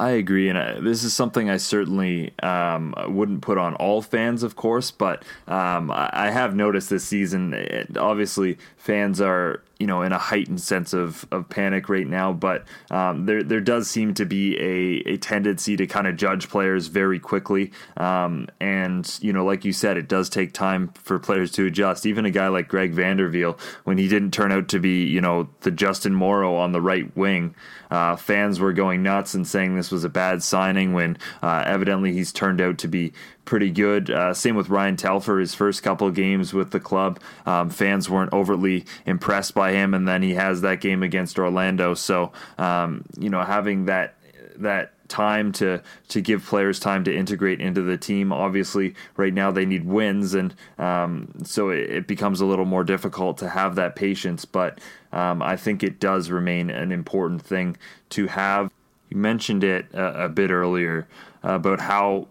I 0.00 0.12
agree, 0.12 0.48
and 0.48 0.56
I, 0.56 0.80
this 0.80 1.04
is 1.04 1.12
something 1.12 1.50
I 1.50 1.58
certainly 1.58 2.32
um, 2.42 2.94
wouldn't 3.08 3.42
put 3.42 3.58
on 3.58 3.74
all 3.74 4.00
fans, 4.00 4.42
of 4.42 4.56
course, 4.56 4.90
but 4.90 5.22
um, 5.46 5.90
I, 5.90 6.08
I, 6.10 6.30
have 6.30 6.56
noticed 6.56 6.88
this 6.88 7.04
season. 7.04 7.52
It, 7.52 7.98
obviously, 7.98 8.56
fans 8.78 9.20
are 9.20 9.62
you 9.80 9.86
know 9.86 10.02
in 10.02 10.12
a 10.12 10.18
heightened 10.18 10.60
sense 10.60 10.92
of, 10.92 11.26
of 11.32 11.48
panic 11.48 11.88
right 11.88 12.06
now 12.06 12.32
but 12.32 12.64
um, 12.90 13.24
there 13.24 13.42
there 13.42 13.60
does 13.60 13.88
seem 13.88 14.12
to 14.14 14.26
be 14.26 14.56
a, 14.58 15.14
a 15.14 15.16
tendency 15.16 15.76
to 15.76 15.86
kind 15.86 16.06
of 16.06 16.16
judge 16.16 16.48
players 16.48 16.86
very 16.86 17.18
quickly 17.18 17.72
um, 17.96 18.46
and 18.60 19.18
you 19.22 19.32
know 19.32 19.44
like 19.44 19.64
you 19.64 19.72
said 19.72 19.96
it 19.96 20.06
does 20.06 20.28
take 20.28 20.52
time 20.52 20.92
for 20.94 21.18
players 21.18 21.50
to 21.50 21.66
adjust 21.66 22.04
even 22.04 22.26
a 22.26 22.30
guy 22.30 22.48
like 22.48 22.68
Greg 22.68 22.92
van 22.92 23.16
der 23.16 23.30
Wiel 23.30 23.58
when 23.84 23.96
he 23.96 24.06
didn't 24.06 24.32
turn 24.32 24.52
out 24.52 24.68
to 24.68 24.78
be 24.78 25.04
you 25.04 25.20
know 25.20 25.48
the 25.62 25.70
Justin 25.70 26.14
Morrow 26.14 26.54
on 26.54 26.72
the 26.72 26.80
right 26.80 27.16
wing 27.16 27.54
uh, 27.90 28.16
fans 28.16 28.60
were 28.60 28.72
going 28.72 29.02
nuts 29.02 29.34
and 29.34 29.46
saying 29.46 29.76
this 29.76 29.90
was 29.90 30.04
a 30.04 30.08
bad 30.08 30.42
signing 30.42 30.92
when 30.92 31.16
uh, 31.42 31.64
evidently 31.66 32.12
he's 32.12 32.32
turned 32.32 32.60
out 32.60 32.78
to 32.78 32.88
be 32.88 33.12
pretty 33.44 33.70
good. 33.70 34.10
Uh, 34.10 34.32
same 34.32 34.54
with 34.54 34.68
Ryan 34.68 34.96
Telfer, 34.96 35.40
his 35.40 35.54
first 35.54 35.82
couple 35.82 36.10
games 36.10 36.54
with 36.54 36.70
the 36.70 36.80
club. 36.80 37.20
Um, 37.46 37.70
fans 37.70 38.08
weren't 38.08 38.32
overtly 38.32 38.84
impressed 39.06 39.54
by 39.54 39.72
him, 39.72 39.94
and 39.94 40.06
then 40.06 40.22
he 40.22 40.34
has 40.34 40.60
that 40.60 40.80
game 40.80 41.02
against 41.02 41.38
Orlando. 41.38 41.94
So, 41.94 42.32
um, 42.58 43.04
you 43.18 43.30
know, 43.30 43.42
having 43.42 43.86
that 43.86 44.14
that 44.56 44.92
time 45.10 45.52
to 45.52 45.82
to 46.08 46.20
give 46.22 46.42
players 46.44 46.80
time 46.80 47.04
to 47.04 47.14
integrate 47.14 47.60
into 47.60 47.82
the 47.82 47.98
team. 47.98 48.32
Obviously, 48.32 48.94
right 49.16 49.34
now 49.34 49.50
they 49.50 49.66
need 49.66 49.84
wins, 49.84 50.32
and 50.32 50.54
um, 50.78 51.30
so 51.44 51.68
it, 51.68 51.90
it, 51.90 52.06
becomes 52.06 52.40
a 52.40 52.46
little 52.46 52.64
more 52.64 52.84
difficult 52.84 53.36
to 53.38 53.48
have 53.50 53.74
that 53.74 53.94
patience. 53.94 54.46
But 54.46 54.78
um, 55.12 55.42
I 55.42 55.56
think 55.56 55.82
it 55.82 56.00
does 56.00 56.30
remain 56.30 56.70
an 56.70 56.92
important 56.92 57.42
thing 57.42 57.76
to 58.10 58.28
have. 58.28 58.70
You 59.10 59.18
mentioned 59.18 59.64
it 59.64 59.92
a, 59.92 60.24
a 60.24 60.28
bit 60.28 60.50
earlier 60.50 61.06
uh, 61.44 61.54
about 61.54 61.80
how 61.80 62.28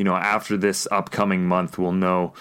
you 0.00 0.04
know, 0.04 0.16
after 0.16 0.56
this 0.56 0.88
upcoming 0.90 1.46
month, 1.46 1.76
we'll 1.76 1.92
know 1.92 2.32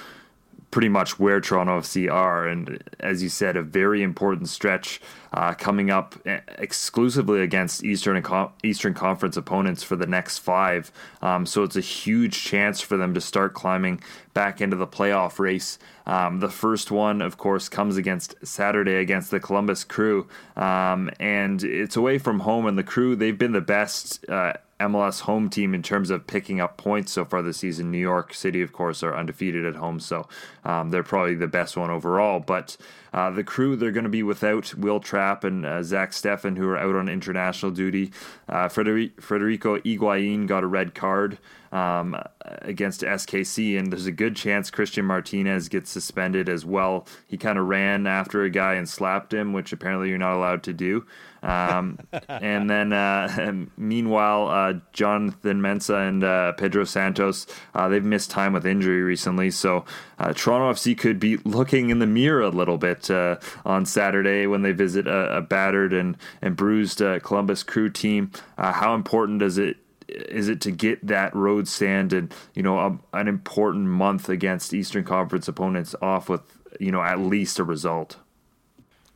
pretty 0.72 0.90
much 0.90 1.20
where 1.20 1.42
Toronto 1.42 1.80
FC 1.80 2.12
are. 2.12 2.48
And 2.48 2.84
as 3.00 3.24
you 3.24 3.30
said, 3.30 3.56
a 3.56 3.64
very 3.64 4.04
important 4.04 4.50
stretch 4.50 5.02
uh, 5.34 5.54
coming 5.54 5.90
up 5.90 6.16
exclusively 6.58 7.42
against 7.42 7.84
Eastern 7.84 8.18
and 8.18 8.50
Eastern 8.64 8.94
Conference 8.94 9.38
opponents 9.38 9.84
for 9.84 9.96
the 9.96 10.08
next 10.08 10.40
five. 10.40 10.92
Um, 11.22 11.46
so 11.46 11.64
it's 11.64 11.76
a 11.76 11.82
huge 11.82 12.44
chance 12.44 12.82
for 12.82 12.98
them 12.98 13.14
to 13.14 13.22
start 13.22 13.54
climbing 13.54 14.02
back 14.34 14.62
into 14.62 14.76
the 14.76 14.88
playoff 14.88 15.40
race. 15.40 15.80
Um, 16.06 16.40
the 16.40 16.50
first 16.50 16.92
one, 16.92 17.22
of 17.22 17.38
course, 17.38 17.70
comes 17.70 17.98
against 17.98 18.36
Saturday 18.44 18.96
against 18.96 19.32
the 19.32 19.40
Columbus 19.40 19.84
Crew, 19.84 20.28
um, 20.56 21.10
and 21.20 21.64
it's 21.64 21.96
away 21.96 22.18
from 22.18 22.40
home. 22.40 22.66
And 22.66 22.78
the 22.78 22.84
Crew, 22.84 23.16
they've 23.16 23.38
been 23.38 23.52
the 23.52 23.62
best. 23.62 24.28
Uh, 24.30 24.54
MLS 24.80 25.22
home 25.22 25.50
team 25.50 25.74
in 25.74 25.84
terms 25.84 26.10
of 26.10 26.28
picking 26.28 26.62
up 26.62 26.78
points 26.78 27.12
so 27.12 27.26
far 27.26 27.42
this 27.42 27.58
season. 27.58 27.92
New 27.92 27.98
York 27.98 28.34
City, 28.34 28.62
of 28.62 28.72
course, 28.72 29.04
are 29.04 29.16
undefeated 29.16 29.66
at 29.66 29.76
home, 29.76 30.00
so 30.00 30.28
um, 30.64 30.90
they're 30.90 31.04
probably 31.04 31.36
the 31.36 31.48
best 31.48 31.76
one 31.76 31.90
overall. 31.90 32.40
But 32.40 32.78
uh, 33.14 33.30
the 33.32 33.44
crew, 33.44 33.76
they're 33.76 33.92
going 33.92 34.04
to 34.04 34.10
be 34.10 34.24
without 34.24 34.74
Will 34.76 35.00
Trapp 35.00 35.44
and 35.44 35.66
uh, 35.66 35.84
Zach 35.84 36.12
Steffen, 36.12 36.58
who 36.58 36.68
are 36.68 36.78
out 36.78 36.96
on 36.96 37.10
international 37.10 37.72
duty. 37.72 38.12
Uh, 38.48 38.70
Federico 38.70 39.80
Higuain 39.80 40.48
got 40.48 40.64
a 40.64 40.68
red 40.68 40.94
card 40.94 41.40
um, 41.72 42.16
against 42.42 43.02
SKC, 43.02 43.78
and 43.78 43.92
there's 43.92 44.06
a 44.06 44.12
good 44.12 44.36
chance 44.36 44.72
Cristian 44.72 45.06
Martinez 45.06 45.70
gets 45.70 45.90
suspended 45.90 46.50
as 46.50 46.66
well. 46.66 47.06
He 47.28 47.38
kind 47.38 47.60
of 47.60 47.68
ran 47.68 48.08
after 48.08 48.44
a 48.44 48.50
guy 48.50 48.74
and 48.76 48.90
slapped 48.90 49.34
him, 49.34 49.54
which 49.54 49.72
apparently 49.72 50.10
you're 50.10 50.18
not 50.18 50.36
allowed 50.36 50.64
to 50.64 50.74
do. 50.74 51.06
Um, 51.44 52.00
and 52.28 52.70
then, 52.70 52.92
uh, 52.94 53.66
meanwhile, 53.78 54.48
uh, 54.48 54.74
Jonathan 54.94 55.62
Mensah 55.62 56.08
and 56.08 56.24
uh, 56.24 56.54
Pedro 56.54 56.84
Santos, 56.86 57.46
uh, 57.76 57.88
they've 57.88 58.04
missed 58.04 58.32
time 58.32 58.54
with 58.54 58.66
injury 58.66 59.02
recently. 59.02 59.52
So 59.52 59.86
uh, 60.18 60.34
Toronto 60.34 60.74
FC 60.74 60.98
could 60.98 61.20
be 61.20 61.38
looking 61.38 61.90
in 61.90 62.00
the 62.00 62.08
mirror 62.08 62.42
a 62.42 62.50
little 62.50 62.78
bit 62.78 62.99
uh, 63.10 63.40
on 63.66 63.86
Saturday 63.86 64.48
when 64.48 64.64
they 64.64 64.72
visit 64.72 65.08
a, 65.08 65.38
a 65.38 65.42
battered 65.42 65.94
and, 65.94 66.18
and 66.42 66.56
bruised 66.56 67.04
uh, 67.04 67.20
Columbus 67.20 67.62
Crew 67.62 67.90
team. 67.90 68.32
how 68.58 68.96
important 68.96 69.40
does 69.40 69.60
it 69.60 69.78
is 70.10 70.50
it 70.50 70.62
to 70.62 70.72
get 70.72 71.06
that 71.06 71.36
road 71.36 71.68
stand 71.68 72.14
and 72.14 72.34
you 72.54 72.64
know 72.64 72.80
a, 72.80 73.18
an 73.18 73.28
important 73.28 73.86
month 73.86 74.30
against 74.30 74.74
Eastern 74.74 75.04
Conference 75.04 75.48
opponents 75.48 75.96
off 76.02 76.30
with 76.30 76.42
you 76.80 76.92
know 76.92 77.02
at 77.02 77.20
least 77.20 77.60
a 77.60 77.64
result? 77.64 78.18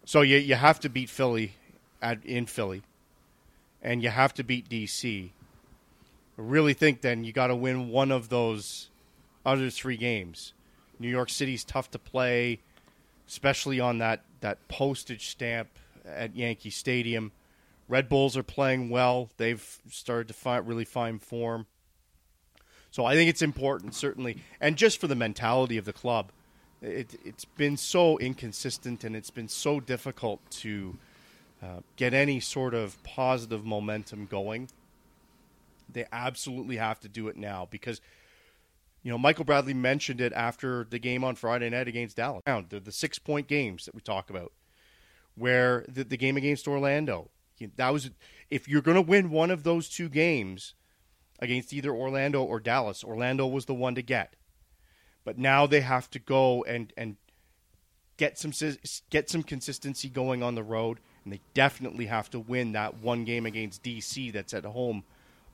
So 0.06 0.22
you 0.22 0.38
you 0.38 0.56
have 0.56 0.80
to 0.82 0.90
beat 0.90 1.10
Philly 1.10 1.54
at, 2.02 2.24
in 2.26 2.46
Philly, 2.46 2.84
and 3.82 4.04
you 4.04 4.10
have 4.10 4.34
to 4.36 4.44
beat 4.44 4.70
DC. 4.70 5.30
Really 6.36 6.74
think 6.74 7.02
then 7.02 7.24
you 7.24 7.32
got 7.32 7.48
to 7.48 7.56
win 7.56 7.90
one 7.90 8.12
of 8.12 8.30
those 8.30 8.90
other 9.46 9.70
three 9.70 9.98
games. 9.98 10.54
New 11.00 11.10
York 11.10 11.30
City's 11.30 11.64
tough 11.64 11.92
to 11.92 12.00
play, 12.00 12.60
especially 13.28 13.80
on 13.80 13.98
that, 14.00 14.24
that 14.42 14.68
postage 14.68 15.28
stamp 15.28 15.70
at 16.06 16.36
Yankee 16.36 16.70
Stadium. 16.70 17.32
Red 17.88 18.10
Bulls 18.10 18.38
are 18.38 18.44
playing 18.44 18.90
well. 18.90 19.30
They've 19.38 19.80
started 19.90 20.28
to 20.30 20.34
find, 20.34 20.68
really 20.68 20.86
find 20.86 21.22
form. 21.22 21.68
So 22.92 23.06
I 23.06 23.16
think 23.16 23.30
it's 23.30 23.42
important, 23.42 23.96
certainly, 23.96 24.38
and 24.62 24.78
just 24.78 25.00
for 25.00 25.08
the 25.08 25.16
mentality 25.16 25.78
of 25.78 25.86
the 25.86 25.94
club. 25.94 26.32
It, 26.82 27.18
has 27.26 27.46
been 27.58 27.78
so 27.78 28.18
inconsistent 28.18 29.04
and 29.06 29.16
it's 29.16 29.30
been 29.30 29.48
so 29.48 29.80
difficult 29.80 30.42
to 30.52 30.98
uh, 31.64 31.80
get 31.96 32.14
any 32.14 32.42
sort 32.42 32.74
of 32.74 33.02
positive 33.04 33.64
momentum 33.64 34.26
going, 34.26 34.68
they 35.92 36.06
absolutely 36.12 36.76
have 36.76 37.00
to 37.00 37.08
do 37.08 37.30
it 37.30 37.38
now 37.38 37.68
because, 37.72 38.02
you 39.04 39.12
know, 39.12 39.18
Michael 39.18 39.44
Bradley 39.44 39.74
mentioned 39.74 40.22
it 40.22 40.32
after 40.34 40.86
the 40.90 40.98
game 40.98 41.24
on 41.24 41.36
Friday 41.36 41.70
night 41.70 41.88
against 41.88 42.18
Dallas. 42.18 42.42
The, 42.46 42.80
the 42.80 42.92
six 42.92 43.20
point 43.20 43.48
games 43.48 43.86
that 43.86 43.94
we 43.94 44.02
talk 44.02 44.30
about, 44.30 44.54
where 45.36 45.86
the, 45.90 46.06
the 46.06 46.18
game 46.18 46.38
against 46.38 46.68
Orlando, 46.68 47.30
that 47.76 47.90
was 47.94 48.10
if 48.50 48.68
you're 48.68 48.82
going 48.82 48.96
to 48.96 49.02
win 49.02 49.30
one 49.30 49.52
of 49.52 49.64
those 49.64 49.90
two 49.90 50.08
games 50.08 50.74
against 51.40 51.74
either 51.74 51.92
Orlando 51.92 52.44
or 52.44 52.62
Dallas, 52.62 53.04
Orlando 53.04 53.46
was 53.46 53.66
the 53.66 53.74
one 53.74 53.96
to 53.96 54.02
get. 54.02 54.36
But 55.26 55.38
now 55.38 55.68
they 55.68 55.82
have 55.82 56.10
to 56.12 56.20
go 56.20 56.64
and 56.64 56.94
and 56.96 57.18
get 58.16 58.38
some 58.38 58.54
get 59.10 59.30
some 59.30 59.44
consistency 59.44 60.08
going 60.08 60.42
on 60.42 60.56
the 60.56 60.64
road 60.64 61.00
and 61.24 61.34
they 61.34 61.42
definitely 61.54 62.06
have 62.06 62.30
to 62.30 62.40
win 62.40 62.74
that 62.74 62.98
one 62.98 63.24
game 63.26 63.46
against 63.46 63.84
DC 63.84 64.32
that's 64.32 64.54
at 64.54 64.66
home 64.66 65.04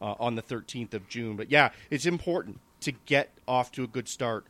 uh, 0.02 0.16
on 0.20 0.36
the 0.36 0.42
13th 0.42 0.94
of 0.94 1.08
June. 1.08 1.36
But 1.36 1.52
yeah, 1.52 1.70
it's 1.90 2.06
important 2.06 2.60
to 2.82 2.92
get 2.92 3.30
off 3.48 3.72
to 3.74 3.84
a 3.84 3.88
good 3.88 4.08
start 4.08 4.46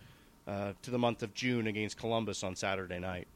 uh, 0.48 0.74
to 0.82 0.92
the 0.92 0.98
month 0.98 1.24
of 1.24 1.34
June 1.34 1.68
against 1.68 1.98
Columbus 1.98 2.44
on 2.44 2.56
Saturday 2.56 3.00
night. 3.00 3.28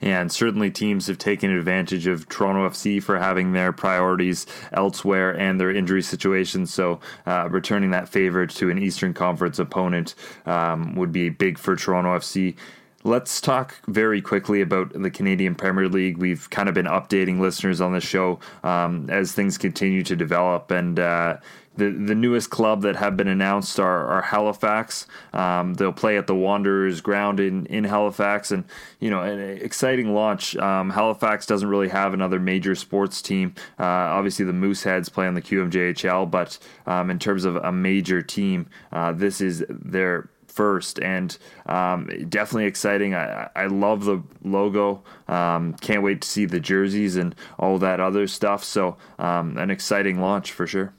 And 0.00 0.30
certainly, 0.30 0.70
teams 0.70 1.06
have 1.06 1.18
taken 1.18 1.50
advantage 1.50 2.06
of 2.06 2.28
Toronto 2.28 2.68
FC 2.68 3.02
for 3.02 3.18
having 3.18 3.52
their 3.52 3.72
priorities 3.72 4.46
elsewhere 4.72 5.30
and 5.30 5.58
their 5.58 5.70
injury 5.70 6.02
situations. 6.02 6.72
So, 6.72 7.00
uh, 7.26 7.48
returning 7.50 7.90
that 7.90 8.08
favor 8.08 8.46
to 8.46 8.70
an 8.70 8.78
Eastern 8.78 9.14
Conference 9.14 9.58
opponent 9.58 10.14
um, 10.44 10.94
would 10.96 11.12
be 11.12 11.30
big 11.30 11.58
for 11.58 11.74
Toronto 11.76 12.16
FC. 12.18 12.56
Let's 13.04 13.40
talk 13.40 13.76
very 13.86 14.20
quickly 14.20 14.60
about 14.60 14.92
the 14.92 15.10
Canadian 15.10 15.54
Premier 15.54 15.88
League. 15.88 16.18
We've 16.18 16.50
kind 16.50 16.68
of 16.68 16.74
been 16.74 16.86
updating 16.86 17.38
listeners 17.38 17.80
on 17.80 17.92
the 17.92 18.00
show 18.00 18.40
um, 18.64 19.08
as 19.08 19.32
things 19.32 19.56
continue 19.56 20.02
to 20.02 20.16
develop, 20.16 20.72
and 20.72 20.98
uh, 20.98 21.36
the 21.76 21.90
the 21.90 22.14
newest 22.14 22.50
club 22.50 22.82
that 22.82 22.96
have 22.96 23.16
been 23.16 23.28
announced 23.28 23.78
are, 23.78 24.06
are 24.06 24.22
Halifax. 24.22 25.06
Um, 25.32 25.74
they'll 25.74 25.92
play 25.92 26.16
at 26.16 26.26
the 26.26 26.34
Wanderers 26.34 27.00
ground 27.00 27.40
in, 27.40 27.66
in 27.66 27.84
Halifax, 27.84 28.50
and 28.50 28.64
you 29.00 29.10
know, 29.10 29.22
an 29.22 29.38
exciting 29.38 30.14
launch. 30.14 30.56
Um, 30.56 30.90
Halifax 30.90 31.46
doesn't 31.46 31.68
really 31.68 31.88
have 31.88 32.14
another 32.14 32.40
major 32.40 32.74
sports 32.74 33.22
team. 33.22 33.54
Uh, 33.78 33.84
obviously, 33.84 34.44
the 34.44 34.52
Mooseheads 34.52 35.12
play 35.12 35.26
on 35.26 35.34
the 35.34 35.42
QMJHL, 35.42 36.30
but 36.30 36.58
um, 36.86 37.10
in 37.10 37.18
terms 37.18 37.44
of 37.44 37.56
a 37.56 37.72
major 37.72 38.22
team, 38.22 38.68
uh, 38.92 39.12
this 39.12 39.40
is 39.40 39.64
their 39.68 40.30
first, 40.56 40.98
and 41.00 41.36
um, 41.66 42.08
definitely 42.30 42.64
exciting. 42.64 43.14
I, 43.14 43.50
I 43.54 43.66
love 43.66 44.04
the 44.06 44.22
logo. 44.42 45.04
Um, 45.28 45.74
can't 45.74 46.02
wait 46.02 46.22
to 46.22 46.28
see 46.28 46.46
the 46.46 46.58
jerseys 46.58 47.16
and 47.16 47.34
all 47.58 47.78
that 47.78 48.00
other 48.00 48.26
stuff. 48.26 48.64
So 48.64 48.96
um, 49.18 49.58
an 49.58 49.70
exciting 49.70 50.20
launch 50.20 50.50
for 50.50 50.66
sure. 50.66 50.94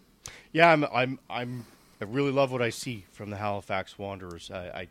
Yeah, 0.57 0.71
I'm, 0.71 0.87
I'm, 0.91 1.19
I'm, 1.29 1.65
I 2.01 2.05
really 2.05 2.31
love 2.31 2.51
what 2.51 2.63
I 2.63 2.71
see 2.71 3.05
from 3.11 3.29
the 3.29 3.37
Halifax 3.37 3.99
Wanderers. 3.99 4.49
I, 4.49 4.65
I, 4.65 4.87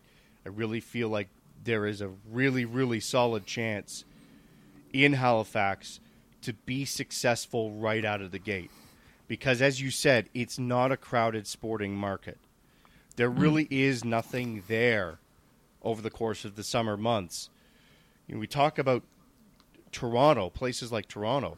I 0.46 0.48
really 0.50 0.78
feel 0.78 1.08
like 1.08 1.26
there 1.64 1.86
is 1.86 2.00
a 2.00 2.12
really, 2.30 2.64
really 2.64 3.00
solid 3.00 3.46
chance 3.46 4.04
in 4.92 5.14
Halifax 5.14 5.98
to 6.42 6.52
be 6.52 6.84
successful 6.84 7.72
right 7.72 8.04
out 8.04 8.20
of 8.20 8.30
the 8.30 8.38
gate. 8.38 8.70
Because, 9.26 9.60
as 9.60 9.80
you 9.80 9.90
said, 9.90 10.28
it's 10.34 10.56
not 10.56 10.92
a 10.92 10.96
crowded 10.96 11.48
sporting 11.48 11.96
market. 11.96 12.38
There 13.16 13.28
hmm. 13.28 13.40
really 13.40 13.64
mm. 13.64 13.72
is 13.72 14.04
nothing 14.04 14.62
there 14.68 15.18
over 15.82 16.00
the 16.00 16.10
course 16.10 16.44
of 16.44 16.54
the 16.54 16.62
summer 16.62 16.96
months. 16.96 17.50
You 18.28 18.36
know, 18.36 18.40
we 18.40 18.46
talk 18.46 18.78
about 18.78 19.02
Toronto, 19.90 20.48
places 20.48 20.92
like 20.92 21.08
Toronto. 21.08 21.56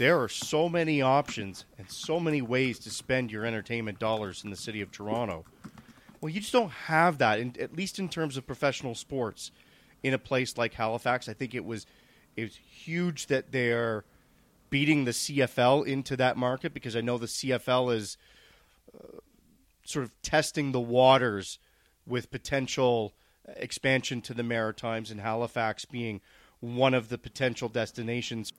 There 0.00 0.18
are 0.22 0.30
so 0.30 0.66
many 0.70 1.02
options 1.02 1.66
and 1.76 1.90
so 1.90 2.18
many 2.18 2.40
ways 2.40 2.78
to 2.78 2.90
spend 2.90 3.30
your 3.30 3.44
entertainment 3.44 3.98
dollars 3.98 4.42
in 4.42 4.48
the 4.48 4.56
city 4.56 4.80
of 4.80 4.90
Toronto. 4.90 5.44
Well, 6.22 6.30
you 6.30 6.40
just 6.40 6.54
don't 6.54 6.70
have 6.70 7.18
that, 7.18 7.38
in, 7.38 7.54
at 7.60 7.76
least 7.76 7.98
in 7.98 8.08
terms 8.08 8.38
of 8.38 8.46
professional 8.46 8.94
sports, 8.94 9.50
in 10.02 10.14
a 10.14 10.18
place 10.18 10.56
like 10.56 10.72
Halifax. 10.72 11.28
I 11.28 11.34
think 11.34 11.54
it 11.54 11.66
was 11.66 11.84
it 12.34 12.44
was 12.44 12.56
huge 12.56 13.26
that 13.26 13.52
they're 13.52 14.06
beating 14.70 15.04
the 15.04 15.10
CFL 15.10 15.86
into 15.86 16.16
that 16.16 16.38
market 16.38 16.72
because 16.72 16.96
I 16.96 17.02
know 17.02 17.18
the 17.18 17.26
CFL 17.26 17.94
is 17.94 18.16
uh, 18.94 19.18
sort 19.84 20.06
of 20.06 20.22
testing 20.22 20.72
the 20.72 20.80
waters 20.80 21.58
with 22.06 22.30
potential 22.30 23.12
expansion 23.54 24.22
to 24.22 24.32
the 24.32 24.42
Maritimes 24.42 25.10
and 25.10 25.20
Halifax 25.20 25.84
being 25.84 26.22
one 26.60 26.94
of 26.94 27.10
the 27.10 27.18
potential 27.18 27.68
destinations. 27.68 28.54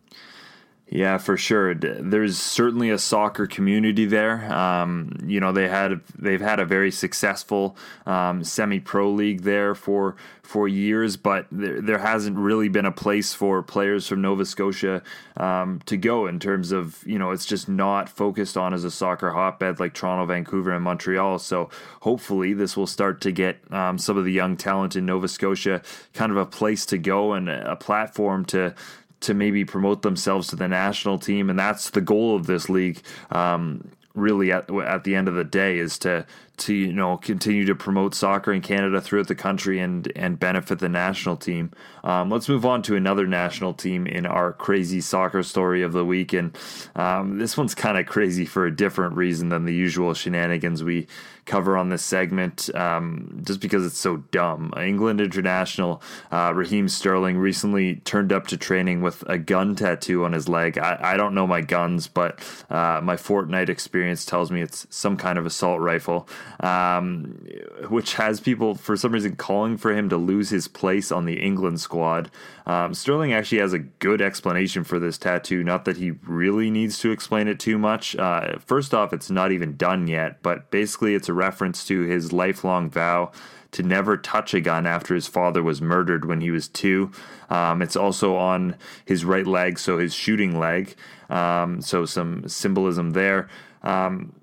Yeah, 0.94 1.20
for 1.20 1.38
sure. 1.38 1.74
There's 1.74 2.38
certainly 2.38 2.90
a 2.90 2.98
soccer 2.98 3.48
community 3.48 4.06
there. 4.06 4.54
Um, 4.54 5.18
you 5.26 5.40
know, 5.40 5.54
they 5.54 5.70
had 5.70 6.02
they've 6.20 6.42
had 6.42 6.60
a 6.60 6.66
very 6.66 6.92
successful 6.92 7.78
um, 8.06 8.44
semi-pro 8.44 9.10
league 9.10 9.44
there 9.44 9.74
for 9.74 10.18
for 10.44 10.68
years, 10.68 11.16
but 11.16 11.48
there, 11.50 11.80
there, 11.80 11.98
hasn't 12.00 12.36
really 12.36 12.68
been 12.68 12.86
a 12.86 12.92
place 12.92 13.34
for 13.34 13.64
players 13.64 14.06
from 14.06 14.22
Nova 14.22 14.44
Scotia 14.44 15.02
um, 15.38 15.80
to 15.86 15.96
go 15.96 16.28
in 16.28 16.42
terms 16.42 16.74
of 16.74 17.02
you 17.08 17.18
know 17.18 17.32
it's 17.32 17.46
just 17.46 17.70
not 17.70 18.10
focused 18.10 18.58
on 18.58 18.74
as 18.74 18.84
a 18.84 18.92
soccer 18.92 19.32
hotbed 19.32 19.80
like 19.80 19.94
Toronto, 19.94 20.26
Vancouver, 20.26 20.74
and 20.74 20.84
Montreal. 20.84 21.40
So 21.40 21.70
hopefully 22.02 22.52
this 22.52 22.76
will 22.76 22.86
start 22.86 23.22
to 23.22 23.32
get 23.32 23.60
um, 23.72 23.98
some 23.98 24.18
of 24.18 24.26
the 24.26 24.34
young 24.34 24.58
talent 24.58 24.98
in 24.98 25.06
Nova 25.06 25.30
Scotia 25.30 25.82
kind 26.14 26.34
of 26.34 26.38
a 26.38 26.46
place 26.46 26.86
to 26.88 26.98
go 26.98 27.32
and 27.32 27.48
a 27.48 27.78
platform 27.78 28.44
to 28.46 28.76
to 29.22 29.34
maybe 29.34 29.66
promote 29.66 30.02
themselves 30.02 30.48
to 30.50 30.56
the 30.56 30.68
national 30.68 31.20
team, 31.20 31.50
and 31.50 31.58
that's 31.58 31.92
the 31.92 32.02
goal 32.02 32.36
of 32.36 32.48
this 32.48 32.70
league. 32.70 33.02
Um, 33.32 33.90
really, 34.14 34.52
at 34.52 34.70
at 34.70 35.04
the 35.04 35.16
end 35.16 35.28
of 35.28 35.36
the 35.36 35.44
day, 35.44 35.78
is 35.78 35.98
to 36.00 36.26
to 36.62 36.74
you 36.74 36.94
know 36.94 37.18
continue 37.18 37.66
to 37.66 37.76
promote 37.76 38.16
soccer 38.16 38.54
in 38.54 38.62
Canada 38.62 39.02
throughout 39.02 39.28
the 39.28 39.36
country 39.36 39.80
and 39.80 40.12
and 40.16 40.40
benefit 40.40 40.80
the 40.80 40.90
national 40.90 41.38
team. 41.38 41.72
Um, 42.04 42.30
let's 42.30 42.50
move 42.50 42.66
on 42.66 42.82
to 42.84 42.96
another 42.96 43.28
national 43.28 43.74
team 43.74 44.08
in 44.08 44.26
our 44.26 44.54
crazy 44.54 45.02
soccer 45.02 45.44
story 45.44 45.82
of 45.84 45.94
the 45.94 46.06
week, 46.06 46.34
and 46.34 46.58
um, 46.96 47.38
this 47.38 47.58
one's 47.58 47.76
kind 47.76 47.98
of 47.98 48.06
crazy 48.06 48.46
for 48.46 48.66
a 48.66 48.76
different 48.76 49.16
reason 49.16 49.50
than 49.50 49.66
the 49.66 49.74
usual 49.74 50.14
shenanigans 50.14 50.84
we 50.84 51.08
cover 51.46 51.76
on 51.76 51.90
this 51.90 52.04
segment 52.04 52.74
um, 52.76 53.42
just 53.44 53.60
because 53.60 53.86
it's 53.86 54.00
so 54.00 54.18
dumb. 54.18 54.74
England 54.78 55.20
international 55.20 56.02
uh, 56.32 56.52
Raheem 56.54 56.88
Sterling 56.88 57.38
recently 57.38 57.96
turned 57.96 58.32
up 58.32 58.48
to 58.48 58.58
training 58.58 59.02
with 59.02 59.24
a 59.28 59.38
gun 59.38 59.76
tattoo 59.76 60.24
on 60.24 60.34
his 60.34 60.48
leg. 60.48 60.78
I, 60.78 60.98
I 61.02 61.18
don't 61.18 61.34
know 61.34 61.48
my 61.48 61.62
guns, 61.62 62.08
but 62.08 62.40
uh, 62.70 63.02
my 63.04 63.16
Fortnite 63.16 63.70
experience 63.70 64.26
tells 64.26 64.52
me 64.52 64.62
it's 64.62 64.86
some 64.90 65.18
kind 65.18 65.38
of 65.38 65.46
assault 65.46 65.82
rifle, 65.82 66.28
um, 66.60 67.46
which 67.90 68.16
has 68.16 68.40
people 68.40 68.76
for 68.76 68.96
some 68.96 69.12
reason 69.12 69.36
calling 69.36 69.78
for 69.78 69.94
him 69.94 70.10
to 70.10 70.18
lose 70.18 70.50
his 70.50 70.68
place 70.68 71.12
on 71.12 71.26
the 71.26 71.40
England 71.40 71.80
squad. 71.80 72.30
Um, 72.66 72.94
Sterling 72.94 73.34
actually 73.34 73.60
has 73.60 73.74
a 73.74 73.80
good 73.80 74.22
explanation 74.22 74.84
for 74.84 75.00
this 75.00 75.18
tattoo. 75.18 75.64
Not 75.64 75.86
that 75.86 75.98
he 75.98 76.12
really 76.24 76.70
needs 76.70 77.00
to 77.00 77.12
explain 77.12 77.48
it 77.48 77.60
too 77.60 77.78
much. 77.78 78.16
Uh, 78.16 78.60
first 78.60 78.94
off, 78.94 79.14
it's 79.14 79.32
not 79.32 79.52
even 79.52 79.76
done 79.78 80.08
yet, 80.08 80.42
but 80.44 80.70
basically, 80.72 81.16
it's 81.16 81.30
a 81.30 81.34
reference 81.34 81.86
to 81.88 82.02
his 82.02 82.32
lifelong 82.32 82.90
vow 82.90 83.32
to 83.72 83.84
never 83.84 84.18
touch 84.18 84.54
a 84.54 84.62
gun 84.62 84.86
after 84.86 85.16
his 85.16 85.28
father 85.28 85.64
was 85.64 85.82
murdered 85.82 86.26
when 86.26 86.42
he 86.42 86.52
was 86.52 86.68
two. 86.68 87.12
Um, 87.50 87.82
it's 87.82 87.96
also 87.96 88.36
on 88.36 88.76
his 89.06 89.26
right 89.26 89.48
leg, 89.48 89.80
so 89.80 89.98
his 89.98 90.14
shooting 90.14 90.60
leg. 90.60 90.94
Um, 91.30 91.82
so 91.82 92.06
some 92.06 92.48
symbolism 92.48 93.12
there. 93.12 93.48
Um, 93.84 94.34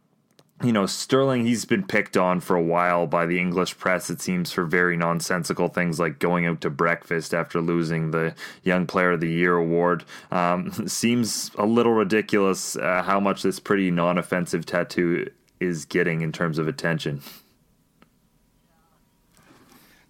you 0.62 0.72
know, 0.72 0.86
Sterling, 0.86 1.46
he's 1.46 1.64
been 1.64 1.84
picked 1.84 2.16
on 2.16 2.40
for 2.40 2.56
a 2.56 2.62
while 2.62 3.06
by 3.06 3.26
the 3.26 3.38
English 3.38 3.78
press, 3.78 4.10
it 4.10 4.20
seems, 4.20 4.50
for 4.50 4.64
very 4.64 4.96
nonsensical 4.96 5.68
things 5.68 6.00
like 6.00 6.18
going 6.18 6.46
out 6.46 6.60
to 6.62 6.70
breakfast 6.70 7.32
after 7.32 7.60
losing 7.60 8.10
the 8.10 8.34
Young 8.64 8.84
Player 8.86 9.12
of 9.12 9.20
the 9.20 9.30
Year 9.30 9.54
award. 9.54 10.04
Um, 10.32 10.72
seems 10.88 11.52
a 11.56 11.64
little 11.64 11.92
ridiculous 11.92 12.74
uh, 12.74 13.02
how 13.04 13.20
much 13.20 13.42
this 13.42 13.60
pretty 13.60 13.90
non 13.92 14.18
offensive 14.18 14.66
tattoo 14.66 15.30
is 15.60 15.84
getting 15.84 16.22
in 16.22 16.32
terms 16.32 16.58
of 16.58 16.66
attention. 16.66 17.20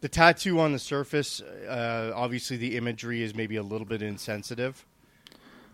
The 0.00 0.08
tattoo 0.08 0.60
on 0.60 0.72
the 0.72 0.78
surface, 0.78 1.42
uh, 1.42 2.12
obviously, 2.14 2.56
the 2.56 2.76
imagery 2.76 3.22
is 3.22 3.34
maybe 3.34 3.56
a 3.56 3.62
little 3.62 3.86
bit 3.86 4.00
insensitive. 4.00 4.86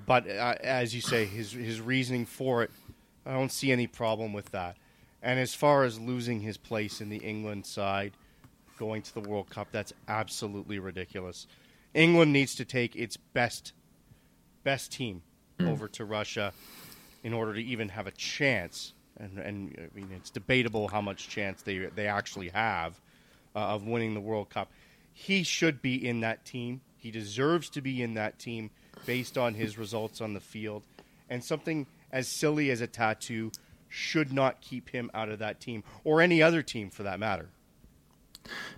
But 0.07 0.29
uh, 0.29 0.57
as 0.61 0.95
you 0.95 1.01
say, 1.01 1.27
his, 1.27 1.53
his 1.53 1.81
reasoning 1.81 2.27
for 2.27 2.63
it 2.63 2.71
I 3.27 3.33
don't 3.33 3.53
see 3.53 3.73
any 3.73 3.87
problem 3.87 4.33
with 4.33 4.51
that. 4.51 4.77
And 5.23 5.41
as 5.41 5.55
far 5.55 5.85
as 5.85 5.99
losing 5.99 6.41
his 6.41 6.57
place 6.59 7.01
in 7.01 7.09
the 7.09 7.17
England 7.17 7.65
side, 7.65 8.13
going 8.79 9.03
to 9.03 9.15
the 9.15 9.21
World 9.21 9.49
Cup, 9.49 9.69
that's 9.73 9.93
absolutely 10.07 10.79
ridiculous. 10.79 11.47
England 11.95 12.33
needs 12.33 12.55
to 12.57 12.65
take 12.65 12.95
its 12.97 13.17
best 13.17 13.73
best 14.65 14.93
team 14.93 15.23
mm. 15.59 15.71
over 15.71 15.89
to 15.89 16.05
Russia 16.05 16.53
in 17.23 17.33
order 17.33 17.55
to 17.55 17.63
even 17.63 17.89
have 17.91 18.07
a 18.07 18.11
chance. 18.13 18.93
And, 19.19 19.39
and 19.39 19.77
I 19.79 19.97
mean, 19.97 20.11
it's 20.15 20.31
debatable 20.31 20.89
how 20.89 21.01
much 21.01 21.29
chance 21.29 21.63
they 21.63 21.79
they 21.79 22.07
actually 22.07 22.49
have 22.51 23.01
uh, 23.55 23.61
of 23.61 23.87
winning 23.87 24.15
the 24.15 24.21
World 24.21 24.51
Cup. 24.51 24.71
He 25.13 25.43
should 25.43 25.81
be 25.81 26.07
in 26.07 26.21
that 26.21 26.45
team. 26.45 26.81
He 26.99 27.11
deserves 27.11 27.71
to 27.71 27.81
be 27.81 28.03
in 28.03 28.15
that 28.15 28.39
team 28.39 28.71
based 29.07 29.39
on 29.39 29.55
his 29.55 29.79
results 29.79 30.21
on 30.21 30.35
the 30.35 30.41
field. 30.41 30.85
And 31.31 31.43
something 31.43 31.87
as 32.15 32.29
silly 32.29 32.71
as 32.71 32.81
a 32.81 32.87
tattoo 32.87 33.51
should 33.89 34.33
not 34.33 34.61
keep 34.61 34.91
him 34.91 35.11
out 35.13 35.29
of 35.29 35.41
that 35.41 35.61
team 35.61 35.83
or 36.05 36.23
any 36.23 36.41
other 36.41 36.63
team 36.63 36.89
for 36.89 37.03
that 37.03 37.19
matter. 37.19 37.51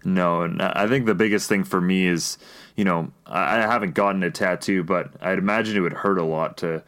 No, 0.05 0.43
and 0.43 0.63
I 0.63 0.89
think 0.89 1.07
the 1.07 1.15
biggest 1.15 1.49
thing 1.49 1.63
for 1.65 1.81
me 1.81 2.07
is, 2.07 2.39
you 2.77 2.85
know, 2.85 3.13
I 3.27 3.57
haven't 3.57 3.95
gotten 3.95 4.23
a 4.23 4.31
tattoo, 4.31 4.85
but 4.85 5.11
I'd 5.21 5.39
imagine 5.39 5.77
it 5.77 5.81
would 5.81 5.93
hurt 5.93 6.19
a 6.19 6.25
lot 6.25 6.57
to 6.59 6.83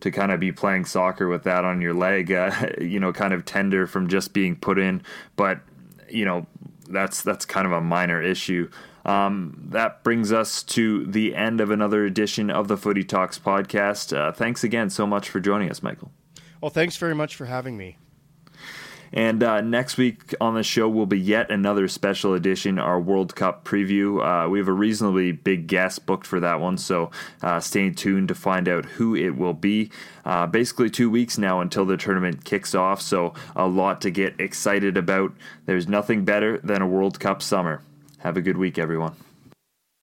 to 0.00 0.10
kind 0.10 0.32
of 0.32 0.40
be 0.40 0.50
playing 0.50 0.86
soccer 0.86 1.28
with 1.28 1.42
that 1.42 1.62
on 1.62 1.82
your 1.82 1.92
leg, 1.92 2.32
uh, 2.32 2.50
you 2.80 2.98
know, 2.98 3.12
kind 3.12 3.34
of 3.34 3.44
tender 3.44 3.86
from 3.86 4.08
just 4.08 4.32
being 4.32 4.56
put 4.56 4.78
in. 4.78 5.02
But 5.36 5.60
you 6.08 6.24
know, 6.24 6.46
that's 6.88 7.22
that's 7.22 7.44
kind 7.44 7.66
of 7.66 7.72
a 7.72 7.80
minor 7.80 8.22
issue. 8.22 8.70
Um, 9.04 9.68
that 9.70 10.02
brings 10.02 10.32
us 10.32 10.62
to 10.64 11.06
the 11.06 11.34
end 11.34 11.60
of 11.60 11.70
another 11.70 12.04
edition 12.04 12.50
of 12.50 12.68
the 12.68 12.76
Footy 12.76 13.04
Talks 13.04 13.38
podcast. 13.38 14.16
Uh, 14.16 14.32
thanks 14.32 14.64
again 14.64 14.90
so 14.90 15.06
much 15.06 15.28
for 15.28 15.40
joining 15.40 15.70
us, 15.70 15.82
Michael. 15.82 16.10
Well, 16.60 16.70
thanks 16.70 16.96
very 16.96 17.14
much 17.14 17.36
for 17.36 17.46
having 17.46 17.76
me. 17.76 17.96
And 19.12 19.42
uh, 19.42 19.60
next 19.60 19.96
week 19.96 20.34
on 20.40 20.54
the 20.54 20.62
show 20.62 20.88
will 20.88 21.06
be 21.06 21.18
yet 21.18 21.50
another 21.50 21.88
special 21.88 22.34
edition, 22.34 22.78
our 22.78 23.00
World 23.00 23.34
Cup 23.34 23.64
preview. 23.64 24.22
Uh, 24.24 24.48
we 24.48 24.58
have 24.58 24.68
a 24.68 24.72
reasonably 24.72 25.32
big 25.32 25.66
guest 25.66 26.06
booked 26.06 26.26
for 26.26 26.38
that 26.40 26.60
one, 26.60 26.78
so 26.78 27.10
uh, 27.42 27.58
stay 27.58 27.90
tuned 27.90 28.28
to 28.28 28.34
find 28.34 28.68
out 28.68 28.84
who 28.84 29.16
it 29.16 29.30
will 29.36 29.54
be. 29.54 29.90
Uh, 30.24 30.46
basically, 30.46 30.90
two 30.90 31.10
weeks 31.10 31.38
now 31.38 31.60
until 31.60 31.84
the 31.84 31.96
tournament 31.96 32.44
kicks 32.44 32.74
off, 32.74 33.02
so 33.02 33.34
a 33.56 33.66
lot 33.66 34.00
to 34.02 34.10
get 34.10 34.38
excited 34.38 34.96
about. 34.96 35.32
There's 35.66 35.88
nothing 35.88 36.24
better 36.24 36.58
than 36.58 36.80
a 36.80 36.86
World 36.86 37.18
Cup 37.18 37.42
summer. 37.42 37.82
Have 38.20 38.36
a 38.36 38.42
good 38.42 38.58
week, 38.58 38.78
everyone. 38.78 39.14